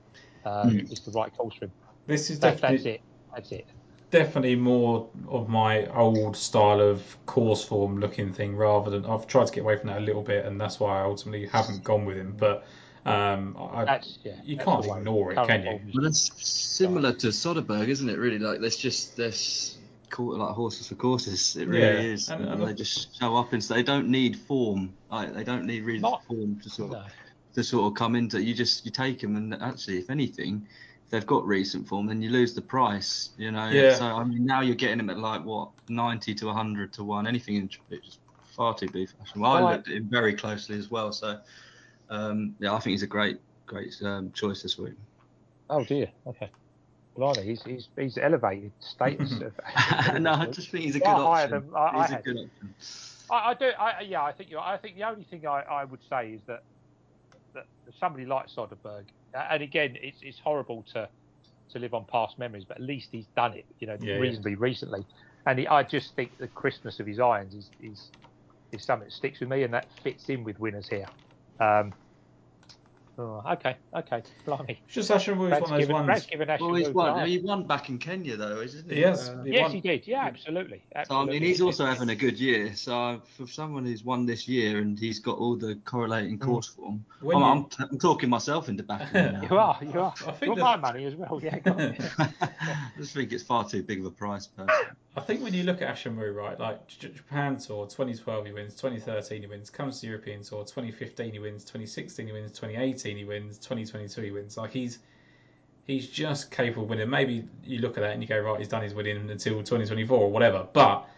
Um, 0.46 0.72
mm. 0.72 0.92
It's 0.92 1.02
the 1.02 1.12
right 1.12 1.36
course 1.36 1.56
for. 1.56 1.70
This 2.08 2.30
is 2.30 2.40
that, 2.40 2.60
that's 2.60 2.86
it. 2.86 3.02
That's 3.34 3.52
it. 3.52 3.68
Definitely 4.12 4.56
more 4.56 5.08
of 5.28 5.50
my 5.50 5.86
old 5.88 6.36
style 6.36 6.82
of 6.82 7.18
course 7.28 7.64
form 7.64 8.00
looking 8.00 8.34
thing 8.34 8.56
rather 8.56 8.90
than 8.90 9.06
I've 9.06 9.28
tried 9.28 9.48
to 9.48 9.54
get 9.54 9.62
away 9.62 9.78
from 9.78 9.90
that 9.90 10.00
a 10.00 10.02
little 10.02 10.24
bit, 10.24 10.46
and 10.46 10.60
that's 10.60 10.80
why 10.80 11.00
I 11.00 11.04
ultimately 11.04 11.46
haven't 11.46 11.84
gone 11.84 12.06
with 12.06 12.18
him. 12.18 12.36
But 12.38 12.66
um, 13.06 13.56
I, 13.60 14.02
yeah, 14.24 14.34
you 14.44 14.58
can't 14.58 14.86
ignore 14.86 15.32
it, 15.32 15.36
can 15.48 15.64
you? 15.64 15.80
Well, 15.94 16.04
that's 16.04 16.32
similar 16.46 17.14
to 17.14 17.28
Soderberg, 17.28 17.88
isn't 17.88 18.10
it? 18.10 18.18
Really, 18.18 18.40
like 18.40 18.62
there's 18.62 18.78
just 18.78 19.16
there's 19.16 19.78
like 20.18 20.56
horses 20.56 20.88
for 20.88 20.96
courses. 20.96 21.56
It 21.56 21.68
really 21.68 21.82
yeah. 21.82 22.14
is. 22.14 22.30
And, 22.30 22.46
and 22.46 22.68
they 22.68 22.74
just 22.74 23.20
show 23.20 23.36
up 23.36 23.54
and 23.54 23.64
so 23.64 23.74
they 23.74 23.84
don't 23.84 24.10
need 24.10 24.38
form. 24.38 24.94
Like 25.12 25.34
they 25.34 25.44
don't 25.44 25.66
need 25.66 25.84
really 25.84 26.00
not, 26.00 26.24
form 26.26 26.60
to 26.62 26.70
sort 26.70 26.94
of 26.94 26.98
no. 26.98 27.06
To 27.54 27.64
sort 27.64 27.92
of 27.92 27.98
come 27.98 28.16
into. 28.16 28.42
You 28.42 28.54
just 28.54 28.86
you 28.86 28.92
take 28.92 29.22
them 29.22 29.36
and 29.36 29.54
actually, 29.56 29.98
if 29.98 30.10
anything, 30.10 30.66
if 31.06 31.12
they've 31.12 31.26
got 31.26 31.46
recent 31.48 31.88
form, 31.88 32.08
then 32.08 32.22
you 32.22 32.30
lose 32.30 32.54
the 32.54 32.62
price. 32.62 33.30
You 33.38 33.52
know. 33.52 33.70
Yeah. 33.70 33.96
So 33.96 34.06
I 34.06 34.24
mean, 34.24 34.46
now 34.46 34.62
you're 34.62 34.76
getting 34.76 34.98
them 34.98 35.10
at 35.10 35.18
like 35.18 35.44
what 35.44 35.70
90 35.88 36.36
to 36.36 36.46
100 36.48 36.94
to 36.94 37.04
one. 37.04 37.28
Anything 37.28 37.56
in 37.56 37.70
it's 37.92 38.20
far 38.56 38.76
too 38.76 38.90
big 38.90 39.10
fashion. 39.10 39.42
Well, 39.42 39.52
I 39.52 39.74
looked 39.74 39.88
at 39.88 39.96
him 39.96 40.10
very 40.10 40.34
closely 40.34 40.78
as 40.78 40.92
well. 40.92 41.12
So 41.12 41.40
um, 42.10 42.56
yeah, 42.60 42.74
I 42.74 42.80
think 42.80 42.92
he's 42.92 43.04
a 43.04 43.08
great, 43.08 43.40
great 43.66 43.96
um, 44.04 44.32
choice 44.32 44.62
this 44.62 44.78
week. 44.78 44.96
Oh 45.70 45.84
dear. 45.84 46.10
Okay. 46.28 46.50
Blimey, 47.16 47.44
he's 47.44 47.64
he's 47.64 47.88
he's 47.98 48.18
elevated 48.18 48.72
status. 48.80 49.34
of, 49.42 50.22
no, 50.22 50.34
I 50.34 50.46
just 50.48 50.70
think 50.70 50.86
he's 50.86 50.96
a 50.96 51.00
good 51.00 51.08
option. 51.08 51.52
Than, 51.52 51.76
I, 51.76 52.02
he's 52.02 52.12
I 52.12 52.20
a 52.20 52.22
good 52.22 52.38
option. 52.38 52.74
I, 53.32 53.36
I 53.36 53.54
do. 53.54 53.72
I, 53.80 54.02
yeah, 54.02 54.24
I 54.24 54.32
think 54.32 54.50
you're. 54.50 54.60
I 54.60 54.78
think 54.78 54.96
the 54.96 55.04
only 55.04 55.24
thing 55.24 55.46
I, 55.46 55.62
I 55.62 55.86
would 55.86 56.00
say 56.10 56.32
is 56.32 56.42
that 56.48 56.64
that 57.54 57.66
somebody 58.00 58.26
like 58.26 58.48
Soderberg, 58.48 59.06
and 59.34 59.64
again, 59.64 59.98
it's 60.02 60.18
it's 60.22 60.40
horrible 60.40 60.86
to 60.94 61.10
to 61.72 61.80
live 61.80 61.94
on 61.94 62.06
past 62.06 62.40
memories, 62.40 62.66
but 62.68 62.78
at 62.78 62.84
least 62.84 63.10
he's 63.12 63.28
done 63.36 63.54
it, 63.54 63.66
you 63.80 63.88
know, 63.88 63.98
Yeah, 64.02 64.16
yeah. 64.16 64.20
reasonably 64.20 64.56
recently. 64.56 65.06
And 65.46 65.60
he, 65.60 65.68
I 65.68 65.84
just 65.84 66.16
think 66.16 66.32
the 66.40 66.48
crispness 66.48 67.00
of 67.00 67.06
his 67.08 67.20
irons 67.20 67.54
is, 67.54 67.70
is 67.80 68.10
is 68.72 68.84
something 68.84 69.08
that 69.08 69.14
sticks 69.14 69.40
with 69.40 69.50
me, 69.50 69.64
and 69.64 69.74
that 69.74 69.88
fits 70.04 70.30
in 70.30 70.44
with 70.44 70.60
winners 70.60 70.88
here. 70.88 71.08
Um, 71.60 71.94
oh, 73.20 73.44
okay, 73.54 73.76
okay, 73.96 74.24
blimey. 74.46 74.78
It's 74.86 74.94
just 74.96 75.12
Ashun 75.12 75.38
Wu's 75.38 75.52
one 75.52 75.64
of 75.64 75.70
those 75.70 75.80
given, 75.88 76.06
Brad's 76.06 76.22
ones. 76.22 76.26
given 76.32 76.48
Ashun 76.48 76.62
Well, 76.62 76.74
he's 76.76 76.90
won. 76.90 77.20
the. 77.20 77.26
He 77.26 77.38
won 77.40 77.68
back 77.68 77.90
in 77.90 77.98
Kenya 77.98 78.36
though, 78.38 78.62
isn't 78.62 78.90
he? 78.90 78.96
He 78.96 79.02
has. 79.02 79.30
Uh, 79.30 79.44
He 79.44 79.52
Yes, 79.54 79.62
won. 79.64 79.72
he 79.72 79.82
did. 79.82 80.08
Yeah, 80.08 80.24
absolutely. 80.26 80.84
So 81.08 81.18
I 81.20 81.26
mean, 81.26 81.44
he's 81.44 81.62
also 81.62 81.86
having 81.86 82.10
a 82.10 82.16
good 82.16 82.40
year. 82.40 82.74
So 82.76 83.22
for 83.38 83.46
someone 83.48 83.86
who's 83.86 84.04
won 84.04 84.26
this 84.26 84.48
year 84.48 84.80
and 84.80 84.98
he's 84.98 85.20
got 85.20 85.38
all 85.38 85.56
the 85.56 85.76
correlating 85.86 86.40
course 86.40 86.68
form, 86.68 87.06
I'm, 87.22 87.28
you- 87.28 87.36
I'm, 87.44 87.66
I'm 87.92 88.00
talking 88.00 88.30
myself 88.30 88.70
into 88.70 88.84
backing 88.84 89.08
him 89.34 89.44
You 89.50 89.58
are, 89.58 89.78
you 89.82 90.00
are. 90.00 90.14
I 90.28 90.32
think 90.32 90.42
You're 90.48 90.56
the- 90.56 90.62
my 90.64 90.76
money 90.78 91.06
as 91.06 91.16
well, 91.16 91.40
yeah. 91.44 91.60
Go 91.60 91.72
on. 91.74 91.96
I 92.20 92.92
just 92.98 93.14
think 93.14 93.32
it's 93.34 93.44
far 93.44 93.68
too 93.68 93.84
big 93.84 94.00
of 94.00 94.06
a 94.06 94.12
price, 94.12 94.48
personally. 94.48 94.76
I 95.16 95.22
think 95.22 95.42
when 95.42 95.54
you 95.54 95.64
look 95.64 95.82
at 95.82 96.06
Wu, 96.06 96.32
right, 96.32 96.60
like 96.60 96.88
Japan 96.88 97.58
Tour, 97.58 97.88
2012 97.88 98.46
he 98.46 98.52
wins, 98.54 98.76
2013 98.76 99.42
he 99.42 99.48
wins, 99.48 99.70
comes 99.70 100.00
to 100.02 100.08
European 100.08 100.44
Tour, 100.44 100.64
2015 100.64 101.34
he 101.34 101.40
wins, 101.40 101.64
2016 101.64 102.28
he 102.28 102.32
wins, 102.32 102.52
2018 102.52 103.18
he 103.18 103.26
wins, 103.26 103.58
2022 103.58 104.22
he 104.22 104.32
wins. 104.32 104.56
Like 104.56 104.72
he's 104.72 105.00
he's 105.88 106.08
just 106.08 106.52
capable 106.52 106.84
of 106.84 106.90
winning. 106.90 107.10
Maybe 107.10 107.44
you 107.64 107.80
look 107.80 107.98
at 107.98 108.02
that 108.02 108.14
and 108.14 108.22
you 108.22 108.30
go, 108.30 108.40
right, 108.40 108.60
he's 108.60 108.68
done 108.68 108.84
his 108.84 108.94
winning 108.94 109.30
until 109.30 109.56
2024 109.56 110.18
or 110.18 110.32
whatever, 110.32 110.68
but 110.72 111.10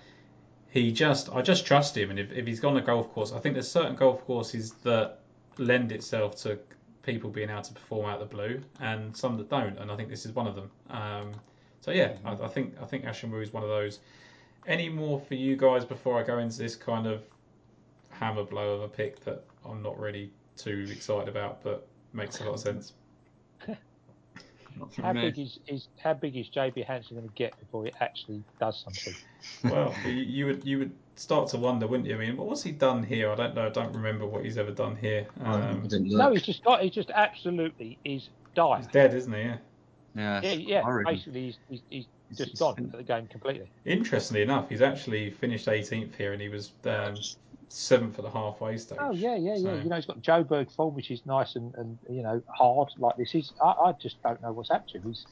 he 0.70 0.94
just, 0.94 1.30
I 1.30 1.42
just 1.42 1.66
trust 1.66 1.98
him. 1.98 2.10
And 2.10 2.18
if, 2.18 2.32
if 2.32 2.48
he's 2.48 2.62
gone 2.62 2.78
a 2.78 2.82
golf 2.82 3.12
course, 3.12 3.34
I 3.34 3.40
think 3.40 3.56
there's 3.56 3.70
certain 3.70 3.96
golf 3.96 4.26
courses 4.26 4.72
that 4.84 5.20
lend 5.58 5.92
itself 5.92 6.38
to 6.44 6.58
people 7.04 7.30
being 7.30 7.50
able 7.50 7.64
to 7.64 7.74
perform 7.74 8.10
out 8.10 8.22
of 8.22 8.30
the 8.30 8.34
blue, 8.36 8.62
and 8.80 9.16
some 9.16 9.38
that 9.38 9.50
don't. 9.50 9.78
And 9.78 9.92
I 9.92 9.98
think 9.98 10.08
this 10.08 10.26
is 10.26 10.32
one 10.32 10.48
of 10.48 10.56
them. 10.56 10.72
Um, 10.90 11.32
so 11.82 11.92
yeah, 11.92 12.14
I, 12.24 12.34
I 12.34 12.48
think 12.48 12.76
I 12.82 12.86
think 12.86 13.06
Ashun 13.06 13.42
is 13.42 13.52
one 13.52 13.64
of 13.64 13.70
those. 13.70 14.00
Any 14.68 14.90
more 14.90 15.20
for 15.20 15.34
you 15.34 15.58
guys 15.58 15.84
before 15.84 16.20
I 16.20 16.24
go 16.24 16.38
into 16.38 16.60
this 16.60 16.76
kind 16.76 17.08
of 17.08 17.24
hammer 18.10 18.44
blow 18.44 18.76
of 18.76 18.82
a 18.84 18.88
pick 18.88 19.24
that 19.26 19.44
I'm 19.66 19.82
not 19.82 20.00
really 20.00 20.32
too 20.56 20.88
excited 20.92 21.28
about, 21.28 21.64
but 21.64 21.88
makes 22.14 22.40
a 22.40 22.44
lot 22.44 22.54
of 22.54 22.60
sense. 22.60 22.94
How 25.02 25.14
big 25.14 25.38
is, 25.38 25.60
is 25.68 25.88
how 25.98 26.14
big 26.14 26.36
is 26.38 26.48
JB 26.50 26.86
Hansen 26.86 27.18
going 27.18 27.28
to 27.28 27.36
get 27.36 27.60
before 27.60 27.86
he 27.86 27.92
actually 28.00 28.44
does 28.60 28.84
something? 28.84 29.14
Well, 29.64 29.94
you, 30.06 30.12
you 30.12 30.46
would 30.46 30.66
you 30.66 30.80
would 30.80 30.92
start 31.16 31.50
to 31.50 31.58
wonder, 31.58 31.88
wouldn't 31.88 32.08
you? 32.08 32.16
I 32.16 32.20
mean, 32.20 32.38
what 32.38 32.48
was 32.48 32.64
he 32.64 32.72
done 32.72 33.04
here? 33.04 33.32
I 33.32 33.36
don't 33.36 33.56
know. 33.56 33.66
I 33.66 33.70
don't 33.70 33.94
remember 33.94 34.26
what 34.26 34.44
he's 34.46 34.58
ever 34.58 34.72
done 34.72 34.96
here. 34.96 35.28
Um, 35.44 35.88
No, 35.92 36.32
he's 36.32 36.44
just 36.44 36.64
got. 36.64 36.82
He 36.84 36.90
just 36.90 37.12
absolutely 37.12 37.98
is 38.06 38.30
dire. 38.56 38.78
he's 38.78 38.88
dead, 38.88 39.14
isn't 39.14 39.34
he? 39.34 39.42
Yeah. 39.42 39.58
Yeah, 40.16 40.42
Yeah, 40.42 40.54
yeah. 40.54 40.82
horrible. 40.82 41.12
Basically, 41.12 41.46
he's, 41.46 41.58
he's, 41.70 41.82
he's 41.90 42.06
just 42.38 42.52
it's 42.52 42.60
gone 42.60 42.76
fin- 42.76 42.90
for 42.92 42.98
the 42.98 43.04
game 43.04 43.28
completely. 43.28 43.70
Interestingly 43.86 44.42
enough, 44.42 44.70
he's 44.70 44.82
actually 44.82 45.30
finished 45.30 45.68
18th 45.68 46.16
here, 46.16 46.34
and 46.34 46.42
he 46.42 46.50
was 46.50 46.72
um, 46.86 47.16
seventh 47.70 48.20
at 48.20 48.26
the 48.26 48.32
halfway 48.32 48.78
stage. 48.78 49.00
Oh 49.02 49.12
yeah, 49.12 49.36
yeah, 49.36 49.56
yeah. 49.56 49.76
You 49.76 49.90
know, 49.90 49.96
he's 49.96 50.06
got 50.06 50.22
Joburg 50.22 50.72
form, 50.74 50.96
which 50.96 51.12
is 51.12 51.26
nice 51.26 51.56
and, 51.56 51.74
and 51.76 51.98
you 52.10 52.24
know 52.24 52.42
hard 52.48 52.90
like 52.98 53.16
this. 53.18 53.32
He's. 53.32 53.52
I, 53.62 53.72
I 53.72 53.94
just 54.02 54.22
don't 54.24 54.42
know 54.42 54.52
what's 54.52 54.70
happened 54.70 54.90
to. 54.94 55.02
He's 55.08 55.26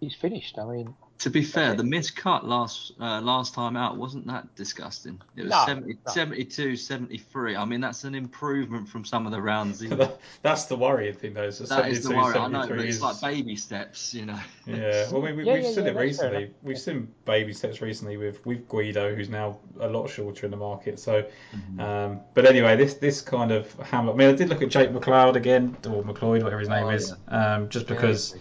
he's 0.00 0.14
finished. 0.14 0.58
I 0.58 0.64
mean, 0.64 0.94
To 1.20 1.30
be 1.30 1.42
fair, 1.42 1.74
the 1.74 1.84
miscut 1.84 2.42
last 2.44 2.92
uh, 3.00 3.20
last 3.20 3.54
time 3.54 3.76
out 3.76 3.96
wasn't 3.96 4.26
that 4.26 4.52
disgusting. 4.56 5.22
It 5.36 5.42
was 5.42 5.50
No, 5.52 5.64
70, 5.64 5.92
no. 6.06 6.12
72, 6.12 6.76
73. 6.76 7.56
I 7.56 7.64
mean, 7.64 7.80
that's 7.80 8.02
an 8.04 8.14
improvement 8.16 8.88
from 8.88 9.04
some 9.04 9.24
of 9.24 9.32
the 9.32 9.40
rounds. 9.40 9.80
he- 9.80 9.88
That's 10.42 10.64
the 10.66 10.76
worrying 10.76 11.14
thing, 11.14 11.32
though. 11.34 11.44
is 11.44 11.58
the 11.60 11.66
that 11.66 11.88
is 11.88 12.02
the 12.02 12.14
worry. 12.14 12.36
I 12.36 12.48
know, 12.48 12.66
but 12.68 12.80
it's 12.80 13.00
like 13.00 13.20
baby 13.20 13.54
steps, 13.56 14.12
you 14.12 14.26
know. 14.26 14.38
Yeah, 14.66 15.08
well, 15.12 15.22
we, 15.22 15.32
we, 15.32 15.44
Yeah, 15.44 15.54
we've 15.54 15.62
yeah, 15.62 15.70
seen 15.70 15.84
yeah, 15.86 15.90
it 15.92 15.96
recently. 15.96 16.50
We've 16.62 16.78
seen 16.78 17.08
baby 17.24 17.52
steps 17.54 17.80
recently 17.80 18.16
with, 18.16 18.44
with 18.44 18.68
Guido, 18.68 19.14
who's 19.14 19.28
now 19.30 19.58
a 19.80 19.88
lot 19.88 20.08
shorter 20.08 20.44
in 20.46 20.50
the 20.50 20.58
market. 20.58 20.98
So, 20.98 21.24
Mm-hmm. 21.54 21.80
um, 21.80 22.20
but 22.34 22.44
anyway, 22.44 22.76
this 22.76 22.94
this 22.94 23.20
kind 23.22 23.52
of 23.52 23.72
hammer. 23.74 24.12
I 24.12 24.16
mean, 24.16 24.28
I 24.28 24.32
did 24.32 24.48
look 24.48 24.62
at 24.62 24.68
Jake 24.68 24.90
McLeod 24.90 25.36
again, 25.36 25.76
or 25.86 26.02
McLeod, 26.02 26.42
whatever 26.42 26.58
his 26.58 26.68
name 26.68 26.86
Oh, 26.86 26.90
is, 26.90 27.14
um, 27.28 27.68
just 27.68 27.86
because 27.86 28.34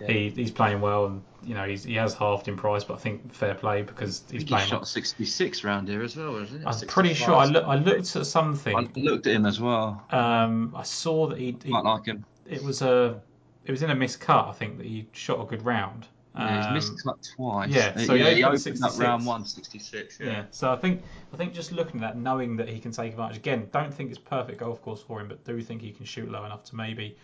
Yeah. 0.00 0.06
he, 0.12 0.30
he's 0.30 0.50
playing 0.50 0.80
well 0.80 1.06
and 1.06 1.22
you 1.44 1.54
know 1.54 1.64
he's, 1.64 1.84
he 1.84 1.94
has 1.94 2.14
halved 2.14 2.48
in 2.48 2.56
price, 2.56 2.84
but 2.84 2.94
I 2.94 2.98
think 2.98 3.32
fair 3.32 3.54
play 3.54 3.82
because 3.82 4.22
I 4.28 4.32
he's 4.32 4.40
think 4.42 4.42
he 4.42 4.46
playing. 4.54 4.68
shot 4.68 4.86
66 4.88 5.64
round 5.64 5.88
here 5.88 6.02
as 6.02 6.16
well, 6.16 6.36
isn't 6.36 6.62
it? 6.62 6.66
I'm 6.66 6.86
pretty 6.88 7.14
sure 7.14 7.34
I, 7.34 7.46
look, 7.46 7.64
I 7.64 7.76
looked 7.76 8.14
at 8.16 8.26
something. 8.26 8.76
I 8.76 8.88
looked 8.96 9.26
at 9.26 9.34
him 9.34 9.46
as 9.46 9.60
well. 9.60 10.04
Um, 10.10 10.72
I 10.76 10.82
saw 10.82 11.26
that 11.28 11.38
he, 11.38 11.56
he 11.64 11.70
Quite 11.70 11.84
like 11.84 12.06
him. 12.06 12.24
it 12.48 12.62
was 12.62 12.82
a 12.82 13.20
it 13.64 13.70
was 13.70 13.82
in 13.82 13.90
a 13.90 13.94
missed 13.94 14.20
cut. 14.20 14.46
I 14.48 14.52
think 14.52 14.78
that 14.78 14.86
he 14.86 15.06
shot 15.12 15.40
a 15.40 15.44
good 15.44 15.64
round. 15.64 16.06
Yeah, 16.36 16.68
Um, 16.68 16.74
he's 16.74 16.90
missed 16.90 17.02
cut 17.04 17.16
twice. 17.36 17.70
yeah, 17.70 17.96
so 17.96 18.14
he 18.14 18.20
yeah, 18.20 18.30
he 18.30 18.44
opened 18.44 18.60
opened 18.60 18.84
up 18.84 18.90
66. 18.92 18.98
round 18.98 19.26
one 19.26 19.44
66. 19.44 20.20
Yeah. 20.20 20.26
Yeah, 20.26 20.44
so 20.50 20.70
I 20.72 20.76
think 20.76 21.02
I 21.32 21.36
think 21.36 21.52
just 21.54 21.72
looking 21.72 22.02
at 22.04 22.14
that, 22.14 22.16
knowing 22.20 22.56
that 22.56 22.68
he 22.68 22.78
can 22.78 22.92
take 22.92 23.10
advantage 23.12 23.38
again, 23.38 23.68
don't 23.72 23.92
think 23.92 24.10
it's 24.10 24.18
perfect 24.18 24.58
golf 24.58 24.80
course 24.82 25.02
for 25.02 25.20
him, 25.20 25.28
but 25.28 25.44
do 25.44 25.60
think 25.62 25.82
he 25.82 25.90
can 25.90 26.04
shoot 26.04 26.30
low 26.30 26.44
enough 26.44 26.62
to 26.64 26.76
maybe 26.76 27.16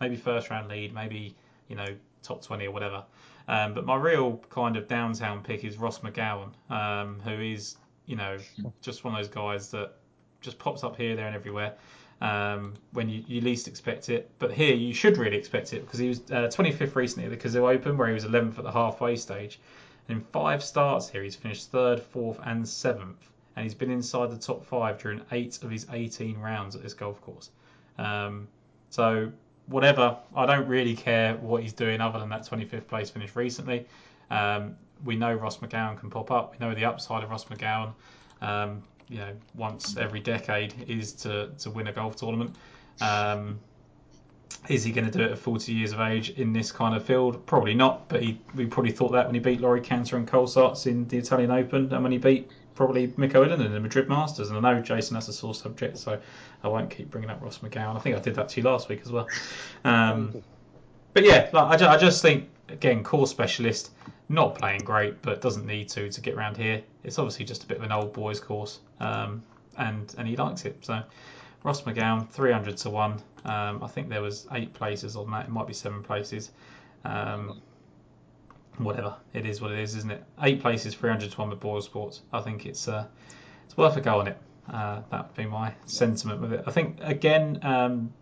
maybe 0.00 0.16
first 0.16 0.48
round 0.50 0.68
lead, 0.68 0.94
maybe 0.94 1.34
you 1.68 1.76
know 1.76 1.88
top 2.22 2.42
twenty 2.42 2.66
or 2.66 2.70
whatever. 2.70 3.04
Um, 3.48 3.74
but 3.74 3.84
my 3.84 3.96
real 3.96 4.38
kind 4.50 4.76
of 4.76 4.86
downtown 4.86 5.42
pick 5.42 5.64
is 5.64 5.76
Ross 5.76 5.98
McGowan, 6.00 6.52
um, 6.70 7.20
who 7.20 7.40
is 7.40 7.76
you 8.06 8.16
know 8.16 8.38
just 8.80 9.04
one 9.04 9.14
of 9.14 9.18
those 9.20 9.28
guys 9.28 9.70
that 9.70 9.92
just 10.40 10.58
pops 10.58 10.84
up 10.84 10.96
here, 10.96 11.16
there, 11.16 11.26
and 11.26 11.34
everywhere. 11.34 11.74
Um, 12.20 12.74
when 12.92 13.08
you, 13.08 13.24
you 13.26 13.40
least 13.40 13.66
expect 13.66 14.08
it, 14.08 14.30
but 14.38 14.52
here 14.52 14.76
you 14.76 14.94
should 14.94 15.16
really 15.16 15.36
expect 15.36 15.72
it 15.72 15.84
because 15.84 15.98
he 15.98 16.06
was 16.08 16.20
uh, 16.30 16.46
25th 16.46 16.94
recently 16.94 17.24
at 17.24 17.30
the 17.30 17.36
Cazoo 17.36 17.68
Open, 17.68 17.96
where 17.96 18.06
he 18.06 18.14
was 18.14 18.24
11th 18.24 18.58
at 18.58 18.64
the 18.64 18.70
halfway 18.70 19.16
stage. 19.16 19.58
And 20.08 20.18
In 20.18 20.24
five 20.26 20.62
starts 20.62 21.08
here, 21.08 21.24
he's 21.24 21.34
finished 21.34 21.72
third, 21.72 22.00
fourth, 22.00 22.38
and 22.44 22.68
seventh, 22.68 23.28
and 23.56 23.64
he's 23.64 23.74
been 23.74 23.90
inside 23.90 24.30
the 24.30 24.38
top 24.38 24.64
five 24.64 24.98
during 24.98 25.20
eight 25.32 25.60
of 25.64 25.70
his 25.70 25.86
18 25.90 26.38
rounds 26.38 26.76
at 26.76 26.82
this 26.82 26.94
golf 26.94 27.20
course. 27.22 27.50
Um, 27.98 28.46
so 28.90 29.32
whatever, 29.66 30.16
I 30.34 30.46
don't 30.46 30.66
really 30.66 30.96
care 30.96 31.36
what 31.36 31.62
he's 31.62 31.72
doing 31.72 32.00
other 32.00 32.18
than 32.18 32.28
that 32.30 32.42
25th 32.42 32.86
place 32.86 33.10
finish 33.10 33.34
recently. 33.36 33.86
Um, 34.30 34.76
we 35.04 35.16
know 35.16 35.34
Ross 35.34 35.58
McGowan 35.58 35.98
can 35.98 36.10
pop 36.10 36.30
up. 36.30 36.52
We 36.52 36.64
know 36.64 36.74
the 36.74 36.84
upside 36.84 37.22
of 37.24 37.30
Ross 37.30 37.44
McGowan. 37.46 37.92
Um, 38.40 38.82
you 39.08 39.18
know, 39.18 39.32
once 39.54 39.96
every 39.96 40.20
decade 40.20 40.74
is 40.88 41.12
to, 41.12 41.50
to 41.58 41.70
win 41.70 41.88
a 41.88 41.92
golf 41.92 42.16
tournament. 42.16 42.54
Um, 43.00 43.60
is 44.68 44.84
he 44.84 44.92
going 44.92 45.10
to 45.10 45.10
do 45.10 45.24
it 45.24 45.32
at 45.32 45.38
40 45.38 45.72
years 45.72 45.92
of 45.92 46.00
age 46.00 46.30
in 46.30 46.52
this 46.52 46.70
kind 46.70 46.94
of 46.94 47.04
field? 47.04 47.44
Probably 47.46 47.74
not, 47.74 48.08
but 48.08 48.22
he, 48.22 48.40
we 48.54 48.66
probably 48.66 48.92
thought 48.92 49.12
that 49.12 49.26
when 49.26 49.34
he 49.34 49.40
beat 49.40 49.60
Laurie 49.60 49.80
Canter 49.80 50.16
and 50.16 50.26
Colsaerts 50.26 50.86
in 50.86 51.06
the 51.08 51.18
Italian 51.18 51.50
Open 51.50 51.92
and 51.92 52.02
when 52.02 52.12
he 52.12 52.18
beat 52.18 52.50
probably 52.74 53.12
Mikko 53.16 53.44
Ilonen 53.44 53.66
in 53.66 53.72
the 53.72 53.80
Madrid 53.80 54.08
Masters. 54.08 54.50
And 54.50 54.64
I 54.66 54.72
know, 54.72 54.80
Jason, 54.80 55.14
that's 55.14 55.28
a 55.28 55.32
sore 55.32 55.54
subject, 55.54 55.98
so 55.98 56.18
I 56.62 56.68
won't 56.68 56.90
keep 56.90 57.10
bringing 57.10 57.30
up 57.30 57.42
Ross 57.42 57.58
McGowan. 57.58 57.96
I 57.96 58.00
think 58.00 58.16
I 58.16 58.20
did 58.20 58.34
that 58.36 58.48
to 58.50 58.60
you 58.60 58.66
last 58.66 58.88
week 58.88 59.00
as 59.04 59.12
well. 59.12 59.28
Um, 59.84 60.42
but 61.14 61.24
yeah, 61.24 61.50
like, 61.52 61.64
I, 61.64 61.76
ju- 61.76 61.86
I 61.86 61.96
just 61.96 62.22
think, 62.22 62.48
again, 62.68 63.04
core 63.04 63.26
specialist, 63.26 63.90
not 64.28 64.54
playing 64.54 64.80
great, 64.80 65.20
but 65.22 65.40
doesn't 65.40 65.66
need 65.66 65.88
to 65.90 66.10
to 66.10 66.20
get 66.20 66.34
around 66.34 66.56
here. 66.56 66.82
It's 67.04 67.18
obviously 67.18 67.44
just 67.44 67.64
a 67.64 67.66
bit 67.66 67.78
of 67.78 67.82
an 67.82 67.92
old 67.92 68.12
boys 68.12 68.40
course, 68.40 68.80
um, 69.00 69.42
and 69.76 70.14
and 70.16 70.26
he 70.26 70.36
likes 70.36 70.64
it. 70.64 70.78
So 70.80 71.02
Ross 71.64 71.82
McGowan, 71.82 72.28
300 72.30 72.76
to 72.78 72.90
1. 72.90 73.22
Um, 73.44 73.82
I 73.82 73.88
think 73.88 74.08
there 74.08 74.22
was 74.22 74.46
eight 74.52 74.72
places 74.72 75.16
on 75.16 75.30
that. 75.32 75.46
It 75.46 75.50
might 75.50 75.66
be 75.66 75.74
seven 75.74 76.02
places. 76.02 76.50
Um, 77.04 77.60
whatever. 78.78 79.14
It 79.32 79.46
is 79.46 79.60
what 79.60 79.72
it 79.72 79.78
is, 79.78 79.94
isn't 79.96 80.10
it? 80.10 80.24
Eight 80.42 80.60
places, 80.60 80.94
300 80.94 81.30
to 81.30 81.38
1 81.38 81.50
with 81.50 81.60
Boyle 81.60 81.80
Sports. 81.80 82.22
I 82.32 82.40
think 82.40 82.66
it's 82.66 82.88
uh, 82.88 83.06
it's 83.64 83.76
worth 83.76 83.96
a 83.96 84.00
go 84.00 84.20
on 84.20 84.28
it. 84.28 84.38
Uh, 84.72 85.02
that 85.10 85.26
would 85.26 85.36
be 85.36 85.46
my 85.46 85.74
sentiment 85.86 86.40
with 86.40 86.52
it. 86.52 86.64
I 86.66 86.70
think, 86.70 86.98
again, 87.00 87.58
um, 87.62 88.12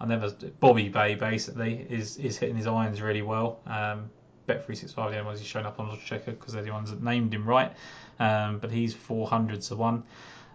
I 0.00 0.06
never. 0.06 0.30
Bobby 0.60 0.88
Bay, 0.88 1.14
basically, 1.14 1.86
is, 1.88 2.16
is 2.16 2.38
hitting 2.38 2.56
his 2.56 2.66
irons 2.66 3.00
really 3.02 3.22
well. 3.22 3.60
Um, 3.66 4.10
Bet365, 4.48 4.94
the 4.94 5.02
only 5.02 5.22
ones 5.22 5.38
he's 5.38 5.48
shown 5.48 5.66
up 5.66 5.78
on 5.78 5.88
Oddschecker 5.90 6.26
because 6.26 6.52
they're 6.54 6.62
the 6.62 6.70
ones 6.70 6.90
that 6.90 7.02
named 7.02 7.32
him 7.34 7.48
right. 7.48 7.72
Um, 8.18 8.58
but 8.58 8.70
he's 8.70 8.94
400 8.94 9.60
to 9.62 9.76
1. 9.76 10.02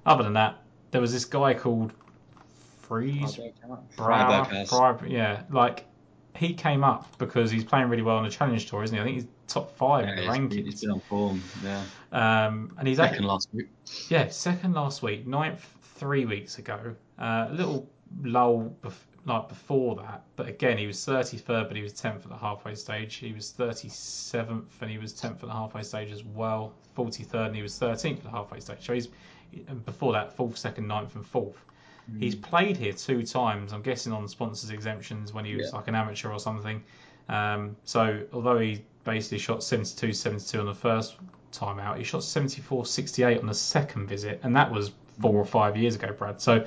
Other 0.06 0.24
than 0.24 0.34
that, 0.34 0.58
there 0.92 1.02
was 1.02 1.14
this 1.14 1.26
guy 1.26 1.54
called 1.54 1.94
Freeze 2.82 3.38
Brower, 3.96 4.46
Freiberg. 4.46 4.70
Brower- 4.70 5.08
yeah, 5.08 5.44
like 5.50 5.86
he 6.38 6.54
came 6.54 6.84
up 6.84 7.06
because 7.18 7.52
he's 7.52 7.64
playing 7.64 7.90
really 7.90 8.04
well 8.04 8.18
on 8.18 8.24
the 8.24 8.30
Challenge 8.30 8.66
Tour, 8.70 8.84
isn't 8.84 8.96
he? 8.96 9.02
I 9.02 9.04
think 9.04 9.16
he's 9.16 9.28
top 9.48 9.76
five 9.76 10.06
Yeah, 10.06 10.12
in 10.12 10.16
the 10.18 10.22
he's- 10.24 10.38
rankings. 10.38 10.66
He's 10.66 10.82
been 10.82 10.92
on 10.92 11.00
form. 11.02 11.44
Yeah. 11.64 11.84
Um, 12.12 12.74
and 12.78 12.88
he's 12.88 12.98
Second 12.98 13.14
actually, 13.16 13.28
last 13.28 13.50
week. 13.54 13.68
yeah, 14.10 14.28
second 14.30 14.74
last 14.74 15.02
week, 15.04 15.26
ninth 15.28 15.66
three 15.96 16.26
weeks 16.26 16.58
ago. 16.60 16.96
Uh, 17.20 17.48
a 17.50 17.54
little 17.54 17.90
lull 18.24 18.74
bef- 18.82 18.94
like 19.26 19.50
before 19.50 19.96
that, 19.98 20.24
but 20.38 20.48
again 20.48 20.78
he 20.78 20.88
was 20.88 20.98
33rd, 21.06 21.68
but 21.68 21.76
he 21.76 21.82
was 21.84 21.92
10th 21.94 22.24
at 22.24 22.30
the 22.30 22.38
halfway 22.38 22.76
stage. 22.76 23.16
He 23.16 23.34
was 23.34 23.52
37th 23.52 24.66
and 24.82 24.90
he 24.90 24.98
was 24.98 25.14
10th 25.14 25.32
at 25.44 25.48
the 25.48 25.52
halfway 25.52 25.84
stage 25.84 26.12
as 26.12 26.24
well. 26.24 26.74
43rd 26.96 27.48
and 27.48 27.56
he 27.56 27.62
was 27.62 27.74
13th 27.78 28.18
at 28.20 28.24
the 28.24 28.30
halfway 28.30 28.60
stage. 28.62 28.86
So 28.86 28.94
he's 28.94 29.10
and 29.68 29.84
before 29.86 30.14
that, 30.14 30.34
fourth, 30.34 30.58
second, 30.58 30.88
ninth, 30.88 31.16
and 31.16 31.26
fourth. 31.26 31.64
Mm. 32.12 32.22
He's 32.22 32.36
played 32.36 32.78
here 32.78 32.94
two 32.94 33.24
times. 33.24 33.74
I'm 33.74 33.82
guessing 33.82 34.14
on 34.14 34.28
sponsors 34.28 34.70
exemptions 34.70 35.34
when 35.34 35.46
he 35.46 35.56
was 35.56 35.70
yeah. 35.72 35.78
like 35.78 35.88
an 35.88 35.96
amateur 35.96 36.32
or 36.32 36.40
something. 36.40 36.84
Um, 37.30 37.76
so 37.84 38.24
although 38.32 38.60
he 38.60 38.84
basically 39.04 39.40
shot 39.40 39.64
72, 39.64 40.14
72 40.14 40.60
on 40.60 40.66
the 40.66 40.74
first 40.74 41.16
time 41.52 41.80
out, 41.80 41.98
he 41.98 42.04
shot 42.04 42.24
74, 42.24 42.86
68 42.86 43.40
on 43.40 43.48
the 43.48 43.54
second 43.54 44.08
visit, 44.08 44.40
and 44.44 44.56
that 44.56 44.72
was 44.72 44.92
four 45.22 45.36
or 45.36 45.46
five 45.46 45.76
years 45.76 45.96
ago, 45.96 46.14
Brad. 46.14 46.42
So 46.42 46.66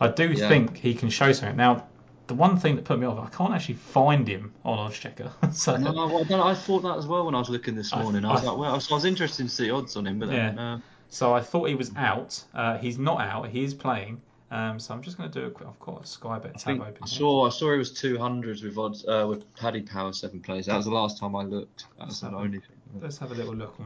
I 0.00 0.08
do 0.08 0.30
yeah. 0.30 0.48
think 0.48 0.76
he 0.76 0.94
can 0.94 1.10
show 1.10 1.32
something. 1.32 1.56
Now, 1.56 1.86
the 2.26 2.34
one 2.34 2.58
thing 2.58 2.76
that 2.76 2.84
put 2.84 2.98
me 2.98 3.06
off, 3.06 3.18
I 3.18 3.34
can't 3.34 3.54
actually 3.54 3.76
find 3.76 4.28
him 4.28 4.52
on 4.64 4.90
Oddschecker. 4.90 5.32
so, 5.54 5.76
no, 5.76 5.92
no, 5.92 6.42
I, 6.42 6.54
thought 6.54 6.82
that 6.82 6.98
as 6.98 7.06
well 7.06 7.24
when 7.24 7.34
I 7.34 7.38
was 7.38 7.48
looking 7.48 7.74
this 7.74 7.94
morning. 7.94 8.24
I, 8.24 8.30
I 8.30 8.32
was 8.34 8.44
like, 8.44 8.58
well, 8.58 8.70
I 8.70 8.74
was, 8.74 8.90
I 8.90 8.94
was, 8.94 9.04
interested 9.04 9.44
to 9.44 9.48
see 9.48 9.70
odds 9.70 9.96
on 9.96 10.06
him, 10.06 10.18
but 10.18 10.28
then, 10.28 10.56
yeah. 10.56 10.74
Uh... 10.74 10.78
So 11.10 11.32
I 11.32 11.40
thought 11.40 11.68
he 11.68 11.74
was 11.74 11.90
out. 11.96 12.44
Uh, 12.52 12.76
he's 12.76 12.98
not 12.98 13.22
out. 13.22 13.48
He 13.48 13.64
is 13.64 13.72
playing. 13.72 14.20
Um, 14.50 14.80
so 14.80 14.94
I'm 14.94 15.02
just 15.02 15.18
going 15.18 15.30
to 15.30 15.40
do 15.40 15.46
a 15.46 15.50
quick. 15.50 15.68
I've 15.68 15.78
got 15.80 16.02
a 16.02 16.06
Sky 16.06 16.38
Bet 16.38 16.58
tab 16.58 16.80
open. 16.80 16.96
I 17.02 17.06
saw. 17.06 17.46
I 17.46 17.50
saw 17.50 17.72
he 17.72 17.78
was 17.78 17.92
200s 17.92 18.62
with 18.62 18.78
odds 18.78 19.04
uh, 19.06 19.26
with 19.28 19.52
Paddy 19.56 19.82
Power 19.82 20.12
seven 20.12 20.40
plays. 20.40 20.66
That 20.66 20.76
was 20.76 20.86
the 20.86 20.90
last 20.90 21.18
time 21.18 21.36
I 21.36 21.42
looked. 21.42 21.86
That's 21.98 22.20
the 22.20 22.28
only 22.28 22.60
thing. 22.60 22.76
Let's 23.00 23.18
have 23.18 23.30
a 23.32 23.34
little 23.34 23.54
look. 23.54 23.78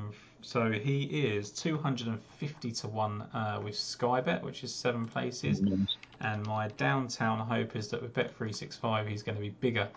So 0.43 0.71
he 0.71 1.03
is 1.05 1.51
250 1.51 2.73
to 2.73 2.89
one 2.89 3.23
uh, 3.33 3.61
with 3.63 3.77
Sky 3.77 4.21
Bet, 4.21 4.43
which 4.45 4.63
is 4.63 4.73
seven 4.75 5.07
places. 5.07 5.61
Mm-hmm. 5.61 5.85
And 6.21 6.47
my 6.47 6.69
downtown 6.77 7.41
hope 7.41 7.75
is 7.75 7.89
that 7.89 8.01
with 8.01 8.15
Bet 8.15 8.29
365 8.37 9.09
he's 9.09 9.23
going 9.23 9.37
to 9.37 9.43
be 9.43 9.51
bigger. 9.51 9.89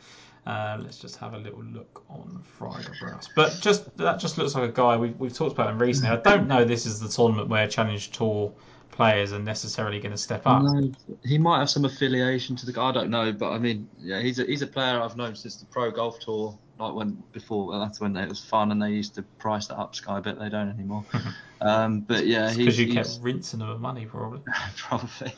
Uh, 0.46 0.78
let's 0.80 0.98
just 0.98 1.18
have 1.18 1.34
a 1.34 1.38
little 1.38 1.64
look 1.64 2.04
on 2.10 2.40
Friday 2.44 2.90
Browse. 3.00 3.30
But 3.36 3.58
just 3.62 3.96
that 3.98 4.20
just 4.20 4.38
looks 4.38 4.54
like 4.54 4.70
a 4.70 4.74
guy 4.74 4.98
we've, 4.98 5.20
we've 5.20 5.34
talked 5.34 5.54
about 5.54 5.70
him 5.70 5.80
recently. 5.80 6.12
I 6.12 6.18
don't 6.18 6.48
know 6.48 6.64
this 6.64 6.86
is 6.86 7.00
the 7.00 7.10
tournament 7.10 7.50
where 7.50 7.68
Challenge 7.68 8.12
Tour 8.12 8.54
players 8.92 9.34
are 9.34 9.40
necessarily 9.40 10.00
going 10.00 10.12
to 10.12 10.18
step 10.18 10.44
up. 10.46 10.64
No, 10.64 10.92
he 11.24 11.38
might 11.38 11.60
have 11.60 11.70
some 11.70 11.86
affiliation 11.86 12.56
to 12.58 12.66
the. 12.66 12.72
Guy, 12.72 12.90
I 12.90 12.92
don't 12.92 13.10
know, 13.10 13.32
but 13.32 13.52
I 13.52 13.58
mean, 13.58 13.90
yeah, 14.00 14.22
he's 14.22 14.40
a 14.40 14.46
he's 14.46 14.62
a 14.62 14.68
player 14.68 15.02
I've 15.02 15.18
known 15.18 15.36
since 15.36 15.58
the 15.58 15.66
Pro 15.66 15.92
Golf 15.92 16.20
Tour. 16.20 16.58
Like 16.78 16.94
when 16.94 17.24
before, 17.32 17.68
well, 17.68 17.80
that's 17.80 18.02
when 18.02 18.18
it 18.18 18.28
was 18.28 18.44
fun, 18.44 18.72
and 18.72 18.82
they 18.82 18.92
used 18.92 19.16
to 19.16 19.22
price 19.22 19.68
that 19.68 19.78
up 19.78 19.96
Sky 19.96 20.20
Bet. 20.20 20.40
They 20.40 20.50
don't 20.50 20.70
anymore. 20.70 21.06
um, 21.62 22.02
but 22.02 22.26
yeah, 22.26 22.54
because 22.54 22.80
you 22.80 22.94
kept 22.94 23.20
rinsing 23.22 23.60
them 23.60 23.70
of 23.70 23.80
money, 23.80 24.06
probably. 24.06 24.42
probably. 24.78 25.34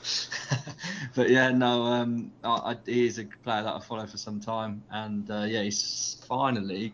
but 1.16 1.30
yeah, 1.30 1.52
no, 1.52 1.84
um, 1.84 2.32
I, 2.44 2.50
I, 2.50 2.78
he 2.86 3.06
is 3.06 3.20
a 3.20 3.26
player 3.44 3.64
that 3.64 3.76
I 3.76 3.80
follow 3.80 4.08
for 4.08 4.18
some 4.18 4.40
time, 4.40 4.84
and 4.92 5.30
uh, 5.30 5.46
yeah, 5.48 5.62
he's 5.62 6.18
finally 6.28 6.94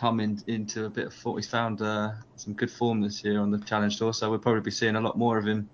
come 0.00 0.18
in, 0.18 0.42
into 0.46 0.86
a 0.86 0.88
bit 0.88 1.06
of 1.08 1.14
form. 1.14 1.36
He's 1.36 1.46
found 1.46 1.82
uh, 1.82 2.12
some 2.36 2.54
good 2.54 2.70
form 2.70 3.02
this 3.02 3.22
year 3.22 3.38
on 3.38 3.50
the 3.50 3.58
Challenge 3.58 3.96
Tour, 3.98 4.14
so 4.14 4.30
we'll 4.30 4.38
probably 4.38 4.62
be 4.62 4.70
seeing 4.70 4.96
a 4.96 5.00
lot 5.00 5.18
more 5.18 5.36
of 5.36 5.46
him 5.46 5.68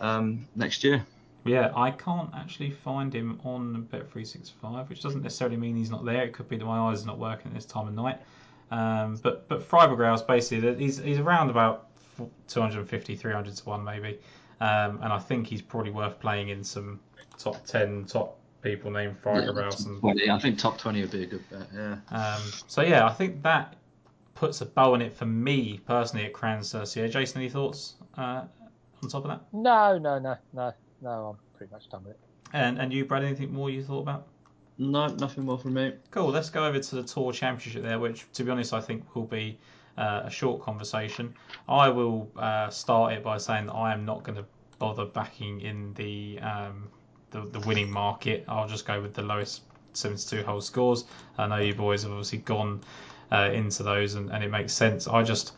um, 0.00 0.46
next 0.54 0.84
year. 0.84 1.04
Yeah, 1.46 1.72
I 1.74 1.90
can't 1.90 2.30
actually 2.34 2.70
find 2.70 3.14
him 3.14 3.40
on 3.44 3.88
Bet365, 3.90 4.88
which 4.88 5.02
doesn't 5.02 5.22
necessarily 5.22 5.56
mean 5.56 5.76
he's 5.76 5.90
not 5.90 6.04
there. 6.04 6.24
It 6.24 6.34
could 6.34 6.48
be 6.48 6.58
that 6.58 6.64
my 6.64 6.90
eyes 6.90 7.02
are 7.02 7.06
not 7.06 7.18
working 7.18 7.48
at 7.48 7.54
this 7.54 7.64
time 7.64 7.88
of 7.88 7.94
night. 7.94 8.20
Um, 8.70 9.18
but 9.22 9.46
but 9.48 9.68
Fibergrouse 9.68 10.26
basically 10.26 10.74
he's 10.76 10.98
he's 10.98 11.18
around 11.18 11.50
about 11.50 11.88
250, 12.48 13.14
300 13.14 13.56
to 13.56 13.64
one 13.64 13.84
maybe, 13.84 14.18
um, 14.60 15.00
and 15.02 15.12
I 15.12 15.18
think 15.18 15.46
he's 15.46 15.60
probably 15.60 15.90
worth 15.90 16.18
playing 16.18 16.48
in 16.48 16.64
some 16.64 16.98
top 17.38 17.64
10, 17.66 18.06
top 18.06 18.38
people 18.64 18.90
named 18.90 19.22
Fibergrouse. 19.22 19.86
Yeah, 20.02 20.10
and, 20.10 20.32
I 20.32 20.38
think 20.40 20.58
top 20.58 20.78
20 20.78 21.02
would 21.02 21.10
be 21.12 21.22
a 21.22 21.26
good 21.26 21.48
bet. 21.50 21.68
Yeah. 21.72 21.96
Um, 22.10 22.42
so 22.66 22.82
yeah, 22.82 23.06
I 23.06 23.12
think 23.12 23.42
that 23.44 23.76
puts 24.34 24.60
a 24.62 24.66
bow 24.66 24.94
on 24.94 25.02
it 25.02 25.14
for 25.14 25.26
me 25.26 25.80
personally 25.86 26.26
at 26.26 26.32
Crans-sur-Sierre. 26.32 27.08
Jason, 27.08 27.40
any 27.40 27.50
thoughts 27.50 27.94
uh, 28.18 28.42
on 29.02 29.08
top 29.08 29.24
of 29.24 29.30
that? 29.30 29.42
No, 29.52 29.98
no, 29.98 30.18
no, 30.18 30.36
no, 30.52 30.72
no. 31.02 31.10
I'm 31.10 31.56
pretty 31.56 31.72
much 31.72 31.88
done 31.88 32.02
with 32.02 32.14
it. 32.14 32.20
And 32.52 32.78
and 32.78 32.92
you, 32.92 33.04
Brad, 33.04 33.22
anything 33.22 33.52
more 33.52 33.70
you 33.70 33.84
thought 33.84 34.00
about? 34.00 34.26
No, 34.78 35.06
nothing 35.06 35.44
more 35.44 35.58
from 35.58 35.74
me. 35.74 35.92
Cool. 36.10 36.30
Let's 36.30 36.50
go 36.50 36.66
over 36.66 36.80
to 36.80 36.94
the 36.96 37.02
Tour 37.02 37.32
Championship 37.32 37.82
there, 37.82 37.98
which, 37.98 38.26
to 38.32 38.44
be 38.44 38.50
honest, 38.50 38.72
I 38.72 38.80
think 38.80 39.14
will 39.14 39.24
be 39.24 39.58
uh, 39.96 40.22
a 40.24 40.30
short 40.30 40.62
conversation. 40.62 41.34
I 41.68 41.88
will 41.90 42.28
uh, 42.36 42.70
start 42.70 43.12
it 43.12 43.22
by 43.22 43.38
saying 43.38 43.66
that 43.66 43.74
I 43.74 43.92
am 43.92 44.04
not 44.04 44.24
going 44.24 44.36
to 44.36 44.44
bother 44.78 45.04
backing 45.04 45.60
in 45.60 45.94
the, 45.94 46.40
um, 46.40 46.88
the 47.34 47.58
the 47.58 47.66
winning 47.66 47.90
market. 47.90 48.44
I'll 48.48 48.68
just 48.68 48.86
go 48.86 49.00
with 49.02 49.14
the 49.14 49.22
lowest 49.22 49.62
72 49.92 50.42
hole 50.44 50.60
scores. 50.60 51.04
I 51.36 51.46
know 51.46 51.56
you 51.56 51.74
boys 51.74 52.02
have 52.02 52.12
obviously 52.12 52.38
gone 52.38 52.80
uh, 53.32 53.50
into 53.52 53.82
those, 53.82 54.14
and, 54.14 54.30
and 54.30 54.42
it 54.42 54.50
makes 54.50 54.72
sense. 54.72 55.06
I 55.08 55.22
just 55.22 55.52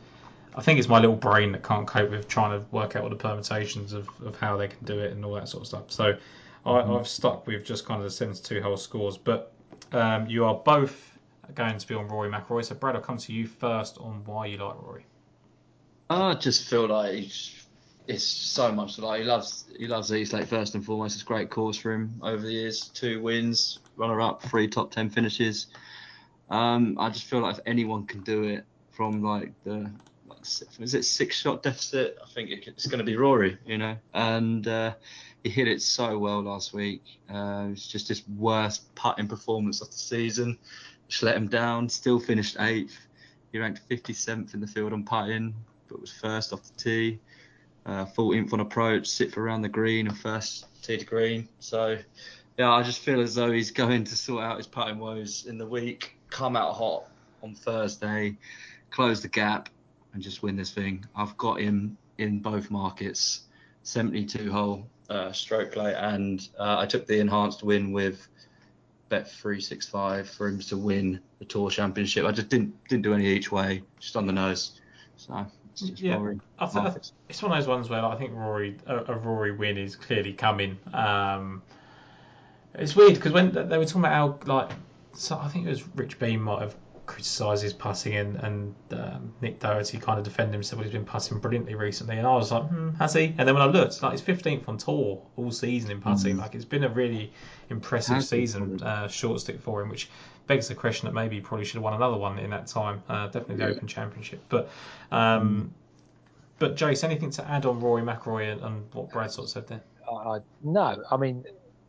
I 0.57 0.62
think 0.62 0.79
it's 0.79 0.89
my 0.89 0.99
little 0.99 1.16
brain 1.16 1.53
that 1.53 1.62
can't 1.62 1.87
cope 1.87 2.11
with 2.11 2.29
trying 2.29 2.59
to 2.59 2.66
work 2.70 2.97
out 2.97 3.05
all 3.05 3.11
the 3.11 3.16
permutations 3.16 3.93
of, 3.93 4.09
of 4.24 4.37
how 4.37 4.57
they 4.57 4.68
can 4.68 4.83
do 4.85 4.99
it 4.99 5.12
and 5.12 5.24
all 5.24 5.35
that 5.35 5.49
sort 5.49 5.62
of 5.62 5.68
stuff. 5.68 5.93
So 5.93 6.14
mm-hmm. 6.14 6.91
I, 6.91 6.97
have 6.97 7.07
stuck 7.07 7.47
with 7.47 7.64
just 7.64 7.85
kind 7.85 7.99
of 7.99 8.05
the 8.05 8.11
72 8.11 8.62
hole 8.62 8.79
scores. 8.79 9.18
But 9.18 9.53
um, 9.93 10.27
you 10.27 10.47
are 10.47 10.55
both 10.55 11.18
going 11.55 11.77
to 11.77 11.87
be 11.87 11.95
on 11.95 12.09
Rory 12.09 12.31
McIlroy. 12.31 12.64
So 12.64 12.74
Brad, 12.74 12.97
I'll 12.97 13.03
come 13.03 13.18
to 13.18 13.33
you 13.33 13.47
first 13.47 13.99
on 13.99 14.22
why 14.24 14.47
you 14.47 14.57
like 14.57 14.81
Rory. 14.83 15.05
I 16.09 16.35
just 16.35 16.68
feel 16.68 16.87
like 16.87 17.33
it's 18.09 18.24
so 18.24 18.70
much 18.72 18.98
like 18.98 19.20
he 19.20 19.26
loves 19.26 19.64
he 19.78 19.86
loves 19.86 20.12
East 20.12 20.32
Lake 20.32 20.46
first 20.46 20.74
and 20.74 20.84
foremost. 20.84 21.16
It's 21.16 21.22
a 21.22 21.26
great 21.26 21.50
course 21.50 21.76
for 21.76 21.92
him 21.92 22.20
over 22.22 22.42
the 22.42 22.52
years. 22.52 22.88
Two 22.88 23.20
wins, 23.22 23.80
runner 23.96 24.20
up, 24.20 24.42
three 24.42 24.68
top 24.68 24.90
ten 24.90 25.11
finishes. 25.11 25.66
Um, 26.50 26.96
I 26.98 27.11
just 27.11 27.24
feel 27.24 27.40
like 27.40 27.57
if 27.57 27.61
anyone 27.66 28.07
can 28.07 28.20
do 28.22 28.44
it 28.44 28.64
from 28.92 29.22
like 29.22 29.52
the 29.64 29.90
is 30.80 30.94
it 30.94 31.04
six 31.04 31.36
shot 31.36 31.62
deficit? 31.62 32.18
I 32.22 32.28
think 32.28 32.50
it's 32.50 32.86
going 32.86 32.98
to 32.98 33.04
be 33.04 33.16
Rory, 33.16 33.59
you 33.66 33.78
know. 33.78 33.96
And 34.14 34.66
uh, 34.68 34.94
he 35.42 35.50
hit 35.50 35.68
it 35.68 35.82
so 35.82 36.18
well 36.18 36.42
last 36.42 36.72
week. 36.72 37.02
Uh, 37.28 37.68
it's 37.72 37.86
just 37.88 38.09
his 38.09 38.22
worst 38.28 38.94
putting 38.94 39.26
performance 39.26 39.80
of 39.80 39.88
the 39.88 39.96
season. 39.96 40.59
Just 41.09 41.22
let 41.22 41.36
him 41.36 41.48
down. 41.48 41.88
Still 41.88 42.20
finished 42.20 42.57
eighth. 42.61 43.09
He 43.52 43.59
ranked 43.59 43.88
57th 43.88 44.54
in 44.54 44.61
the 44.61 44.66
field 44.66 44.92
on 44.92 45.04
putting, 45.04 45.54
but 45.88 46.00
was 46.00 46.12
first 46.12 46.52
off 46.52 46.62
the 46.62 46.82
tee. 46.82 47.18
Uh, 47.87 48.05
14th 48.05 48.53
on 48.53 48.59
approach, 48.59 49.07
sit 49.07 49.32
for 49.32 49.43
around 49.43 49.62
the 49.62 49.68
green, 49.68 50.09
and 50.09 50.18
first 50.18 50.66
tee 50.82 50.97
to 50.97 51.05
green. 51.05 51.49
So, 51.61 51.97
yeah, 52.59 52.72
I 52.72 52.82
just 52.82 52.99
feel 52.99 53.20
as 53.20 53.37
though 53.37 53.53
he's 53.53 53.70
going 53.70 54.03
to 54.03 54.16
sort 54.16 54.43
out 54.43 54.57
his 54.57 54.66
putting 54.66 54.99
woes 54.99 55.47
in 55.47 55.57
the 55.57 55.66
week, 55.66 56.16
come 56.28 56.57
out 56.57 56.74
hot 56.74 57.05
on 57.45 57.55
Thursday, 57.55 58.37
close 58.91 59.22
the 59.22 59.28
gap, 59.28 59.68
and 60.12 60.20
just 60.20 60.43
win 60.43 60.57
this 60.57 60.72
thing. 60.72 61.05
I've 61.14 61.37
got 61.37 61.61
him 61.61 61.97
in 62.18 62.41
both 62.41 62.72
markets, 62.72 63.43
72 63.84 64.51
hole 64.51 64.84
uh, 65.09 65.30
stroke 65.30 65.70
play, 65.70 65.95
and 65.95 66.49
uh, 66.59 66.78
I 66.80 66.87
took 66.87 67.07
the 67.07 67.20
enhanced 67.20 67.62
win 67.62 67.93
with 67.93 68.26
bet 69.09 69.30
365 69.30 70.28
for 70.28 70.49
him 70.49 70.59
to 70.59 70.76
win 70.76 71.20
the 71.39 71.45
tour 71.45 71.70
championship. 71.70 72.24
I 72.24 72.32
just 72.32 72.49
didn't 72.49 72.74
didn't 72.89 73.03
do 73.03 73.14
any 73.14 73.26
each 73.26 73.53
way, 73.53 73.82
just 74.01 74.16
on 74.16 74.26
the 74.26 74.32
nose. 74.32 74.80
So 75.16 75.47
yeah, 75.83 76.16
I 76.59 76.66
th- 76.66 76.77
I 76.77 76.91
th- 76.91 77.11
it's 77.29 77.43
one 77.43 77.53
of 77.53 77.59
those 77.59 77.68
ones 77.68 77.89
where 77.89 78.03
like, 78.03 78.14
I 78.14 78.18
think 78.18 78.33
Rory 78.35 78.77
a, 78.87 78.97
a, 78.97 79.16
Rory 79.16 79.53
win 79.53 79.77
is 79.77 79.97
clearly 79.97 80.33
coming. 80.33 80.79
Um, 80.93 81.62
it's 82.74 82.97
weird 82.97 83.14
because 83.14 83.33
when 83.33 83.53
they 83.53 83.79
were 83.79 83.85
talking 83.85 84.03
about 84.03 84.12
how 84.12 84.39
like 84.47 84.70
so 85.12 85.39
I 85.39 85.49
think 85.49 85.66
it 85.66 85.70
was 85.70 85.85
Rich 85.97 86.18
Beem 86.18 86.43
might 86.43 86.62
have 86.62 86.77
criticise 87.07 87.62
his 87.62 87.72
passing 87.72 88.16
and, 88.16 88.36
and 88.36 88.74
um, 88.92 89.32
Nick 89.40 89.61
Dougherty 89.61 89.98
kind 89.98 90.18
of 90.18 90.24
defend 90.24 90.52
himself. 90.52 90.82
He's 90.82 90.90
been 90.90 91.04
passing 91.04 91.38
brilliantly 91.38 91.74
recently, 91.74 92.18
and 92.18 92.26
I 92.26 92.34
was 92.34 92.52
like, 92.52 92.64
hmm, 92.64 92.90
has 92.94 93.14
he? 93.14 93.34
And 93.38 93.48
then 93.48 93.54
when 93.54 93.62
I 93.62 93.66
looked, 93.66 94.02
like 94.02 94.12
he's 94.12 94.22
15th 94.22 94.68
on 94.68 94.76
tour 94.76 95.22
all 95.36 95.50
season 95.50 95.90
in 95.90 96.00
passing. 96.00 96.36
Mm. 96.36 96.40
Like 96.40 96.54
it's 96.54 96.64
been 96.64 96.84
a 96.84 96.88
really 96.88 97.32
impressive 97.70 98.24
season, 98.24 98.82
uh, 98.82 99.09
short 99.09 99.40
stick 99.40 99.61
for 99.61 99.80
him, 99.80 99.88
which 99.88 100.11
begs 100.46 100.68
the 100.68 100.74
question 100.74 101.07
that 101.07 101.14
maybe 101.14 101.36
he 101.36 101.40
probably 101.40 101.64
should 101.64 101.74
have 101.74 101.82
won 101.82 101.94
another 101.94 102.16
one 102.16 102.38
in 102.38 102.50
that 102.50 102.66
time. 102.66 103.02
Uh, 103.09 103.26
definitely 103.26 103.57
the 103.57 103.64
yeah. 103.64 103.70
Open 103.70 103.86
Championship, 103.86 104.42
but. 104.48 104.68
Um, 105.11 105.72
mm. 105.72 105.82
But 106.59 106.74
Jace, 106.74 107.04
anything 107.04 107.28
to 107.32 107.46
add 107.46 107.66
on 107.66 107.80
Rory 107.80 108.00
McIlroy 108.00 108.50
and, 108.50 108.62
and 108.62 108.94
what 108.94 109.11
Brad 109.11 109.30
sort 109.30 109.44
of 109.44 109.50
said 109.50 109.66
there? 109.66 109.82
Uh, 110.11 110.38
no, 110.64 111.04
I 111.11 111.18
mean, 111.18 111.44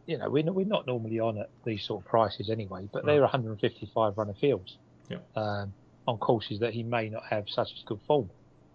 you 0.08 0.18
know, 0.18 0.30
we're 0.30 0.44
not, 0.44 0.56
we're 0.56 0.66
not 0.66 0.86
normally 0.86 1.22
on 1.22 1.38
at 1.38 1.50
these 1.64 1.84
sort 1.84 2.04
of 2.04 2.10
prices 2.10 2.50
anyway, 2.50 2.90
but 2.92 3.06
they're 3.06 3.22
155 3.22 4.18
runner 4.18 4.34
fields 4.34 4.78
yeah. 5.10 5.18
um, 5.36 5.74
on 6.08 6.18
courses 6.18 6.60
that 6.60 6.74
he 6.74 6.84
may 6.84 7.10
not 7.10 7.24
have 7.30 7.46
such 7.50 7.74
as 7.74 7.84
good 7.86 8.00
form. 8.08 8.30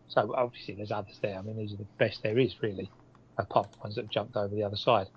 So 0.08 0.34
obviously 0.36 0.74
there's 0.74 0.92
others 0.92 1.18
there. 1.22 1.38
I 1.38 1.42
mean, 1.42 1.56
these 1.56 1.72
are 1.72 1.76
the 1.76 1.86
best 1.98 2.22
there 2.22 2.38
is 2.38 2.54
really, 2.60 2.90
apart 3.38 3.68
from 3.72 3.80
ones 3.80 3.94
that 3.94 4.02
have 4.02 4.10
jumped 4.10 4.36
over 4.36 4.54
the 4.54 4.62
other 4.62 4.76
side. 4.76 5.08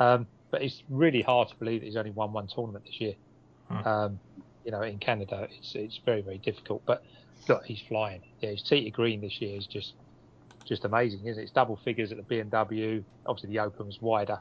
Um, 0.00 0.26
but 0.50 0.62
it's 0.62 0.82
really 0.88 1.22
hard 1.22 1.48
to 1.48 1.56
believe 1.56 1.80
that 1.80 1.86
he's 1.86 1.96
only 1.96 2.10
won 2.10 2.32
one 2.32 2.48
tournament 2.48 2.84
this 2.84 3.00
year. 3.00 3.14
Hmm. 3.68 3.88
Um, 3.88 4.20
you 4.64 4.72
know, 4.72 4.82
in 4.82 4.98
Canada, 4.98 5.48
it's 5.50 5.74
it's 5.74 6.00
very 6.04 6.22
very 6.22 6.38
difficult. 6.38 6.82
But 6.84 7.04
look, 7.48 7.64
he's 7.64 7.80
flying. 7.88 8.22
Yeah, 8.40 8.50
his 8.50 8.62
to 8.64 8.90
green 8.90 9.20
this 9.20 9.40
year 9.40 9.56
is 9.56 9.66
just 9.66 9.94
just 10.64 10.84
amazing, 10.84 11.20
isn't 11.26 11.40
it? 11.40 11.44
It's 11.44 11.52
double 11.52 11.76
figures 11.76 12.12
at 12.12 12.18
the 12.18 12.24
BMW. 12.24 13.04
Obviously, 13.26 13.50
the 13.50 13.60
Open 13.60 13.86
was 13.86 14.00
wider, 14.02 14.38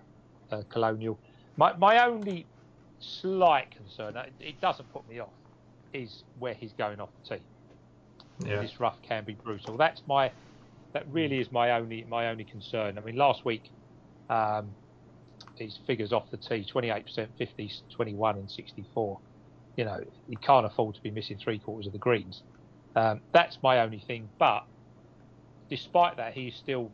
uh, 0.51 0.63
Colonial. 0.69 1.19
My 1.57 1.73
my 1.77 2.05
only 2.05 2.45
slight 2.99 3.71
concern, 3.71 4.17
it, 4.17 4.33
it 4.39 4.61
doesn't 4.61 4.91
put 4.91 5.07
me 5.07 5.19
off, 5.19 5.29
is 5.93 6.23
where 6.39 6.53
he's 6.53 6.73
going 6.73 6.99
off 6.99 7.09
the 7.23 7.35
tee. 7.35 7.43
Yeah. 8.45 8.61
This 8.61 8.79
rough 8.79 9.01
can 9.01 9.25
be 9.25 9.33
brutal. 9.33 9.77
That's 9.77 10.01
my 10.07 10.31
that 10.93 11.05
really 11.11 11.39
is 11.39 11.51
my 11.51 11.71
only 11.71 12.05
my 12.09 12.29
only 12.29 12.43
concern. 12.43 12.97
I 12.97 13.01
mean, 13.01 13.15
last 13.15 13.45
week, 13.45 13.69
um, 14.29 14.69
his 15.55 15.77
figures 15.85 16.13
off 16.13 16.29
the 16.31 16.37
tee: 16.37 16.65
28%, 16.71 17.27
50, 17.37 17.71
21, 17.95 18.37
and 18.37 18.49
64. 18.49 19.19
You 19.75 19.85
know, 19.85 20.03
he 20.27 20.35
can't 20.37 20.65
afford 20.65 20.95
to 20.95 21.01
be 21.01 21.11
missing 21.11 21.37
three 21.37 21.59
quarters 21.59 21.87
of 21.87 21.93
the 21.93 21.99
greens. 21.99 22.41
Um, 22.95 23.21
that's 23.33 23.57
my 23.61 23.79
only 23.79 23.99
thing. 23.99 24.29
But 24.39 24.63
despite 25.69 26.17
that, 26.17 26.33
he's 26.33 26.55
still 26.55 26.91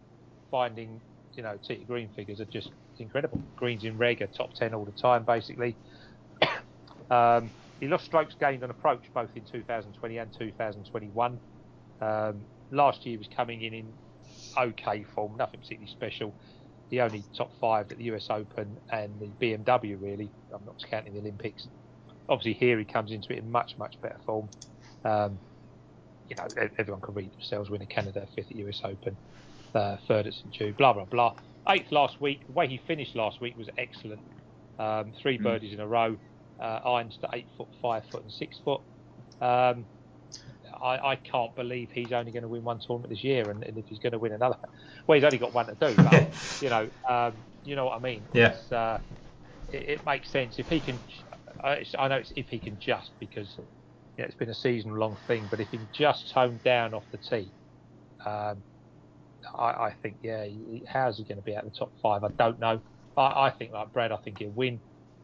finding, 0.52 1.00
you 1.36 1.44
know, 1.44 1.58
tee 1.68 1.84
green 1.88 2.10
figures 2.16 2.40
are 2.40 2.46
just 2.46 2.70
incredible. 3.00 3.42
Greens 3.56 3.84
in 3.84 3.98
reg 3.98 4.22
are 4.22 4.28
top 4.28 4.54
10 4.54 4.74
all 4.74 4.86
the 4.86 4.92
time, 4.92 5.24
basically. 5.24 5.76
um, 7.10 7.50
he 7.80 7.88
lost 7.88 8.06
strokes 8.06 8.36
gained 8.40 8.64
on 8.64 8.70
approach 8.70 9.04
both 9.14 9.30
in 9.36 9.44
2020 9.44 10.18
and 10.18 10.34
2021. 10.34 11.40
Um, 12.02 12.42
last 12.72 13.06
year 13.06 13.18
was 13.18 13.28
coming 13.36 13.62
in 13.62 13.74
in 13.74 13.94
okay 14.58 15.06
form, 15.16 15.36
nothing 15.38 15.60
particularly 15.60 15.92
special. 15.92 16.34
The 16.90 17.02
only 17.02 17.24
top 17.36 17.52
five 17.60 17.92
at 17.92 17.98
the 17.98 18.06
US 18.06 18.28
Open 18.30 18.78
and 18.92 19.12
the 19.20 19.28
BMW, 19.46 20.02
really. 20.02 20.32
I'm 20.54 20.64
not 20.66 20.84
counting 20.90 21.14
the 21.14 21.20
Olympics. 21.20 21.68
Obviously, 22.30 22.54
here 22.54 22.78
he 22.80 22.86
comes 22.86 23.12
into 23.12 23.34
it 23.34 23.40
in 23.40 23.52
much, 23.52 23.78
much 23.78 24.00
better 24.02 24.20
form. 24.26 24.50
Um, 25.04 25.38
you 26.30 26.36
know, 26.36 26.48
everyone 26.78 27.02
can 27.02 27.14
read 27.14 27.32
themselves. 27.34 27.70
winner 27.70 27.86
Canada, 27.86 28.28
fifth 28.36 28.52
at 28.52 28.56
US 28.58 28.82
Open, 28.84 29.16
uh, 29.74 29.98
third 30.08 30.28
at 30.28 30.34
St 30.34 30.52
Jude, 30.52 30.78
blah 30.78 30.94
blah 30.94 31.06
blah. 31.06 31.36
Eighth 31.68 31.92
last 31.92 32.22
week. 32.22 32.46
The 32.46 32.54
way 32.54 32.68
he 32.68 32.80
finished 32.88 33.16
last 33.16 33.42
week 33.42 33.58
was 33.58 33.70
excellent. 33.78 34.22
Um, 34.78 35.14
three 35.22 35.38
hmm. 35.38 35.44
birdies 35.44 35.72
mm. 35.72 35.76
in 35.76 35.80
a 35.80 35.88
row. 35.88 36.18
Uh, 36.60 36.80
irons 36.86 37.18
to 37.22 37.30
eight 37.34 37.48
foot, 37.58 37.68
five 37.82 38.04
foot, 38.12 38.24
and 38.24 38.32
six 38.32 38.58
foot. 38.64 38.82
Um, 39.42 39.86
I, 40.82 41.12
I, 41.12 41.16
can't 41.18 41.54
believe 41.56 41.90
he's 41.92 42.12
only 42.12 42.32
going 42.32 42.44
to 42.44 42.48
win 42.48 42.64
one 42.64 42.80
tournament 42.80 43.10
this 43.10 43.24
year, 43.24 43.50
and, 43.50 43.64
and, 43.64 43.78
if 43.78 43.86
he's 43.88 44.00
going 44.00 44.14
to 44.14 44.20
win 44.20 44.32
another, 44.32 44.58
well, 45.06 45.16
he's 45.16 45.24
only 45.24 45.38
got 45.38 45.54
one 45.54 45.66
to 45.66 45.74
do. 45.76 45.94
But 46.02 46.30
you 46.62 46.70
know, 46.70 46.90
um, 47.08 47.34
you 47.66 47.76
know 47.76 47.86
what 47.86 47.98
I 47.98 48.00
mean. 48.00 48.24
Yeah. 48.34 48.56
Uh, 48.72 49.00
it, 49.72 49.90
it, 49.90 50.06
makes 50.06 50.30
sense 50.30 50.60
if 50.60 50.70
he 50.70 50.80
can. 50.80 50.98
I, 51.64 51.86
I 51.98 52.08
know 52.08 52.18
it's 52.18 52.32
if 52.36 52.48
he 52.50 52.60
can 52.60 52.80
just 52.80 53.12
because 53.20 53.48
you 53.58 53.64
know, 54.20 54.26
it's 54.26 54.36
been 54.36 54.50
a 54.50 54.56
season-long 54.56 55.18
thing, 55.28 55.48
but 55.50 55.60
if 55.60 55.70
he 55.70 55.78
can 55.78 55.88
just 55.92 56.32
tone 56.32 56.60
down 56.64 56.94
off 56.94 57.04
the 57.12 57.18
tee, 57.18 57.50
um, 58.26 58.62
I, 59.58 59.66
I, 59.66 59.96
think 60.02 60.18
yeah, 60.24 60.48
how's 60.88 61.18
he 61.18 61.24
going 61.24 61.38
to 61.38 61.44
be 61.44 61.56
at 61.56 61.64
the 61.64 61.70
top 61.70 61.92
five? 62.02 62.24
I 62.24 62.30
don't 62.30 62.60
know. 62.60 62.80
I, 63.18 63.48
I 63.48 63.50
think 63.52 63.72
like 63.72 63.92
Brad, 63.94 64.12
I 64.12 64.18
think 64.18 64.40
he'll 64.40 64.50
win. 64.50 64.80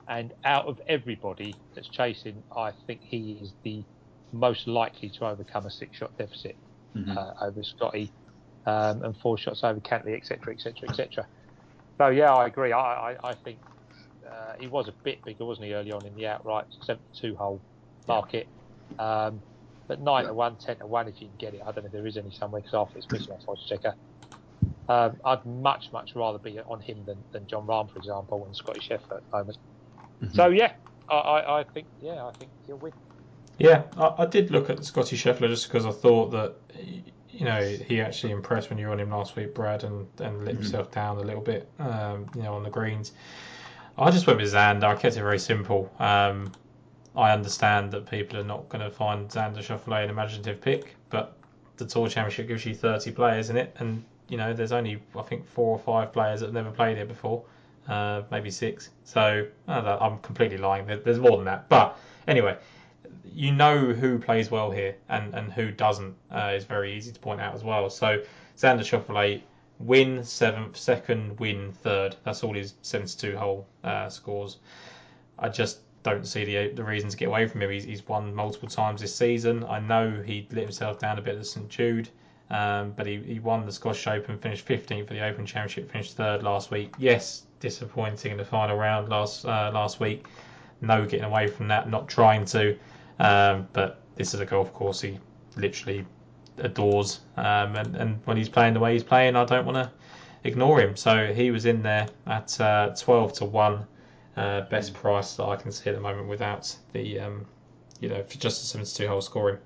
And 0.07 0.33
out 0.43 0.65
of 0.65 0.81
everybody 0.87 1.55
that's 1.75 1.87
chasing, 1.87 2.43
I 2.55 2.71
think 2.87 3.01
he 3.01 3.39
is 3.41 3.53
the 3.63 3.83
most 4.33 4.67
likely 4.67 5.09
to 5.09 5.25
overcome 5.25 5.65
a 5.65 5.71
six-shot 5.71 6.17
deficit 6.17 6.55
mm-hmm. 6.95 7.17
uh, 7.17 7.33
over 7.41 7.63
Scotty 7.63 8.11
um, 8.65 9.03
and 9.03 9.17
four 9.17 9.37
shots 9.37 9.63
over 9.63 9.79
Cantlay, 9.79 10.15
etc., 10.15 10.53
etc., 10.53 10.89
etc. 10.89 11.27
So 11.97 12.07
yeah, 12.07 12.33
I 12.33 12.47
agree. 12.47 12.71
I, 12.71 13.11
I, 13.11 13.29
I 13.29 13.33
think 13.35 13.59
uh, 14.27 14.53
he 14.59 14.67
was 14.67 14.87
a 14.87 14.93
bit 15.03 15.23
bigger, 15.23 15.45
wasn't 15.45 15.67
he, 15.67 15.73
early 15.73 15.91
on 15.91 16.05
in 16.05 16.15
the 16.15 16.27
outright 16.27 16.65
72 16.81 17.35
hole 17.35 17.61
market. 18.07 18.47
Um, 18.99 19.41
but 19.87 19.99
9 19.99 20.25
to 20.25 20.33
1, 20.33 20.55
10 20.55 20.77
to 20.77 20.85
1 20.85 21.07
if 21.07 21.15
you 21.21 21.27
can 21.27 21.37
get 21.37 21.53
it. 21.53 21.61
I 21.61 21.71
don't 21.71 21.83
know 21.83 21.87
if 21.87 21.91
there 21.91 22.07
is 22.07 22.17
any 22.17 22.31
somewhere 22.31 22.61
because 22.61 22.73
after 22.73 22.97
it's 22.97 23.11
missing 23.11 23.35
odds 23.47 23.65
checker. 23.67 23.93
Um, 24.87 25.17
I'd 25.25 25.45
much, 25.45 25.91
much 25.91 26.15
rather 26.15 26.37
be 26.37 26.59
on 26.59 26.81
him 26.81 27.03
than, 27.05 27.17
than 27.31 27.47
Jon 27.47 27.67
Rahm, 27.67 27.91
for 27.91 27.97
example, 27.97 28.45
and 28.45 28.55
Scotty 28.55 28.79
Scheffler 28.79 29.17
at 29.17 29.31
the 29.31 29.37
moment. 29.37 29.57
Mm-hmm. 30.21 30.35
So 30.35 30.47
yeah, 30.49 30.73
I, 31.09 31.15
I, 31.15 31.59
I, 31.59 31.63
think 31.63 31.87
yeah, 32.01 32.25
I 32.25 32.31
think 32.31 32.51
he'll 32.65 32.77
win. 32.77 32.93
Yeah, 33.57 33.83
I, 33.97 34.23
I 34.23 34.25
did 34.25 34.51
look 34.51 34.69
at 34.69 34.83
Scotty 34.85 35.17
Scheffler 35.17 35.47
just 35.47 35.67
because 35.67 35.85
I 35.85 35.91
thought 35.91 36.31
that 36.31 36.55
you 37.29 37.45
know 37.45 37.61
he 37.61 38.01
actually 38.01 38.33
impressed 38.33 38.69
when 38.69 38.79
you 38.79 38.87
were 38.87 38.93
on 38.93 38.99
him 38.99 39.09
last 39.09 39.35
week, 39.35 39.53
Brad, 39.53 39.83
and, 39.83 40.07
and 40.19 40.39
let 40.39 40.55
mm-hmm. 40.55 40.63
himself 40.63 40.91
down 40.91 41.17
a 41.17 41.21
little 41.21 41.41
bit, 41.41 41.69
um, 41.79 42.27
you 42.35 42.43
know, 42.43 42.53
on 42.53 42.63
the 42.63 42.69
greens. 42.69 43.13
I 43.97 44.09
just 44.11 44.25
went 44.25 44.39
with 44.39 44.53
Xander. 44.53 44.83
I 44.83 44.95
kept 44.95 45.17
it 45.17 45.21
very 45.21 45.39
simple. 45.39 45.91
Um, 45.99 46.51
I 47.15 47.31
understand 47.31 47.91
that 47.91 48.09
people 48.09 48.39
are 48.39 48.43
not 48.43 48.69
going 48.69 48.83
to 48.83 48.89
find 48.89 49.27
Xander 49.29 49.57
Schauffele 49.57 50.03
an 50.03 50.09
imaginative 50.09 50.61
pick, 50.61 50.95
but 51.09 51.37
the 51.77 51.85
Tour 51.85 52.07
Championship 52.07 52.47
gives 52.47 52.65
you 52.65 52.73
30 52.73 53.11
players 53.11 53.49
in 53.49 53.57
it, 53.57 53.75
and 53.79 54.03
you 54.29 54.37
know 54.37 54.53
there's 54.53 54.71
only 54.71 55.01
I 55.17 55.23
think 55.23 55.45
four 55.45 55.71
or 55.71 55.79
five 55.79 56.13
players 56.13 56.39
that 56.39 56.47
have 56.47 56.53
never 56.53 56.71
played 56.71 56.97
it 56.97 57.07
before, 57.07 57.43
uh, 57.87 58.23
maybe 58.31 58.51
six. 58.51 58.89
So 59.03 59.47
I'm 59.67 60.19
completely 60.19 60.57
lying. 60.57 60.85
There's 60.85 61.19
more 61.19 61.37
than 61.37 61.45
that, 61.45 61.69
but 61.69 61.97
anyway, 62.27 62.57
you 63.33 63.51
know 63.51 63.77
who 63.93 64.19
plays 64.19 64.51
well 64.51 64.71
here 64.71 64.95
and, 65.09 65.33
and 65.33 65.51
who 65.51 65.71
doesn't 65.71 66.15
uh, 66.31 66.53
is 66.55 66.65
very 66.65 66.95
easy 66.95 67.11
to 67.11 67.19
point 67.19 67.41
out 67.41 67.53
as 67.55 67.63
well. 67.63 67.89
So 67.89 68.21
Xander 68.57 68.81
Schauffele 68.81 69.41
win 69.79 70.23
seventh, 70.23 70.77
second 70.77 71.39
win 71.39 71.71
third. 71.71 72.15
That's 72.23 72.43
all 72.43 72.53
his 72.53 72.75
72 72.81 73.37
hole 73.37 73.67
uh, 73.83 74.09
scores. 74.09 74.57
I 75.39 75.49
just 75.49 75.79
don't 76.03 76.25
see 76.25 76.45
the 76.45 76.73
the 76.73 76.83
reason 76.83 77.09
to 77.09 77.17
get 77.17 77.27
away 77.27 77.47
from 77.47 77.61
him. 77.61 77.69
He's, 77.69 77.83
he's 77.83 78.07
won 78.07 78.33
multiple 78.33 78.69
times 78.69 79.01
this 79.01 79.15
season. 79.15 79.63
I 79.63 79.79
know 79.79 80.21
he 80.25 80.47
let 80.51 80.63
himself 80.63 80.99
down 80.99 81.17
a 81.17 81.21
bit 81.21 81.37
at 81.37 81.45
St 81.45 81.69
Jude, 81.69 82.09
um, 82.49 82.93
but 82.95 83.05
he, 83.05 83.17
he 83.17 83.39
won 83.39 83.65
the 83.65 83.71
Scottish 83.71 84.07
Open, 84.07 84.37
finished 84.37 84.67
15th 84.67 85.07
for 85.07 85.13
the 85.13 85.25
Open 85.25 85.45
Championship, 85.45 85.91
finished 85.91 86.17
third 86.17 86.43
last 86.43 86.71
week. 86.71 86.93
Yes, 86.97 87.43
disappointing 87.61 88.33
in 88.33 88.37
the 88.37 88.45
final 88.45 88.75
round 88.75 89.07
last 89.07 89.45
uh, 89.45 89.71
last 89.73 90.01
week. 90.01 90.25
No 90.81 91.05
getting 91.05 91.23
away 91.25 91.47
from 91.47 91.69
that, 91.69 91.89
not 91.89 92.09
trying 92.09 92.43
to. 92.45 92.77
Um, 93.19 93.67
but 93.71 94.01
this 94.15 94.33
is 94.33 94.39
a 94.39 94.45
golf 94.45 94.73
course 94.73 94.99
he 94.99 95.19
literally 95.55 96.05
adores, 96.57 97.21
um, 97.37 97.75
and, 97.75 97.95
and 97.95 98.19
when 98.25 98.35
he's 98.35 98.49
playing 98.49 98.73
the 98.73 98.79
way 98.79 98.93
he's 98.93 99.03
playing, 99.03 99.35
I 99.35 99.45
don't 99.45 99.65
want 99.65 99.77
to 99.77 99.91
ignore 100.43 100.79
him. 100.81 100.95
So 100.95 101.33
he 101.33 101.51
was 101.51 101.65
in 101.65 101.83
there 101.83 102.07
at 102.27 102.59
uh, 102.59 102.95
12 102.97 103.33
to 103.33 103.45
one 103.45 103.85
uh, 104.35 104.61
best 104.61 104.93
price 104.93 105.35
that 105.35 105.43
I 105.43 105.55
can 105.55 105.71
see 105.71 105.89
at 105.89 105.95
the 105.95 106.01
moment 106.01 106.27
without 106.27 106.75
the, 106.93 107.19
um, 107.19 107.45
you 107.99 108.09
know, 108.09 108.23
for 108.23 108.37
just 108.37 108.63
a 108.63 108.65
72 108.65 109.07
hole 109.07 109.21
scoring. 109.21 109.57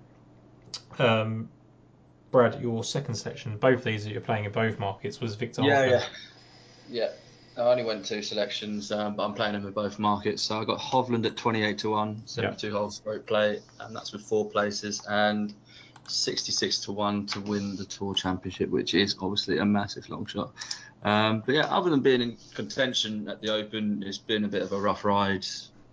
Um, 1.00 1.50
Brad, 2.32 2.62
your 2.62 2.84
second 2.84 3.16
section, 3.16 3.58
both 3.58 3.84
these 3.84 4.04
that 4.04 4.12
you're 4.12 4.22
playing 4.22 4.46
in 4.46 4.52
both 4.52 4.80
markets 4.80 5.22
was 5.22 5.36
Viktor. 5.36 5.62
Yeah, 5.64 5.86
yeah, 5.86 6.06
yeah. 6.90 7.10
I 7.58 7.62
only 7.62 7.84
went 7.84 8.06
two 8.06 8.22
selections, 8.22 8.92
um, 8.92 9.16
but 9.16 9.24
I'm 9.24 9.34
playing 9.34 9.54
them 9.54 9.66
in 9.66 9.72
both 9.72 9.98
markets. 9.98 10.44
So 10.44 10.60
I 10.60 10.66
got 10.66 10.78
Hovland 10.78 11.26
at 11.26 11.38
28 11.38 11.78
to 11.80 11.92
one, 11.92 12.22
72 12.26 12.72
hole 12.72 12.92
stroke 12.92 13.26
play, 13.26 13.62
and 13.80 13.96
that's 13.96 14.12
with 14.12 14.24
four 14.24 14.50
places, 14.50 15.02
and 15.08 15.54
66 16.08 16.80
to 16.82 16.92
one 16.92 17.26
to 17.28 17.40
win 17.40 17.78
the 17.78 17.86
Tour 17.86 18.14
Championship, 18.14 18.70
which 18.70 18.94
is 18.94 19.16
obviously 19.22 19.60
a 19.60 19.66
massive 19.66 20.10
long 20.10 20.26
shot. 20.26 20.52
Um, 21.04 21.44
but 21.46 21.56
yeah, 21.56 21.66
other 21.68 21.90
than 21.90 22.02
being 22.02 22.22
in 22.22 22.38
contention 22.54 23.30
at 23.30 23.42
the 23.42 23.54
Open, 23.54 24.04
it's 24.06 24.18
been 24.18 24.44
a 24.44 24.50
bit 24.50 24.62
of 24.62 24.74
a 24.74 24.80
rough 24.80 25.06
ride 25.06 25.46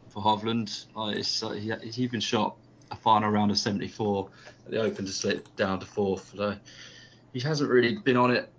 for 0.08 0.22
Hovland. 0.22 0.86
Uh, 0.96 1.12
it's, 1.16 1.42
uh, 1.44 1.50
he, 1.50 1.72
he's 1.82 2.00
even 2.00 2.18
shot 2.18 2.56
a 2.90 2.96
final 2.96 3.30
round 3.30 3.52
of 3.52 3.58
74 3.58 4.28
at 4.66 4.70
the 4.72 4.80
Open 4.80 5.06
to 5.06 5.12
slip 5.12 5.54
down 5.54 5.78
to 5.78 5.86
fourth. 5.86 6.32
So 6.36 6.56
he 7.32 7.40
hasn't 7.40 7.70
really 7.70 7.98
been 7.98 8.16
on 8.16 8.32
it 8.32 8.50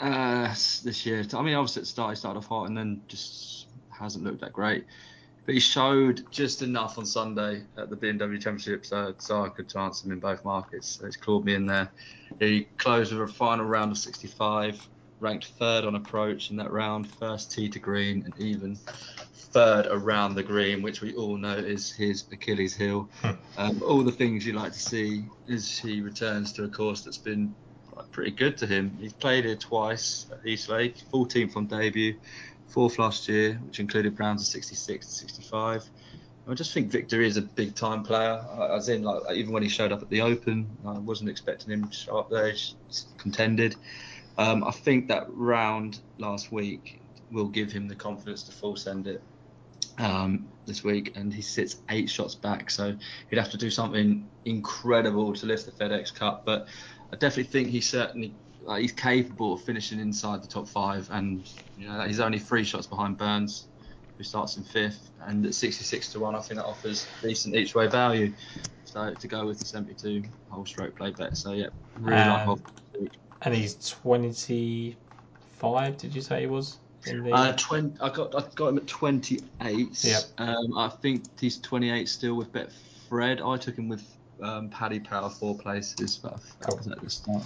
uh, 0.00 0.48
this 0.48 1.06
year. 1.06 1.24
I 1.34 1.42
mean, 1.42 1.54
obviously 1.54 1.80
it 1.80 1.84
the 1.84 1.90
start 1.90 2.10
he 2.10 2.16
started 2.16 2.38
off 2.38 2.46
hot 2.46 2.68
and 2.68 2.76
then 2.76 3.02
just 3.08 3.66
hasn't 3.90 4.24
looked 4.24 4.40
that 4.40 4.52
great. 4.52 4.84
But 5.44 5.54
he 5.54 5.60
showed 5.60 6.30
just 6.30 6.60
enough 6.60 6.98
on 6.98 7.06
Sunday 7.06 7.62
at 7.78 7.88
the 7.88 7.96
BMW 7.96 8.34
Championship, 8.34 8.84
so, 8.84 9.14
so 9.18 9.44
I 9.44 9.48
could 9.48 9.68
chance 9.68 10.04
him 10.04 10.12
in 10.12 10.20
both 10.20 10.44
markets. 10.44 10.98
So 10.98 11.06
he's 11.06 11.16
clawed 11.16 11.44
me 11.44 11.54
in 11.54 11.64
there. 11.64 11.90
He 12.38 12.68
closed 12.76 13.12
with 13.12 13.30
a 13.30 13.32
final 13.32 13.64
round 13.64 13.90
of 13.90 13.98
65 13.98 14.86
ranked 15.20 15.46
third 15.58 15.84
on 15.84 15.94
approach 15.94 16.50
in 16.50 16.56
that 16.56 16.70
round, 16.70 17.08
first 17.08 17.50
tee 17.50 17.68
to 17.68 17.78
green, 17.78 18.22
and 18.24 18.38
even 18.38 18.78
third 19.34 19.86
around 19.86 20.34
the 20.34 20.42
green, 20.42 20.82
which 20.82 21.00
we 21.00 21.14
all 21.14 21.36
know 21.36 21.56
is 21.56 21.90
his 21.90 22.24
Achilles 22.30 22.76
heel. 22.76 23.08
Hmm. 23.22 23.30
um, 23.56 23.82
all 23.82 24.02
the 24.02 24.12
things 24.12 24.46
you 24.46 24.52
like 24.52 24.72
to 24.72 24.78
see 24.78 25.24
as 25.48 25.78
he 25.78 26.00
returns 26.00 26.52
to 26.52 26.64
a 26.64 26.68
course 26.68 27.02
that's 27.02 27.18
been 27.18 27.54
pretty 28.10 28.30
good 28.30 28.56
to 28.58 28.66
him. 28.66 28.96
He's 29.00 29.12
played 29.12 29.44
here 29.44 29.56
twice 29.56 30.26
at 30.32 30.46
Eastlake, 30.46 30.96
14th 31.12 31.56
on 31.56 31.66
debut, 31.66 32.16
fourth 32.68 32.98
last 32.98 33.28
year, 33.28 33.54
which 33.66 33.80
included 33.80 34.18
rounds 34.18 34.42
of 34.42 34.48
66 34.48 35.06
to 35.06 35.12
65. 35.12 35.84
I 36.48 36.54
just 36.54 36.72
think 36.72 36.90
Viktor 36.90 37.20
is 37.20 37.36
a 37.36 37.42
big 37.42 37.74
time 37.74 38.02
player. 38.02 38.42
I 38.50 38.74
was 38.74 38.88
in 38.88 39.02
like 39.02 39.20
even 39.34 39.52
when 39.52 39.62
he 39.62 39.68
showed 39.68 39.92
up 39.92 40.00
at 40.00 40.08
the 40.08 40.22
Open, 40.22 40.66
I 40.86 40.98
wasn't 40.98 41.28
expecting 41.28 41.72
him 41.72 41.86
to 41.86 41.94
show 41.94 42.16
up 42.16 42.30
there. 42.30 42.50
He's 42.52 42.74
contended. 43.18 43.76
Um, 44.38 44.64
I 44.64 44.70
think 44.70 45.08
that 45.08 45.26
round 45.28 46.00
last 46.16 46.50
week 46.50 47.02
will 47.30 47.48
give 47.48 47.70
him 47.70 47.86
the 47.86 47.94
confidence 47.94 48.44
to 48.44 48.52
full 48.52 48.76
send 48.76 49.06
it 49.06 49.22
um, 49.98 50.48
this 50.64 50.82
week, 50.82 51.16
and 51.16 51.34
he 51.34 51.42
sits 51.42 51.82
eight 51.90 52.08
shots 52.08 52.34
back, 52.34 52.70
so 52.70 52.96
he'd 53.28 53.38
have 53.38 53.50
to 53.50 53.58
do 53.58 53.70
something 53.70 54.26
incredible 54.44 55.34
to 55.34 55.46
lift 55.46 55.66
the 55.66 55.72
FedEx 55.72 56.14
Cup. 56.14 56.46
But 56.46 56.68
I 57.12 57.16
definitely 57.16 57.44
think 57.44 57.68
he's 57.68 57.88
certainly 57.88 58.34
like, 58.62 58.82
he's 58.82 58.92
capable 58.92 59.54
of 59.54 59.62
finishing 59.62 59.98
inside 59.98 60.42
the 60.42 60.48
top 60.48 60.68
five, 60.68 61.08
and 61.10 61.48
you 61.78 61.88
know 61.88 62.02
he's 62.02 62.20
only 62.20 62.38
three 62.38 62.64
shots 62.64 62.86
behind 62.86 63.16
Burns, 63.16 63.66
who 64.16 64.24
starts 64.24 64.56
in 64.56 64.64
fifth, 64.64 65.10
and 65.26 65.46
at 65.46 65.54
66 65.54 66.12
to 66.12 66.20
one, 66.20 66.34
I 66.34 66.40
think 66.40 66.60
that 66.60 66.66
offers 66.66 67.06
decent 67.22 67.54
each 67.54 67.74
way 67.74 67.86
value. 67.86 68.32
So 68.84 69.14
to 69.14 69.28
go 69.28 69.46
with 69.46 69.58
the 69.58 69.64
72 69.64 70.24
whole 70.50 70.66
stroke 70.66 70.96
play 70.96 71.10
bet, 71.10 71.36
so 71.36 71.52
yeah, 71.52 71.68
really 71.98 72.18
um, 72.18 72.48
like 72.48 72.58
And 73.42 73.54
he's 73.54 73.74
25. 73.88 75.96
Did 75.96 76.14
you 76.14 76.20
say 76.20 76.40
he 76.40 76.46
was? 76.46 76.78
In 77.06 77.22
the... 77.22 77.32
Uh, 77.32 77.54
20, 77.56 78.00
I 78.00 78.08
got 78.10 78.34
I 78.34 78.42
got 78.54 78.68
him 78.68 78.78
at 78.78 78.86
28. 78.86 80.04
Yeah. 80.04 80.18
Um, 80.38 80.76
I 80.76 80.88
think 80.88 81.24
he's 81.40 81.58
28 81.60 82.08
still 82.08 82.34
with 82.34 82.52
Betfred. 82.52 83.46
I 83.46 83.56
took 83.56 83.76
him 83.76 83.88
with 83.88 84.04
um, 84.42 84.68
Paddy 84.70 85.00
Power 85.00 85.30
four 85.30 85.56
places, 85.56 86.18
but 86.22 86.38
that 86.60 86.68
Cool. 86.68 86.92
at 86.92 87.00
the 87.00 87.10
start. 87.10 87.42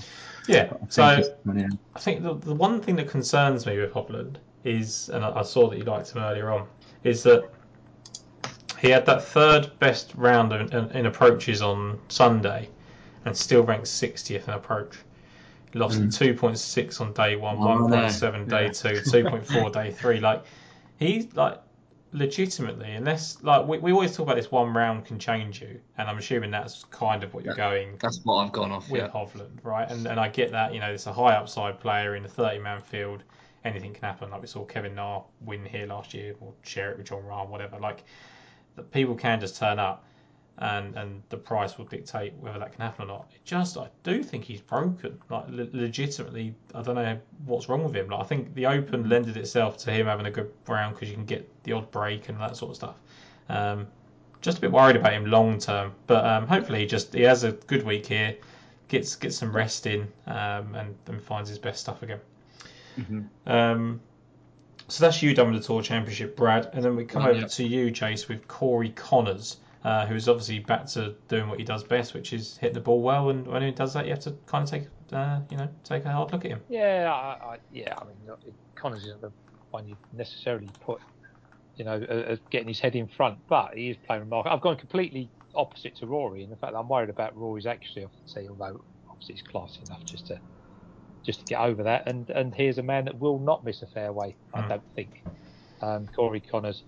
yeah. 0.46 0.66
But 0.66 0.76
I 0.76 0.78
think 0.78 0.92
So 0.92 1.16
he's 1.16 1.28
28. 1.44 1.70
I 1.94 1.98
think 1.98 2.22
the, 2.22 2.34
the 2.34 2.54
one 2.54 2.80
thing 2.80 2.96
that 2.96 3.08
concerns 3.08 3.66
me 3.66 3.78
with 3.78 3.92
Hovland 3.92 4.36
is, 4.64 5.08
and 5.10 5.24
I, 5.24 5.40
I 5.40 5.42
saw 5.42 5.68
that 5.70 5.78
you 5.78 5.84
liked 5.84 6.10
him 6.12 6.22
earlier 6.22 6.50
on, 6.50 6.66
is 7.04 7.22
that 7.24 7.48
he 8.80 8.90
had 8.90 9.06
that 9.06 9.22
third 9.24 9.70
best 9.78 10.12
round 10.16 10.52
in, 10.52 10.72
in, 10.72 10.90
in 10.90 11.06
approaches 11.06 11.62
on 11.62 11.98
Sunday 12.08 12.68
and 13.24 13.36
still 13.36 13.62
ranked 13.62 13.86
60th 13.86 14.48
in 14.48 14.54
approach. 14.54 14.96
He 15.72 15.78
lost 15.78 16.00
Mm. 16.00 16.08
2.6 16.36 17.00
on 17.00 17.12
day 17.12 17.36
one, 17.36 17.56
Oh, 17.58 17.86
no. 17.86 17.96
1.7 17.96 18.48
day 18.48 18.64
Yeah. 18.64 18.70
two, 18.72 19.00
2.4 19.00 19.72
day 19.72 19.90
three. 19.92 20.20
Like, 20.20 20.44
he's 20.98 21.32
like 21.34 21.58
legitimately, 22.12 22.92
unless 22.92 23.42
like 23.42 23.66
we, 23.66 23.78
we 23.78 23.92
always 23.92 24.14
talk 24.16 24.24
about 24.26 24.36
this 24.36 24.50
one 24.50 24.72
round 24.74 25.04
can 25.04 25.18
change 25.18 25.60
you, 25.62 25.80
and 25.98 26.08
I'm 26.08 26.18
assuming 26.18 26.50
that's 26.50 26.84
kind 26.84 27.24
of 27.24 27.32
what 27.34 27.44
you're 27.44 27.54
Yeah. 27.54 27.70
going 27.70 27.96
That's 28.00 28.20
what 28.24 28.36
I've 28.44 28.52
gone 28.52 28.70
off. 28.72 28.88
with 28.90 29.00
Yeah. 29.02 29.08
Hovland, 29.08 29.58
right? 29.62 29.90
And 29.90 30.06
and 30.06 30.20
I 30.20 30.28
get 30.28 30.52
that, 30.52 30.74
you 30.74 30.80
know, 30.80 30.92
it's 30.92 31.06
a 31.06 31.12
high 31.12 31.34
upside 31.34 31.80
player 31.80 32.14
in 32.16 32.24
a 32.24 32.28
30 32.28 32.58
man 32.58 32.82
field. 32.82 33.22
Anything 33.64 33.92
can 33.94 34.02
happen. 34.02 34.30
Like 34.30 34.40
we 34.42 34.46
saw 34.48 34.64
Kevin 34.64 34.94
Na 34.94 35.22
win 35.40 35.64
here 35.64 35.86
last 35.86 36.14
year, 36.14 36.34
or 36.40 36.52
share 36.62 36.90
it 36.90 36.98
with 36.98 37.06
Jon 37.08 37.22
Rahm, 37.22 37.48
whatever. 37.48 37.78
Like, 37.78 38.04
the 38.74 38.82
people 38.82 39.14
can 39.14 39.38
just 39.40 39.56
turn 39.56 39.78
up, 39.78 40.04
and 40.62 40.94
and 40.96 41.22
the 41.28 41.36
price 41.36 41.76
will 41.76 41.84
dictate 41.86 42.32
whether 42.40 42.58
that 42.58 42.72
can 42.72 42.80
happen 42.82 43.04
or 43.04 43.08
not. 43.08 43.30
It 43.34 43.44
just, 43.44 43.76
I 43.76 43.88
do 44.04 44.22
think 44.22 44.44
he's 44.44 44.60
broken. 44.60 45.18
Like, 45.28 45.48
le- 45.48 45.68
legitimately, 45.72 46.54
I 46.74 46.82
don't 46.82 46.94
know 46.94 47.18
what's 47.46 47.68
wrong 47.68 47.82
with 47.84 47.94
him. 47.94 48.08
Like, 48.08 48.20
I 48.20 48.24
think 48.24 48.54
the 48.54 48.66
Open 48.66 49.08
lended 49.08 49.36
itself 49.36 49.76
to 49.78 49.90
him 49.90 50.06
having 50.06 50.26
a 50.26 50.30
good 50.30 50.52
round 50.68 50.94
because 50.94 51.08
you 51.10 51.16
can 51.16 51.24
get 51.24 51.48
the 51.64 51.72
odd 51.72 51.90
break 51.90 52.28
and 52.28 52.40
that 52.40 52.56
sort 52.56 52.70
of 52.70 52.76
stuff. 52.76 52.96
Um, 53.48 53.86
just 54.40 54.58
a 54.58 54.60
bit 54.60 54.72
worried 54.72 54.96
about 54.96 55.12
him 55.12 55.26
long 55.26 55.58
term, 55.58 55.92
but 56.06 56.24
um, 56.24 56.46
hopefully 56.46 56.80
he 56.80 56.86
just 56.86 57.12
he 57.14 57.22
has 57.22 57.44
a 57.44 57.52
good 57.52 57.84
week 57.84 58.06
here, 58.06 58.36
gets 58.88 59.16
gets 59.16 59.36
some 59.36 59.54
rest 59.54 59.86
in, 59.86 60.02
um, 60.26 60.74
and, 60.74 60.94
and 61.08 61.20
finds 61.22 61.48
his 61.48 61.58
best 61.58 61.80
stuff 61.80 62.02
again. 62.02 62.20
Mhm. 62.98 63.26
Um, 63.46 64.00
so 64.88 65.04
that's 65.04 65.22
you 65.22 65.32
done 65.34 65.52
with 65.52 65.60
the 65.62 65.66
Tour 65.66 65.80
Championship, 65.82 66.36
Brad, 66.36 66.70
and 66.72 66.84
then 66.84 66.94
we 66.96 67.04
come 67.04 67.22
Right, 67.22 67.30
over 67.32 67.40
yeah. 67.40 67.46
to 67.46 67.64
you, 67.64 67.90
Chase, 67.90 68.28
with 68.28 68.46
Corey 68.48 68.90
Conners, 68.90 69.56
uh, 69.84 70.06
who's 70.06 70.28
obviously 70.28 70.60
back 70.60 70.86
to 70.86 71.14
doing 71.28 71.48
what 71.48 71.58
he 71.58 71.64
does 71.64 71.82
best, 71.82 72.14
which 72.14 72.32
is 72.32 72.56
hit 72.56 72.74
the 72.74 72.80
ball 72.80 73.02
well. 73.02 73.30
And 73.30 73.46
when 73.46 73.62
he 73.62 73.70
does 73.70 73.92
that, 73.94 74.04
you 74.06 74.10
have 74.10 74.20
to 74.20 74.32
kind 74.46 74.64
of 74.64 74.70
take 74.70 74.88
uh, 75.12 75.40
you 75.50 75.56
know 75.56 75.68
take 75.84 76.04
a 76.04 76.10
hard 76.10 76.32
look 76.32 76.44
at 76.44 76.52
him. 76.52 76.60
Yeah, 76.68 77.12
I, 77.12 77.54
I, 77.54 77.58
yeah. 77.70 77.94
I 78.00 78.04
mean, 78.04 78.16
Conners 78.76 79.04
isn't 79.04 79.20
the 79.20 79.32
one 79.70 79.86
you 79.86 79.96
necessarily 80.12 80.70
put, 80.80 81.00
you 81.76 81.84
know, 81.84 82.00
uh, 82.02 82.36
getting 82.50 82.68
his 82.68 82.80
head 82.80 82.94
in 82.94 83.08
front, 83.08 83.38
but 83.48 83.74
he 83.74 83.90
is 83.90 83.96
playing 84.06 84.22
remarkable. 84.22 84.54
I've 84.54 84.62
gone 84.62 84.76
completely 84.76 85.30
opposite 85.54 85.96
to 85.96 86.06
Rory 86.06 86.44
in 86.44 86.50
the 86.50 86.56
fact 86.56 86.72
that 86.72 86.78
I'm 86.78 86.88
worried 86.88 87.10
about 87.10 87.36
Rory's 87.36 87.66
off 87.66 87.78
the 87.92 88.08
tee, 88.40 88.48
although 88.48 88.82
obviously 89.10 89.34
he's 89.34 89.42
classy 89.42 89.82
enough 89.86 90.04
just 90.04 90.26
to 90.28 90.38
just 91.24 91.40
to 91.40 91.46
get 91.46 91.60
over 91.60 91.82
that. 91.84 92.08
And 92.08 92.28
and 92.30 92.54
here's 92.54 92.78
a 92.78 92.82
man 92.82 93.04
that 93.04 93.18
will 93.18 93.38
not 93.38 93.64
miss 93.64 93.82
a 93.82 93.86
fairway, 93.86 94.36
I 94.54 94.62
Mm. 94.62 94.68
don't 94.68 94.82
think. 94.94 95.22
Um, 95.80 96.06
Corey 96.14 96.40
Conners. 96.40 96.82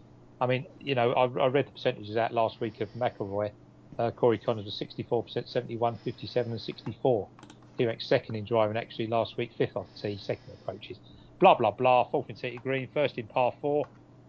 I 0.45 0.47
mean, 0.47 0.67
you 0.79 0.95
know, 0.95 1.13
I, 1.13 1.25
I 1.25 1.47
read 1.47 1.67
the 1.67 1.73
percentages 1.73 2.19
out 2.19 2.31
last 2.31 2.61
week 2.61 2.83
of 2.83 2.91
McIlroy. 2.93 3.53
Uh, 3.99 4.11
Corey 4.11 4.39
Conners 4.39 4.67
was 4.67 4.79
64%, 4.79 5.49
71, 5.49 5.99
57, 6.05 6.53
and 6.53 6.61
64. 6.61 7.31
He 7.79 7.87
ranked 7.87 8.03
second 8.03 8.35
in 8.35 8.45
driving 8.45 8.77
actually 8.77 9.07
last 9.07 9.39
week, 9.39 9.53
fifth 9.57 9.75
off 9.75 9.89
the 9.95 10.09
tee, 10.11 10.19
second 10.19 10.53
approaches. 10.53 10.99
Blah 11.41 11.55
blah 11.57 11.71
blah. 11.71 12.11
Fourth 12.11 12.29
in 12.29 12.37
tee 12.37 12.59
green, 12.59 12.91
first 12.93 13.17
in 13.17 13.27
par 13.27 13.55
four. 13.63 13.89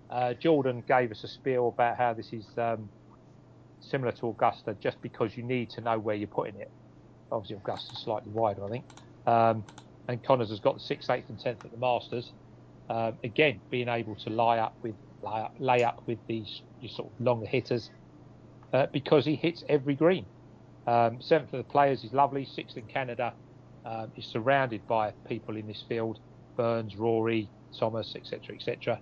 Uh, 0.09 0.33
Jordan 0.35 0.85
gave 0.87 1.11
us 1.11 1.21
a 1.25 1.27
spiel 1.27 1.67
about 1.67 1.97
how 1.97 2.13
this 2.13 2.31
is 2.31 2.47
um, 2.57 2.89
similar 3.81 4.13
to 4.13 4.29
Augusta, 4.29 4.77
just 4.81 5.01
because 5.01 5.35
you 5.35 5.43
need 5.43 5.69
to 5.71 5.81
know 5.81 5.99
where 5.99 6.15
you're 6.15 6.29
putting 6.29 6.55
it. 6.61 6.71
Obviously, 7.29 7.57
Augusta's 7.57 8.01
slightly 8.01 8.31
wider, 8.31 8.65
I 8.65 8.69
think. 8.69 8.85
Um, 9.25 9.65
and 10.07 10.23
Conners 10.23 10.49
has 10.49 10.61
got 10.61 10.75
the 10.75 10.79
sixth, 10.79 11.09
eighth, 11.09 11.29
and 11.29 11.39
tenth 11.39 11.65
at 11.65 11.71
the 11.71 11.77
Masters. 11.77 12.31
Um, 12.89 13.19
again, 13.23 13.63
being 13.69 13.89
able 13.89 14.15
to 14.17 14.29
lie 14.29 14.59
up 14.59 14.77
with 14.81 14.95
lay 15.25 15.41
up, 15.41 15.55
lay 15.59 15.83
up 15.83 16.03
with 16.07 16.19
these, 16.27 16.61
these 16.81 16.91
sort 16.95 17.11
of 17.11 17.25
longer 17.25 17.45
hitters 17.45 17.89
uh, 18.73 18.87
because 18.93 19.25
he 19.25 19.35
hits 19.35 19.63
every 19.69 19.95
green. 19.95 20.25
Um, 20.87 21.19
seventh 21.21 21.53
of 21.53 21.57
the 21.57 21.71
players 21.71 22.03
is 22.03 22.13
lovely. 22.13 22.45
Sixth 22.45 22.77
in 22.77 22.85
Canada. 22.85 23.33
Um, 23.85 24.11
he's 24.15 24.27
surrounded 24.27 24.87
by 24.87 25.13
people 25.27 25.57
in 25.57 25.67
this 25.67 25.83
field: 25.87 26.19
Burns, 26.57 26.95
Rory, 26.95 27.49
Thomas, 27.79 28.15
etc., 28.15 28.55
etc. 28.55 28.99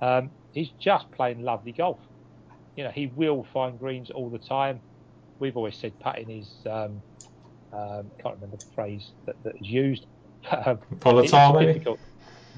Um, 0.00 0.30
he's 0.52 0.70
just 0.80 1.10
playing 1.12 1.42
lovely 1.42 1.72
golf. 1.72 1.98
You 2.76 2.84
know, 2.84 2.90
he 2.90 3.12
will 3.14 3.46
find 3.52 3.78
greens 3.78 4.10
all 4.10 4.30
the 4.30 4.38
time. 4.38 4.80
We've 5.38 5.56
always 5.56 5.76
said 5.76 5.92
putting 6.00 6.30
is 6.30 6.48
um, 6.66 7.02
um, 7.72 8.10
can't 8.22 8.34
remember 8.36 8.56
the 8.56 8.74
phrase 8.74 9.12
that, 9.26 9.36
that 9.44 9.54
is 9.56 9.68
used. 9.68 10.06
Um, 10.66 10.80
Volatile, 10.94 11.52
maybe. 11.52 11.74
difficult. 11.74 12.00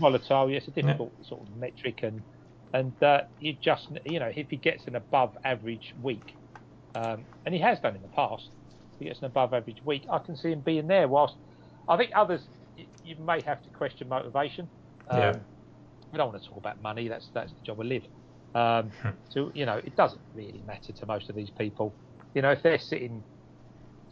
Volatile, 0.00 0.50
yes, 0.50 0.66
a 0.68 0.70
difficult 0.70 1.12
sort 1.28 1.42
of 1.42 1.54
metric, 1.54 2.00
and 2.02 2.22
and 2.74 3.02
uh, 3.02 3.22
you 3.40 3.54
just 3.62 3.88
you 4.04 4.20
know 4.20 4.32
if 4.34 4.50
he 4.50 4.58
gets 4.58 4.86
an 4.88 4.96
above 4.96 5.36
average 5.44 5.94
week, 6.02 6.36
um, 6.94 7.26
and 7.46 7.54
he 7.54 7.60
has 7.62 7.80
done 7.80 7.96
in 7.96 8.02
the 8.02 8.08
past, 8.08 8.50
if 8.94 9.00
he 9.00 9.06
gets 9.06 9.20
an 9.20 9.26
above 9.26 9.54
average 9.54 9.82
week, 9.84 10.06
I 10.12 10.18
can 10.18 10.36
see 10.36 10.52
him 10.52 10.62
being 10.62 10.88
there. 10.88 11.08
Whilst 11.08 11.36
I 11.88 11.96
think 11.96 12.12
others, 12.14 12.48
you, 12.76 12.86
you 13.02 13.16
may 13.18 13.42
have 13.42 13.62
to 13.64 13.70
question 13.70 14.08
motivation. 14.08 14.68
Um, 15.10 15.20
Yeah. 15.20 15.34
We 16.12 16.18
don't 16.18 16.30
want 16.32 16.42
to 16.42 16.48
talk 16.48 16.58
about 16.58 16.82
money. 16.82 17.08
That's 17.08 17.30
that's 17.34 17.52
the 17.54 17.62
job 17.62 17.80
of 17.80 17.86
live. 17.86 18.04
Um, 18.54 18.92
Hmm. 19.02 19.10
so 19.30 19.52
you 19.54 19.66
know 19.66 19.78
it 19.78 19.96
doesn't 19.96 20.22
really 20.34 20.62
matter 20.66 20.92
to 20.92 21.06
most 21.06 21.30
of 21.30 21.36
these 21.36 21.50
people. 21.50 21.96
You 22.34 22.42
know 22.42 22.52
if 22.52 22.62
they're 22.62 22.78
sitting, 22.78 23.24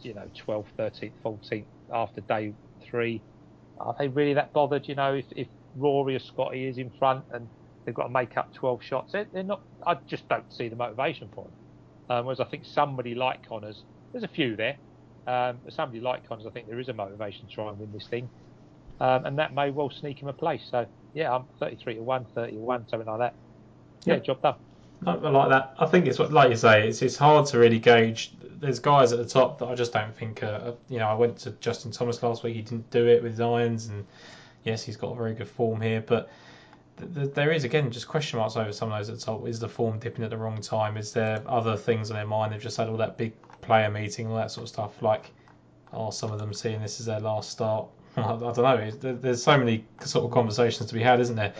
you 0.01 0.13
know 0.13 0.29
12th, 0.47 0.67
13th, 0.79 1.13
14th 1.25 1.67
after 1.93 2.21
day 2.21 2.55
three, 2.89 3.23
are 3.79 3.95
they 3.99 4.07
really 4.09 4.33
that 4.35 4.53
bothered? 4.53 4.87
You 4.87 4.95
know, 4.95 5.13
if, 5.15 5.25
if 5.31 5.47
Rory 5.75 6.15
or 6.15 6.19
Scotty 6.19 6.65
is 6.67 6.77
in 6.77 6.91
front 6.99 7.25
and 7.31 7.49
they've 7.85 7.95
got 7.95 8.03
to 8.03 8.09
make 8.09 8.37
up 8.37 8.53
12 8.53 8.83
shots, 8.83 9.11
they're, 9.11 9.27
they're 9.33 9.43
not. 9.43 9.61
I 9.85 9.97
just 10.07 10.27
don't 10.29 10.51
see 10.51 10.69
the 10.69 10.75
motivation 10.75 11.29
for 11.33 11.45
them. 11.45 11.53
Um, 12.17 12.25
whereas 12.25 12.39
I 12.39 12.45
think 12.45 12.65
somebody 12.65 13.15
like 13.15 13.47
Conners, 13.47 13.83
there's 14.11 14.23
a 14.23 14.27
few 14.27 14.55
there, 14.55 14.77
um, 15.27 15.59
but 15.63 15.73
somebody 15.73 16.01
like 16.01 16.27
Conners, 16.27 16.45
I 16.45 16.51
think 16.51 16.67
there 16.67 16.79
is 16.79 16.89
a 16.89 16.93
motivation 16.93 17.47
to 17.47 17.53
try 17.53 17.69
and 17.69 17.79
win 17.79 17.91
this 17.93 18.07
thing, 18.09 18.29
um, 18.99 19.25
and 19.25 19.39
that 19.39 19.53
may 19.53 19.71
well 19.71 19.89
sneak 19.89 20.21
him 20.21 20.27
a 20.27 20.33
place. 20.33 20.61
So 20.69 20.85
yeah, 21.13 21.31
I'm 21.33 21.45
33 21.59 21.95
to 21.95 22.03
one, 22.03 22.25
30 22.35 22.53
to 22.53 22.57
one, 22.59 22.87
something 22.89 23.07
like 23.07 23.19
that. 23.19 23.35
Yeah, 24.05 24.15
Yeah. 24.15 24.19
job 24.19 24.41
done. 24.41 24.55
I, 25.05 25.13
I 25.15 25.29
like 25.29 25.49
that. 25.49 25.73
I 25.79 25.85
think 25.85 26.07
it's 26.07 26.19
what, 26.19 26.31
like 26.31 26.49
you 26.49 26.55
say, 26.55 26.87
it's 26.87 27.01
it's 27.01 27.17
hard 27.17 27.45
to 27.47 27.59
really 27.59 27.79
gauge. 27.79 28.33
There's 28.59 28.79
guys 28.79 29.11
at 29.11 29.19
the 29.19 29.25
top 29.25 29.59
that 29.59 29.67
I 29.67 29.75
just 29.75 29.93
don't 29.93 30.15
think. 30.15 30.43
Uh, 30.43 30.73
you 30.89 30.99
know, 30.99 31.07
I 31.07 31.13
went 31.13 31.37
to 31.39 31.51
Justin 31.51 31.91
Thomas 31.91 32.21
last 32.23 32.43
week. 32.43 32.55
He 32.55 32.61
didn't 32.61 32.89
do 32.89 33.07
it 33.07 33.21
with 33.21 33.33
his 33.33 33.41
irons, 33.41 33.87
and 33.87 34.05
yes, 34.63 34.83
he's 34.83 34.97
got 34.97 35.11
a 35.13 35.15
very 35.15 35.33
good 35.33 35.47
form 35.49 35.81
here, 35.81 36.01
but. 36.01 36.29
Th- 36.99 37.13
th- 37.13 37.33
There 37.33 37.51
is 37.51 37.63
again 37.63 37.91
just 37.91 38.07
question 38.07 38.39
marks 38.39 38.55
over 38.55 38.71
some 38.71 38.91
of 38.91 38.97
those 38.97 39.09
at 39.09 39.19
the 39.19 39.25
top. 39.25 39.47
Is 39.47 39.59
the 39.59 39.69
form 39.69 39.99
dipping 39.99 40.23
at 40.23 40.29
the 40.29 40.37
wrong 40.37 40.61
time? 40.61 40.97
Is 40.97 41.13
there 41.13 41.41
other 41.47 41.77
things 41.77 42.11
on 42.11 42.17
their 42.17 42.25
mind? 42.27 42.53
They've 42.53 42.61
just 42.61 42.77
had 42.77 42.89
all 42.89 42.97
that 42.97 43.17
big 43.17 43.33
player 43.61 43.89
meeting, 43.89 44.27
all 44.27 44.35
that 44.37 44.51
sort 44.51 44.63
of 44.63 44.69
stuff. 44.69 45.01
Like, 45.01 45.31
are 45.91 46.11
some 46.11 46.31
of 46.31 46.39
them 46.39 46.53
seeing 46.53 46.81
this 46.81 46.99
as 46.99 47.05
their 47.05 47.19
last 47.19 47.49
start? 47.51 47.87
I 48.17 48.21
don't 48.37 48.57
know. 48.57 48.91
There's 48.91 49.41
so 49.43 49.57
many 49.57 49.85
sort 50.01 50.25
of 50.25 50.31
conversations 50.31 50.87
to 50.89 50.93
be 50.93 51.01
had, 51.01 51.19
isn't 51.19 51.35
there? 51.35 51.53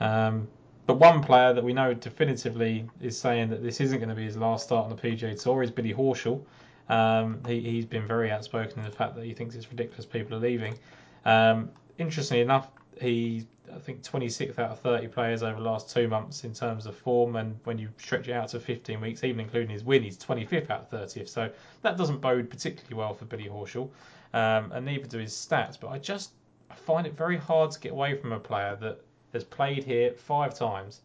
Um, 0.00 0.48
but 0.86 0.98
one 0.98 1.22
player 1.22 1.54
that 1.54 1.64
we 1.64 1.72
know 1.72 1.94
definitively 1.94 2.86
is 3.00 3.18
saying 3.18 3.48
that 3.50 3.62
this 3.62 3.80
isn't 3.80 3.98
going 3.98 4.10
to 4.10 4.14
be 4.14 4.24
his 4.24 4.36
last 4.36 4.66
start 4.66 4.84
on 4.84 4.94
the 4.94 5.00
PGA 5.00 5.40
Tour 5.40 5.62
is 5.62 5.70
Billy 5.70 5.94
Horschel. 5.94 6.42
Um, 6.90 7.40
he, 7.46 7.60
he's 7.60 7.86
been 7.86 8.06
very 8.06 8.30
outspoken 8.30 8.80
in 8.80 8.84
the 8.84 8.90
fact 8.94 9.14
that 9.16 9.24
he 9.24 9.32
thinks 9.32 9.54
it's 9.54 9.70
ridiculous 9.70 10.04
people 10.04 10.36
are 10.36 10.40
leaving. 10.40 10.78
Um, 11.24 11.70
interestingly 11.96 12.42
enough, 12.42 12.68
he 13.00 13.46
I 13.72 13.78
think 13.78 14.02
26th 14.02 14.58
out 14.58 14.72
of 14.72 14.80
30 14.80 15.08
players 15.08 15.42
over 15.42 15.58
the 15.58 15.68
last 15.68 15.90
two 15.90 16.06
months 16.06 16.44
in 16.44 16.52
terms 16.52 16.86
of 16.86 16.96
form, 16.96 17.36
and 17.36 17.58
when 17.64 17.78
you 17.78 17.88
stretch 17.96 18.28
it 18.28 18.32
out 18.32 18.48
to 18.48 18.60
15 18.60 19.00
weeks, 19.00 19.24
even 19.24 19.40
including 19.40 19.70
his 19.70 19.82
win, 19.82 20.02
he's 20.02 20.18
25th 20.18 20.70
out 20.70 20.82
of 20.82 20.90
30th. 20.90 21.28
So 21.28 21.50
that 21.82 21.96
doesn't 21.96 22.20
bode 22.20 22.50
particularly 22.50 22.94
well 22.94 23.14
for 23.14 23.24
Billy 23.24 23.48
Horschel, 23.48 23.88
um, 24.34 24.70
and 24.72 24.84
neither 24.84 25.06
do 25.06 25.18
his 25.18 25.32
stats. 25.32 25.78
But 25.80 25.88
I 25.88 25.98
just 25.98 26.32
I 26.70 26.74
find 26.74 27.06
it 27.06 27.16
very 27.16 27.36
hard 27.36 27.70
to 27.72 27.80
get 27.80 27.92
away 27.92 28.16
from 28.16 28.32
a 28.32 28.40
player 28.40 28.76
that 28.80 29.00
has 29.32 29.44
played 29.44 29.84
here 29.84 30.12
five 30.12 30.54
times. 30.54 31.00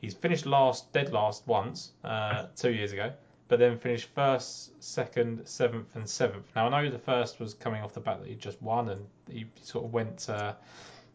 He's 0.00 0.14
finished 0.14 0.46
last, 0.46 0.92
dead 0.92 1.12
last 1.12 1.46
once, 1.46 1.92
uh, 2.02 2.46
two 2.56 2.72
years 2.72 2.92
ago, 2.92 3.12
but 3.48 3.58
then 3.58 3.78
finished 3.78 4.08
first, 4.14 4.82
second, 4.82 5.46
seventh, 5.46 5.94
and 5.94 6.08
seventh. 6.08 6.46
Now 6.56 6.66
I 6.66 6.82
know 6.82 6.90
the 6.90 6.98
first 6.98 7.38
was 7.38 7.54
coming 7.54 7.82
off 7.82 7.94
the 7.94 8.00
bat 8.00 8.20
that 8.20 8.28
he 8.28 8.34
just 8.34 8.60
won, 8.60 8.88
and 8.88 9.06
he 9.30 9.46
sort 9.62 9.84
of 9.84 9.92
went 9.92 10.28
uh, 10.28 10.54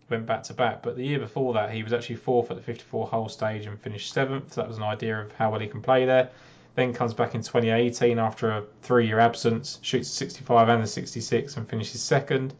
went 0.09 0.25
back 0.25 0.43
to 0.43 0.53
back. 0.53 0.81
But 0.81 0.95
the 0.95 1.05
year 1.05 1.19
before 1.19 1.53
that, 1.53 1.71
he 1.71 1.83
was 1.83 1.93
actually 1.93 2.15
fourth 2.17 2.51
at 2.51 2.57
the 2.57 2.63
54 2.63 3.07
hole 3.07 3.29
stage 3.29 3.65
and 3.65 3.79
finished 3.79 4.13
seventh. 4.13 4.53
So 4.53 4.61
That 4.61 4.67
was 4.67 4.77
an 4.77 4.83
idea 4.83 5.19
of 5.21 5.31
how 5.33 5.51
well 5.51 5.59
he 5.59 5.67
can 5.67 5.81
play 5.81 6.05
there. 6.05 6.29
Then 6.75 6.93
comes 6.93 7.13
back 7.13 7.35
in 7.35 7.41
2018 7.41 8.19
after 8.19 8.51
a 8.51 8.63
three-year 8.83 9.19
absence, 9.19 9.79
shoots 9.81 10.09
the 10.09 10.15
65 10.15 10.69
and 10.69 10.83
the 10.83 10.87
66 10.87 11.57
and 11.57 11.67
finishes 11.67 12.01
second. 12.01 12.53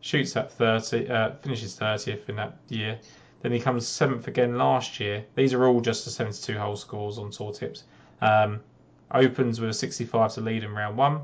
shoots 0.00 0.36
at 0.36 0.50
30, 0.52 1.08
uh, 1.08 1.30
finishes 1.42 1.78
30th 1.78 2.28
in 2.28 2.36
that 2.36 2.56
year. 2.68 2.98
Then 3.40 3.52
he 3.52 3.60
comes 3.60 3.86
seventh 3.86 4.28
again 4.28 4.58
last 4.58 5.00
year. 5.00 5.24
These 5.34 5.54
are 5.54 5.64
all 5.66 5.80
just 5.80 6.04
the 6.04 6.10
72 6.10 6.58
hole 6.58 6.76
scores 6.76 7.18
on 7.18 7.30
tour 7.30 7.52
tips. 7.52 7.84
Um, 8.20 8.60
opens 9.12 9.60
with 9.60 9.70
a 9.70 9.74
65 9.74 10.34
to 10.34 10.40
lead 10.40 10.64
in 10.64 10.72
round 10.74 10.96
one, 10.96 11.22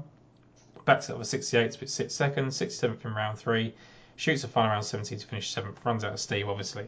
backs 0.84 1.10
up 1.10 1.18
with 1.18 1.26
68 1.26 1.72
to 1.72 1.86
sit 1.86 2.12
second, 2.12 2.48
67th 2.48 3.04
in 3.04 3.14
round 3.14 3.38
three, 3.38 3.74
shoots 4.18 4.42
a 4.42 4.48
final 4.48 4.70
round 4.70 4.84
17 4.84 5.20
to 5.20 5.26
finish 5.26 5.50
seventh, 5.50 5.78
runs 5.84 6.02
out 6.02 6.12
of 6.12 6.20
steam, 6.20 6.48
obviously. 6.48 6.84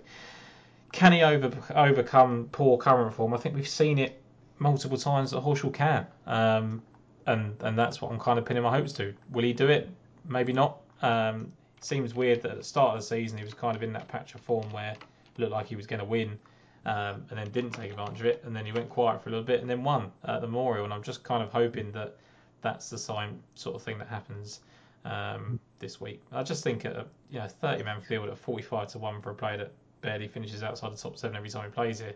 Can 0.91 1.13
he 1.13 1.23
over, 1.23 1.53
overcome 1.77 2.49
poor 2.51 2.77
current 2.77 3.15
form? 3.15 3.33
I 3.33 3.37
think 3.37 3.55
we've 3.55 3.69
seen 3.69 3.99
it 3.99 4.21
multiple 4.59 4.99
times 4.99 5.31
that 5.31 5.41
Horschel 5.41 5.73
can. 5.73 6.07
Um, 6.27 6.83
and, 7.27 7.55
and 7.61 7.79
that's 7.79 8.03
what 8.03 8.11
I'm 8.11 8.19
kind 8.19 8.39
of 8.39 8.45
pinning 8.45 8.65
my 8.65 8.77
hopes 8.77 8.93
to. 8.95 9.15
Will 9.31 9.45
he 9.45 9.53
do 9.53 9.69
it? 9.69 9.89
Maybe 10.29 10.53
not. 10.53 10.81
Um, 11.03 11.53
seems 11.81 12.15
weird 12.15 12.43
that 12.43 12.51
at 12.51 12.59
the 12.59 12.65
start 12.65 12.97
of 12.97 13.01
the 13.01 13.07
season 13.07 13.39
he 13.39 13.45
was 13.45 13.55
kind 13.55 13.77
of 13.77 13.83
in 13.85 13.93
that 13.93 14.09
patch 14.09 14.35
of 14.35 14.41
form 14.41 14.69
where 14.73 14.91
it 14.91 14.99
looked 15.39 15.53
like 15.53 15.67
he 15.67 15.77
was 15.77 15.87
going 15.87 16.01
to 16.01 16.05
win 16.05 16.37
um, 16.85 17.25
and 17.31 17.39
then 17.39 17.49
didn't 17.53 17.71
take 17.71 17.93
advantage 17.93 18.21
of 18.21 18.27
it. 18.27 18.43
And 18.45 18.57
then 18.57 18.67
he 18.67 18.73
went 18.73 18.89
quiet 18.89 19.23
for 19.23 19.29
a 19.29 19.33
little 19.33 19.47
bit 19.47 19.61
and 19.61 19.71
then 19.71 19.85
won 19.85 20.11
at 20.25 20.41
the 20.41 20.49
Memorial. 20.49 20.85
And 20.85 20.93
I'm 20.93 21.05
just 21.05 21.23
kind 21.23 21.45
of 21.45 21.53
hoping 21.53 21.93
that 21.93 22.17
that's 22.61 22.91
the 22.91 22.99
same 22.99 23.39
sort 23.55 23.77
of 23.77 23.83
thing 23.83 23.99
that 23.99 24.09
happens 24.09 24.61
um, 25.05 25.59
this 25.79 26.01
week. 26.01 26.23
I 26.33 26.43
just 26.43 26.63
think 26.63 26.85
a 26.85 27.07
you 27.31 27.39
know, 27.39 27.49
30 27.49 27.85
man 27.85 28.01
field 28.01 28.29
at 28.29 28.39
45 28.39 28.89
to 28.89 28.99
1 28.99 29.23
for 29.23 29.31
a 29.31 29.35
player 29.35 29.57
that 29.59 29.73
barely 30.01 30.29
finishes 30.29 30.63
outside 30.63 30.93
the 30.93 30.97
top 30.97 31.19
seven 31.19 31.37
every 31.37 31.51
time 31.51 31.65
he 31.65 31.71
plays 31.71 32.01
here. 32.01 32.15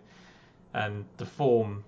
And 0.75 1.05
the 1.19 1.27
form 1.27 1.85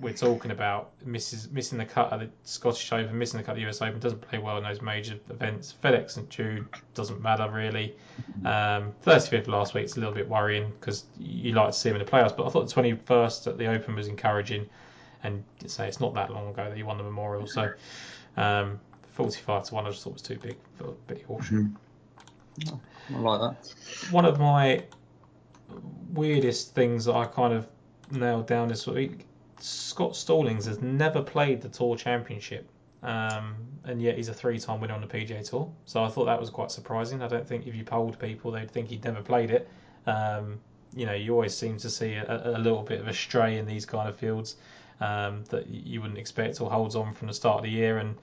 we're 0.00 0.12
talking 0.12 0.52
about 0.52 0.92
misses, 1.04 1.50
missing 1.50 1.78
the 1.78 1.84
cut 1.84 2.12
at 2.12 2.20
the 2.20 2.28
Scottish 2.44 2.92
Open, 2.92 3.18
missing 3.18 3.38
the 3.38 3.44
cut 3.44 3.52
at 3.52 3.56
the 3.56 3.68
US 3.68 3.82
Open, 3.82 3.98
doesn't 3.98 4.20
play 4.20 4.38
well 4.38 4.56
in 4.56 4.62
those 4.62 4.80
major 4.80 5.18
events. 5.28 5.74
FedEx 5.82 6.12
St 6.12 6.28
Jude 6.28 6.68
doesn't 6.94 7.20
matter 7.20 7.50
really. 7.50 7.96
Um, 8.44 8.94
35th 9.04 9.48
last 9.48 9.74
week 9.74 9.86
is 9.86 9.96
a 9.96 10.00
little 10.00 10.14
bit 10.14 10.28
worrying 10.28 10.72
because 10.78 11.04
you 11.18 11.52
like 11.52 11.68
to 11.68 11.72
see 11.72 11.88
him 11.88 11.96
in 11.96 12.04
the 12.04 12.10
playoffs, 12.10 12.36
but 12.36 12.46
I 12.46 12.50
thought 12.50 12.68
the 12.72 12.82
21st 12.82 13.48
at 13.48 13.58
the 13.58 13.66
Open 13.66 13.96
was 13.96 14.08
encouraging. 14.08 14.68
And 15.24 15.42
say 15.66 15.88
it's 15.88 16.00
not 16.00 16.14
that 16.14 16.30
long 16.30 16.48
ago 16.48 16.68
that 16.68 16.76
he 16.76 16.84
won 16.84 16.96
the 16.96 17.02
Memorial, 17.02 17.48
so 17.48 17.72
um, 18.36 18.78
45 19.18 19.64
to 19.64 19.74
1 19.74 19.86
I 19.86 19.90
just 19.90 20.04
thought 20.04 20.12
was 20.14 20.22
too 20.22 20.38
big 20.38 20.56
for 20.76 20.94
Billy 21.06 21.24
Horschel. 21.28 21.74
Mm-hmm. 22.60 23.16
I 23.16 23.18
like 23.18 23.40
that. 23.40 23.74
One 24.10 24.24
of 24.24 24.38
my 24.38 24.84
weirdest 26.12 26.74
things 26.74 27.04
that 27.04 27.14
I 27.14 27.26
kind 27.26 27.52
of 27.52 27.68
nailed 28.10 28.46
down 28.46 28.68
this 28.68 28.86
week 28.86 29.26
Scott 29.60 30.16
Stallings 30.16 30.66
has 30.66 30.80
never 30.80 31.22
played 31.22 31.60
the 31.60 31.68
Tour 31.68 31.96
Championship, 31.96 32.68
um, 33.02 33.56
and 33.84 34.00
yet 34.00 34.16
he's 34.16 34.28
a 34.28 34.34
three-time 34.34 34.80
winner 34.80 34.94
on 34.94 35.00
the 35.00 35.06
PGA 35.06 35.48
Tour. 35.48 35.70
So 35.84 36.02
I 36.04 36.08
thought 36.08 36.26
that 36.26 36.38
was 36.38 36.50
quite 36.50 36.70
surprising. 36.70 37.22
I 37.22 37.28
don't 37.28 37.46
think 37.46 37.66
if 37.66 37.74
you 37.74 37.84
polled 37.84 38.18
people, 38.18 38.50
they'd 38.50 38.70
think 38.70 38.88
he'd 38.88 39.04
never 39.04 39.22
played 39.22 39.50
it. 39.50 39.68
Um, 40.06 40.60
you 40.94 41.06
know, 41.06 41.12
you 41.12 41.32
always 41.34 41.54
seem 41.54 41.76
to 41.78 41.90
see 41.90 42.14
a, 42.14 42.56
a, 42.56 42.58
little 42.58 42.82
bit 42.82 43.00
of 43.00 43.08
a 43.08 43.12
stray 43.12 43.58
in 43.58 43.66
these 43.66 43.84
kind 43.84 44.08
of 44.08 44.16
fields 44.16 44.56
um, 45.00 45.44
that 45.50 45.68
you 45.68 46.00
wouldn't 46.00 46.18
expect 46.18 46.60
or 46.60 46.70
holds 46.70 46.96
on 46.96 47.12
from 47.12 47.28
the 47.28 47.34
start 47.34 47.58
of 47.58 47.64
the 47.64 47.70
year, 47.70 47.98
and 47.98 48.16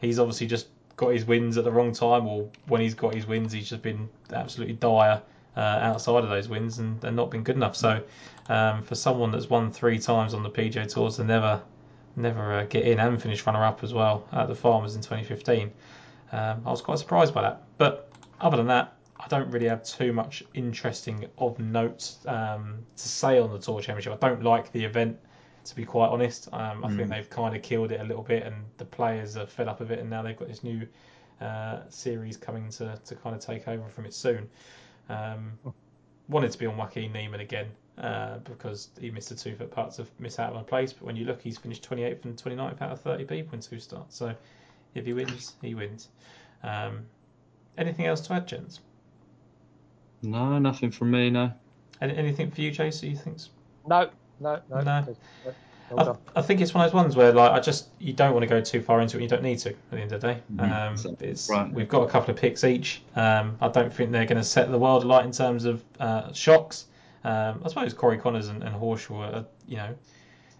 he's 0.00 0.18
obviously 0.18 0.46
just 0.46 0.68
got 0.96 1.08
his 1.08 1.24
wins 1.24 1.56
at 1.56 1.64
the 1.64 1.70
wrong 1.70 1.92
time, 1.92 2.26
or 2.26 2.48
when 2.66 2.80
he's 2.80 2.94
got 2.94 3.14
his 3.14 3.26
wins, 3.26 3.52
he's 3.52 3.68
just 3.68 3.82
been 3.82 4.08
absolutely 4.32 4.74
dire 4.74 5.22
uh, 5.56 5.60
outside 5.60 6.22
of 6.24 6.30
those 6.30 6.48
wins 6.48 6.78
and, 6.78 7.02
and 7.04 7.16
not 7.16 7.30
been 7.30 7.42
good 7.42 7.56
enough. 7.56 7.76
So 7.76 8.02
um, 8.48 8.82
for 8.82 8.94
someone 8.94 9.30
that's 9.30 9.48
won 9.48 9.72
three 9.72 9.98
times 9.98 10.34
on 10.34 10.42
the 10.42 10.50
PGA 10.50 10.92
Tours 10.92 11.16
to 11.16 11.24
never 11.24 11.62
never 12.16 12.52
uh, 12.54 12.64
get 12.64 12.84
in 12.84 12.98
and 12.98 13.22
finish 13.22 13.46
runner 13.46 13.64
up 13.64 13.84
as 13.84 13.94
well 13.94 14.26
at 14.32 14.48
the 14.48 14.54
Farmers 14.54 14.96
in 14.96 15.00
2015, 15.00 15.70
um, 16.32 16.62
I 16.66 16.70
was 16.70 16.82
quite 16.82 16.98
surprised 16.98 17.32
by 17.32 17.42
that. 17.42 17.62
But 17.78 18.10
other 18.40 18.56
than 18.56 18.66
that, 18.66 18.94
I 19.18 19.28
don't 19.28 19.50
really 19.50 19.68
have 19.68 19.84
too 19.84 20.12
much 20.12 20.42
interesting 20.54 21.26
of 21.38 21.58
note 21.58 22.12
um, 22.26 22.78
to 22.96 23.08
say 23.08 23.38
on 23.38 23.52
the 23.52 23.58
Tour 23.58 23.80
Championship. 23.80 24.12
I 24.22 24.28
don't 24.28 24.42
like 24.42 24.72
the 24.72 24.84
event, 24.84 25.18
to 25.64 25.76
be 25.76 25.84
quite 25.84 26.08
honest. 26.08 26.48
Um, 26.52 26.84
I 26.84 26.88
mm. 26.88 26.96
think 26.96 27.10
they've 27.10 27.30
kind 27.30 27.54
of 27.54 27.62
killed 27.62 27.92
it 27.92 28.00
a 28.00 28.04
little 28.04 28.22
bit, 28.22 28.44
and 28.44 28.56
the 28.78 28.84
players 28.84 29.36
are 29.36 29.46
fed 29.46 29.68
up 29.68 29.80
of 29.80 29.90
it, 29.90 29.98
and 29.98 30.10
now 30.10 30.22
they've 30.22 30.36
got 30.36 30.48
this 30.48 30.64
new 30.64 30.86
uh, 31.40 31.80
series 31.88 32.36
coming 32.36 32.68
to, 32.70 32.98
to 33.04 33.14
kind 33.14 33.34
of 33.34 33.40
take 33.40 33.68
over 33.68 33.88
from 33.88 34.06
it 34.06 34.14
soon. 34.14 34.48
Um, 35.08 35.58
wanted 36.28 36.52
to 36.52 36.58
be 36.58 36.66
on 36.66 36.76
Joaquin 36.76 37.12
Niemann 37.12 37.40
again 37.40 37.66
uh, 37.98 38.38
because 38.38 38.90
he 39.00 39.10
missed 39.10 39.28
the 39.28 39.34
two 39.34 39.54
foot 39.56 39.70
putts 39.70 39.96
to 39.96 40.06
miss 40.18 40.38
out 40.38 40.54
on 40.54 40.60
a 40.60 40.64
place. 40.64 40.92
But 40.92 41.04
when 41.04 41.16
you 41.16 41.24
look, 41.24 41.42
he's 41.42 41.58
finished 41.58 41.88
28th 41.88 42.24
and 42.24 42.36
29th 42.36 42.80
out 42.80 42.92
of 42.92 43.00
30 43.00 43.24
people 43.24 43.54
in 43.54 43.60
two 43.60 43.78
starts. 43.78 44.16
So 44.16 44.34
if 44.94 45.06
he 45.06 45.12
wins, 45.12 45.54
he 45.60 45.74
wins. 45.74 46.08
Um, 46.62 47.06
anything 47.76 48.06
else 48.06 48.20
to 48.22 48.34
add, 48.34 48.46
gents? 48.46 48.80
No, 50.22 50.58
nothing 50.58 50.90
from 50.90 51.10
me. 51.10 51.30
No. 51.30 51.52
Any, 52.00 52.16
anything 52.16 52.50
for 52.50 52.60
you, 52.60 52.70
Chase? 52.70 53.02
You 53.02 53.16
think's? 53.16 53.50
No, 53.86 54.10
no, 54.40 54.60
no. 54.68 54.80
no. 54.80 55.16
I, 55.96 56.14
I, 56.36 56.42
think 56.42 56.60
it's 56.60 56.72
one 56.72 56.84
of 56.84 56.90
those 56.90 56.94
ones 56.94 57.16
where 57.16 57.32
like 57.32 57.50
I 57.50 57.60
just 57.60 57.88
you 57.98 58.12
don't 58.12 58.32
want 58.32 58.42
to 58.42 58.48
go 58.48 58.60
too 58.60 58.80
far 58.80 59.00
into 59.00 59.18
it. 59.18 59.22
You 59.22 59.28
don't 59.28 59.42
need 59.42 59.58
to 59.60 59.70
at 59.70 59.90
the 59.90 60.00
end 60.00 60.12
of 60.12 60.20
the 60.20 60.34
day. 60.34 60.42
Mm-hmm. 60.54 61.06
Um, 61.08 61.16
it's 61.20 61.50
right. 61.50 61.72
we've 61.72 61.88
got 61.88 62.02
a 62.02 62.10
couple 62.10 62.32
of 62.32 62.40
picks 62.40 62.64
each. 62.64 63.02
Um, 63.16 63.56
I 63.60 63.68
don't 63.68 63.92
think 63.92 64.12
they're 64.12 64.26
going 64.26 64.38
to 64.38 64.44
set 64.44 64.70
the 64.70 64.78
world 64.78 65.04
alight 65.04 65.24
in 65.24 65.32
terms 65.32 65.64
of 65.64 65.82
uh, 65.98 66.32
shocks. 66.32 66.86
Um, 67.24 67.60
I 67.64 67.68
suppose 67.68 67.92
Corey 67.92 68.18
Conners 68.18 68.48
and, 68.48 68.62
and 68.62 68.74
Horschel 68.74 69.18
are 69.18 69.44
you 69.66 69.76
know 69.76 69.94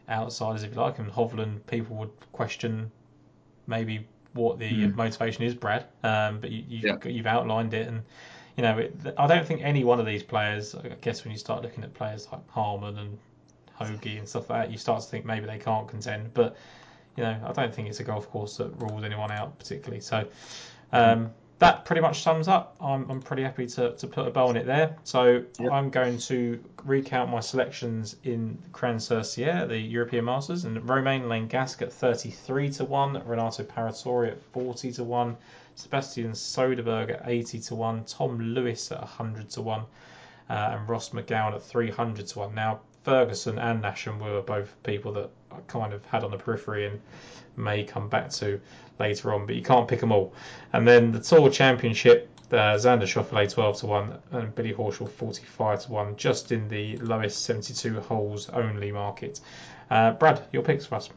outsiders 0.09 0.63
if 0.65 0.75
you 0.75 0.81
like, 0.81 0.99
and 0.99 1.11
Hovland 1.11 1.65
people 1.67 1.97
would 1.97 2.11
question 2.33 2.91
maybe 3.67 4.07
what 4.33 4.59
the 4.59 4.71
mm. 4.71 4.95
motivation 4.95 5.45
is, 5.45 5.55
Brad. 5.55 5.87
Um, 6.03 6.41
but 6.41 6.51
you, 6.51 6.65
you, 6.69 6.81
yeah. 6.89 7.09
you've 7.09 7.27
outlined 7.27 7.73
it, 7.75 7.87
and 7.87 8.03
you 8.57 8.63
know 8.63 8.79
it, 8.79 8.95
I 9.17 9.27
don't 9.29 9.47
think 9.47 9.63
any 9.63 9.85
one 9.85 10.01
of 10.01 10.07
these 10.07 10.25
players. 10.25 10.75
I 10.75 10.89
guess 11.01 11.25
when 11.25 11.31
you 11.31 11.39
start 11.39 11.63
looking 11.63 11.85
at 11.85 11.95
players 11.95 12.27
like 12.33 12.49
Harman 12.51 12.99
and 12.99 13.19
Hoge 13.81 14.07
and 14.07 14.29
stuff 14.29 14.51
like 14.51 14.67
that, 14.67 14.73
you 14.73 14.79
start 14.79 15.03
to 15.03 15.09
think 15.09 15.25
maybe 15.25 15.47
they 15.47 15.59
can't 15.59 15.89
contend. 15.89 16.35
But 16.35 16.57
you 17.17 17.25
know, 17.25 17.37
I 17.45 17.53
don't 17.53 17.75
think 17.75 17.89
it's 17.89 18.01
a 18.01 18.05
golf 18.05 18.31
course 18.31 18.57
that 18.59 18.69
rules 18.81 19.05
anyone 19.05 19.31
out 19.33 19.59
particularly. 19.59 20.01
So 20.01 20.27
um, 20.93 21.31
that 21.61 21.85
pretty 21.85 22.01
much 22.01 22.23
sums 22.23 22.49
up. 22.49 22.75
I'm, 22.81 23.09
I'm 23.11 23.21
pretty 23.21 23.43
happy 23.43 23.67
to, 23.67 23.93
to 23.93 24.07
put 24.07 24.27
a 24.27 24.31
bow 24.31 24.49
on 24.49 24.57
it 24.57 24.65
there. 24.65 24.97
So 25.05 25.45
yep. 25.59 25.73
I'm 25.73 25.91
going 25.91 26.19
to 26.19 26.59
recount 26.85 27.31
my 27.31 27.41
selections 27.41 28.17
in 28.25 28.59
Crans-sur-Sierre, 28.73 29.67
the 29.67 29.79
European 29.79 30.25
Masters, 30.25 30.65
and 30.65 30.89
Romain 30.89 31.25
Langasque 31.25 31.83
at 31.83 31.93
33 31.93 32.71
to 32.71 32.85
one, 32.87 33.23
Renato 33.27 33.63
Paratore 33.63 34.29
at 34.29 34.43
40 34.53 34.93
to 34.93 35.05
one, 35.05 35.37
Sebastian 35.75 36.33
Soderberg 36.33 37.11
at 37.11 37.23
80 37.27 37.61
to 37.61 37.75
one, 37.75 38.05
Tom 38.05 38.41
Lewis 38.41 38.91
at 38.91 39.01
100 39.01 39.51
to 39.51 39.63
one. 39.63 39.83
Uh, 40.49 40.77
and 40.77 40.89
Ross 40.89 41.11
McGowan 41.11 41.55
at 41.55 41.63
300 41.63 42.27
to 42.27 42.39
1. 42.41 42.55
Now, 42.57 42.81
Ferguson 43.03 43.59
and 43.59 43.83
Nasham 43.83 44.19
were 44.19 44.43
both 44.43 44.75
people 44.83 45.13
that 45.13 45.31
I 45.51 45.57
kind 45.67 45.93
of 45.93 46.05
had 46.07 46.25
on 46.25 46.31
the 46.31 46.37
periphery 46.37 46.87
and 46.87 47.01
may 47.57 47.85
come 47.85 48.09
back 48.09 48.31
to 48.31 48.61
later 48.99 49.33
on, 49.33 49.47
but 49.47 49.55
you 49.55 49.63
can't 49.63 49.89
pick 49.89 50.01
them 50.01 50.13
all. 50.13 50.33
And 50.73 50.87
then 50.87 51.13
the 51.13 51.21
Tour 51.21 51.51
Championship, 51.51 52.29
uh, 52.53 52.77
Xander 52.77 53.03
Schauffele 53.03 53.51
12 53.51 53.79
to 53.79 53.87
1 53.87 54.19
and 54.33 54.55
Billy 54.55 54.73
Horschel 54.73 55.09
45 55.09 55.85
to 55.85 55.93
1, 55.93 56.17
just 56.17 56.53
in 56.53 56.69
the 56.69 56.97
lowest 56.99 57.43
72 57.45 58.01
holes 58.01 58.49
only 58.51 58.93
market. 58.93 59.41
Uh, 59.91 60.13
Brad, 60.13 60.43
your 60.53 60.63
picks 60.63 60.87
for 60.87 60.97
us. 60.97 61.11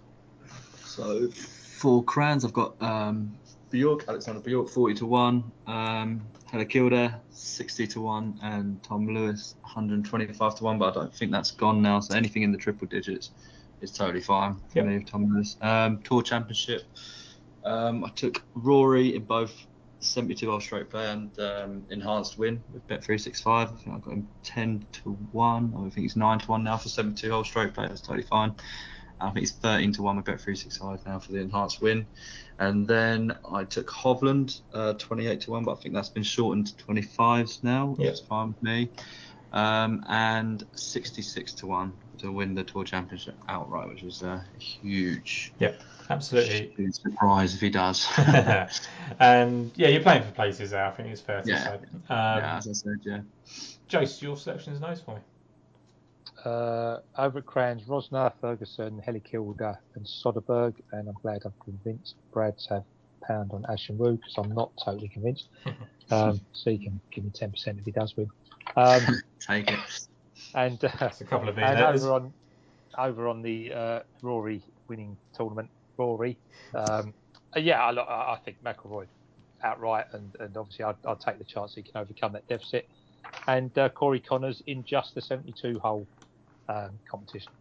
So 0.86 1.28
for 1.30 2.04
Crans, 2.04 2.46
I've 2.46 2.54
got 2.54 2.82
um, 2.82 3.34
Bjork, 3.74 4.06
Alexander 4.08 4.40
Bjork 4.40 4.70
40 4.70 4.94
to 4.94 5.06
1, 5.08 5.44
um, 5.66 6.22
Helligkilde 6.52 7.20
60 7.32 7.88
to 7.88 8.02
1, 8.02 8.40
and 8.44 8.82
Tom 8.84 9.08
Lewis 9.08 9.56
125 9.62 10.56
to 10.56 10.64
1, 10.64 10.78
but 10.78 10.92
I 10.92 10.94
don't 10.94 11.14
think 11.14 11.32
that's 11.32 11.50
gone 11.50 11.82
now. 11.82 12.00
So 12.00 12.16
anything 12.16 12.44
in 12.44 12.52
the 12.52 12.58
triple 12.60 12.88
digits 12.88 13.32
is 13.82 13.92
totally 13.92 14.22
fine 14.22 14.58
for 14.72 14.78
yep. 14.78 14.86
me, 14.86 15.04
Tom 15.04 15.34
Lewis. 15.34 15.58
Um, 15.60 16.04
Tour 16.04 16.22
Championship, 16.22 16.84
um, 17.66 18.06
I 18.06 18.10
took 18.10 18.44
Rory 18.54 19.16
in 19.16 19.24
both 19.24 19.66
72 20.02 20.48
hole 20.48 20.60
straight 20.60 20.92
play 20.92 21.10
and 21.10 21.40
um, 21.40 21.84
enhanced 21.90 22.38
win 22.38 22.62
with 22.72 22.88
Bet365. 22.88 23.48
I 23.48 23.66
think 23.66 23.88
I 23.88 23.98
got 23.98 24.14
him 24.14 24.28
10 24.44 24.86
to 24.92 25.10
1. 25.32 25.74
I 25.76 25.82
think 25.90 25.96
he's 25.96 26.16
9 26.16 26.40
to 26.40 26.46
1 26.46 26.64
now 26.64 26.78
for 26.78 26.90
72 26.90 27.32
hole 27.32 27.44
straight 27.44 27.74
play. 27.74 27.88
That's 27.88 28.02
totally 28.02 28.22
fine. 28.22 28.54
I 29.20 29.28
think 29.28 29.40
he's 29.40 29.52
13 29.52 29.94
to 29.94 30.02
1 30.02 30.18
with 30.18 30.26
Bet365 30.26 31.06
now 31.06 31.20
for 31.20 31.32
the 31.32 31.40
enhanced 31.40 31.82
win. 31.82 32.06
And 32.60 32.88
then 32.88 33.36
I 33.50 33.64
took 33.64 33.90
Hovland, 33.90 34.62
uh, 34.74 34.94
28 34.94 35.42
to 35.42 35.52
1, 35.52 35.64
but 35.64 35.72
I 35.72 35.76
think 35.76 35.96
that's 35.96 36.10
been 36.10 36.24
shortened 36.24 36.78
to 36.78 36.86
25s 36.86 37.64
now, 37.64 37.96
yep. 38.00 38.14
is 38.14 38.20
fine 38.20 38.50
with 38.50 38.64
me. 38.64 38.90
Um, 39.52 40.04
and 40.10 40.64
66 40.74 41.54
to 41.54 41.68
1 41.68 41.94
to 42.20 42.32
win 42.32 42.56
the 42.56 42.64
Tour 42.64 42.84
Championship 42.84 43.36
outright, 43.48 43.90
which 43.90 44.04
is 44.04 44.24
a 44.24 44.44
huge. 44.60 45.54
Yep, 45.60 45.82
absolutely. 46.10 46.74
Huge 46.76 46.96
surprise 46.96 47.54
if 47.54 47.62
he 47.62 47.70
does. 47.70 48.08
and 49.20 49.72
yeah, 49.76 49.90
you're 49.90 50.02
playing 50.02 50.24
for 50.24 50.32
places 50.32 50.72
there, 50.72 50.86
I 50.86 50.92
think 50.92 51.10
it's 51.10 51.22
fair 51.22 51.42
to 51.42 51.50
yeah. 51.50 51.64
say. 51.64 51.74
Um, 51.74 51.80
yeah, 52.10 52.58
as 52.58 52.68
I 52.68 52.74
said, 52.74 53.00
yeah. 53.04 53.20
Jace, 53.90 54.22
your 54.22 54.38
selection 54.38 54.74
is 54.74 54.80
nice 54.80 55.02
for 55.02 55.16
me 55.16 55.22
uh, 56.46 57.00
over 57.18 57.40
at 57.40 57.46
Crans, 57.46 57.86
Rozner, 57.88 58.32
Ferguson, 58.42 59.00
Heli 59.00 59.22
and 59.34 60.06
Soderberg, 60.06 60.76
and 60.92 61.08
I'm 61.08 61.16
glad 61.22 61.44
I've 61.46 61.60
convinced 61.64 62.16
Brad 62.32 62.58
to 62.60 62.76
have 62.76 62.84
pound 63.22 63.52
on 63.54 63.64
Ashun 63.64 63.96
Wu 63.98 64.18
because 64.18 64.34
I'm 64.38 64.54
not 64.54 64.72
totally 64.84 65.08
convinced. 65.08 65.50
Um, 66.12 66.42
so 66.52 66.70
you 66.70 66.80
can 66.80 67.00
give 67.12 67.24
me 67.24 67.32
ten 67.34 67.50
percent 67.50 67.80
if 67.80 67.86
he 67.86 67.92
does 67.92 68.16
win. 68.18 68.30
Um, 68.76 69.22
Take 69.40 69.72
it. 69.72 69.80
and 70.54 70.84
uh, 70.84 70.90
a 71.00 71.24
couple 71.24 71.48
of 71.48 71.58
and 71.58 71.80
over 71.80 72.12
on 72.12 72.34
over 72.98 73.30
on 73.30 73.42
the 73.42 73.74
uh, 73.74 74.00
Rory 74.22 74.62
winning 74.90 75.16
tournament, 75.34 75.70
Rory. 75.98 76.38
Um, 76.76 77.14
uh, 77.56 77.62
yeah, 77.62 77.82
I, 77.82 77.92
I 77.94 78.34
I 78.34 78.40
think 78.44 78.62
McIlroy 78.64 79.08
outright, 79.64 80.08
and, 80.12 80.36
and 80.42 80.58
obviously 80.58 80.86
I'd, 80.86 80.98
I'd 81.08 81.22
take 81.22 81.38
the 81.38 81.46
chance 81.46 81.74
he 81.74 81.84
can 81.84 81.96
overcome 81.96 82.34
that 82.34 82.48
deficit. 82.48 82.88
And 83.48 83.76
uh, 83.78 83.90
Corey 83.90 84.20
Conners 84.20 84.62
in 84.68 84.84
just 84.84 85.16
the 85.16 85.22
72 85.22 85.80
hole 85.80 86.06
um, 86.70 86.90
competition. 87.10 87.52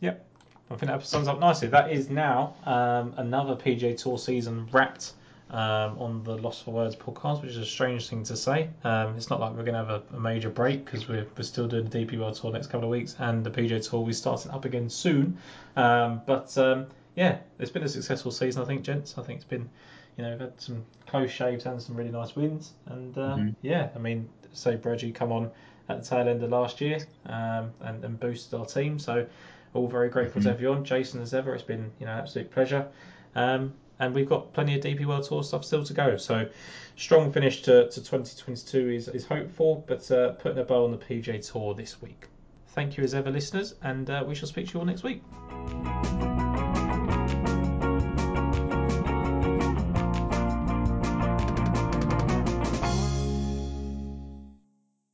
Yep. 0.00 0.26
I 0.70 0.76
think 0.76 0.90
that 0.92 1.04
sums 1.04 1.26
up 1.26 1.40
nicely. 1.40 1.68
That 1.68 1.90
is 1.90 2.10
now 2.10 2.54
um, 2.64 3.14
another 3.16 3.56
PGA 3.56 3.96
Tour 4.00 4.18
season 4.18 4.68
wrapped 4.70 5.14
um, 5.50 5.98
on 5.98 6.22
the 6.22 6.36
Lost 6.36 6.64
for 6.64 6.70
Words 6.72 6.94
podcast, 6.94 7.42
which 7.42 7.50
is 7.50 7.56
a 7.56 7.66
strange 7.66 8.08
thing 8.08 8.22
to 8.24 8.36
say. 8.36 8.68
Um, 8.84 9.16
it's 9.16 9.30
not 9.30 9.40
like 9.40 9.50
we're 9.50 9.64
going 9.64 9.74
to 9.74 9.84
have 9.84 9.90
a, 9.90 10.02
a 10.16 10.20
major 10.20 10.48
break 10.48 10.84
because 10.84 11.08
we're, 11.08 11.26
we're 11.36 11.42
still 11.42 11.66
doing 11.66 11.88
the 11.88 12.06
DP 12.06 12.18
World 12.20 12.36
Tour 12.36 12.52
next 12.52 12.68
couple 12.68 12.84
of 12.84 12.90
weeks, 12.90 13.16
and 13.18 13.44
the 13.44 13.50
PGA 13.50 13.86
Tour 13.88 14.00
we 14.02 14.12
starting 14.12 14.52
up 14.52 14.64
again 14.64 14.88
soon. 14.88 15.36
Um, 15.74 16.20
but 16.24 16.56
um, 16.56 16.86
yeah, 17.16 17.38
it's 17.58 17.72
been 17.72 17.82
a 17.82 17.88
successful 17.88 18.30
season, 18.30 18.62
I 18.62 18.64
think, 18.64 18.82
gents. 18.82 19.18
I 19.18 19.22
think 19.22 19.38
it's 19.38 19.44
been, 19.48 19.68
you 20.16 20.22
know, 20.22 20.30
we've 20.30 20.40
had 20.40 20.60
some 20.60 20.84
close 21.08 21.32
shaves 21.32 21.66
and 21.66 21.82
some 21.82 21.96
really 21.96 22.12
nice 22.12 22.36
wins, 22.36 22.74
and 22.86 23.18
uh, 23.18 23.34
Mhm. 23.36 23.56
yeah, 23.62 23.88
I 23.96 23.98
mean, 23.98 24.28
say 24.52 24.76
Breggy 24.76 25.12
come 25.12 25.32
on 25.32 25.50
at 25.90 26.02
the 26.02 26.08
tail 26.08 26.28
end 26.28 26.42
of 26.42 26.50
last 26.50 26.80
year 26.80 26.98
um, 27.26 27.70
and, 27.80 28.04
and 28.04 28.18
boosted 28.18 28.58
our 28.58 28.66
team, 28.66 28.98
so 28.98 29.26
all 29.74 29.88
very 29.88 30.08
grateful 30.08 30.42
to 30.42 30.48
have 30.48 30.60
you 30.60 30.72
on, 30.72 30.84
Jason. 30.84 31.20
As 31.20 31.34
ever, 31.34 31.54
it's 31.54 31.62
been 31.62 31.90
you 31.98 32.06
know 32.06 32.12
absolute 32.12 32.50
pleasure. 32.50 32.86
Um, 33.34 33.72
and 34.00 34.14
we've 34.14 34.28
got 34.28 34.52
plenty 34.54 34.74
of 34.74 34.82
DP 34.82 35.04
World 35.04 35.24
Tour 35.24 35.44
stuff 35.44 35.64
still 35.64 35.84
to 35.84 35.92
go. 35.92 36.16
So 36.16 36.48
strong 36.96 37.30
finish 37.30 37.62
to, 37.62 37.88
to 37.90 38.00
2022 38.00 38.88
is, 38.90 39.08
is 39.08 39.26
hopeful, 39.26 39.84
but 39.86 40.10
uh, 40.10 40.30
putting 40.32 40.58
a 40.58 40.64
bow 40.64 40.84
on 40.84 40.90
the 40.90 40.96
PGA 40.96 41.46
Tour 41.52 41.74
this 41.74 42.00
week. 42.00 42.26
Thank 42.68 42.96
you 42.96 43.04
as 43.04 43.14
ever, 43.14 43.30
listeners, 43.30 43.74
and 43.82 44.08
uh, 44.08 44.24
we 44.26 44.34
shall 44.34 44.48
speak 44.48 44.68
to 44.68 44.74
you 44.74 44.80
all 44.80 44.86
next 44.86 45.02
week. 45.02 45.22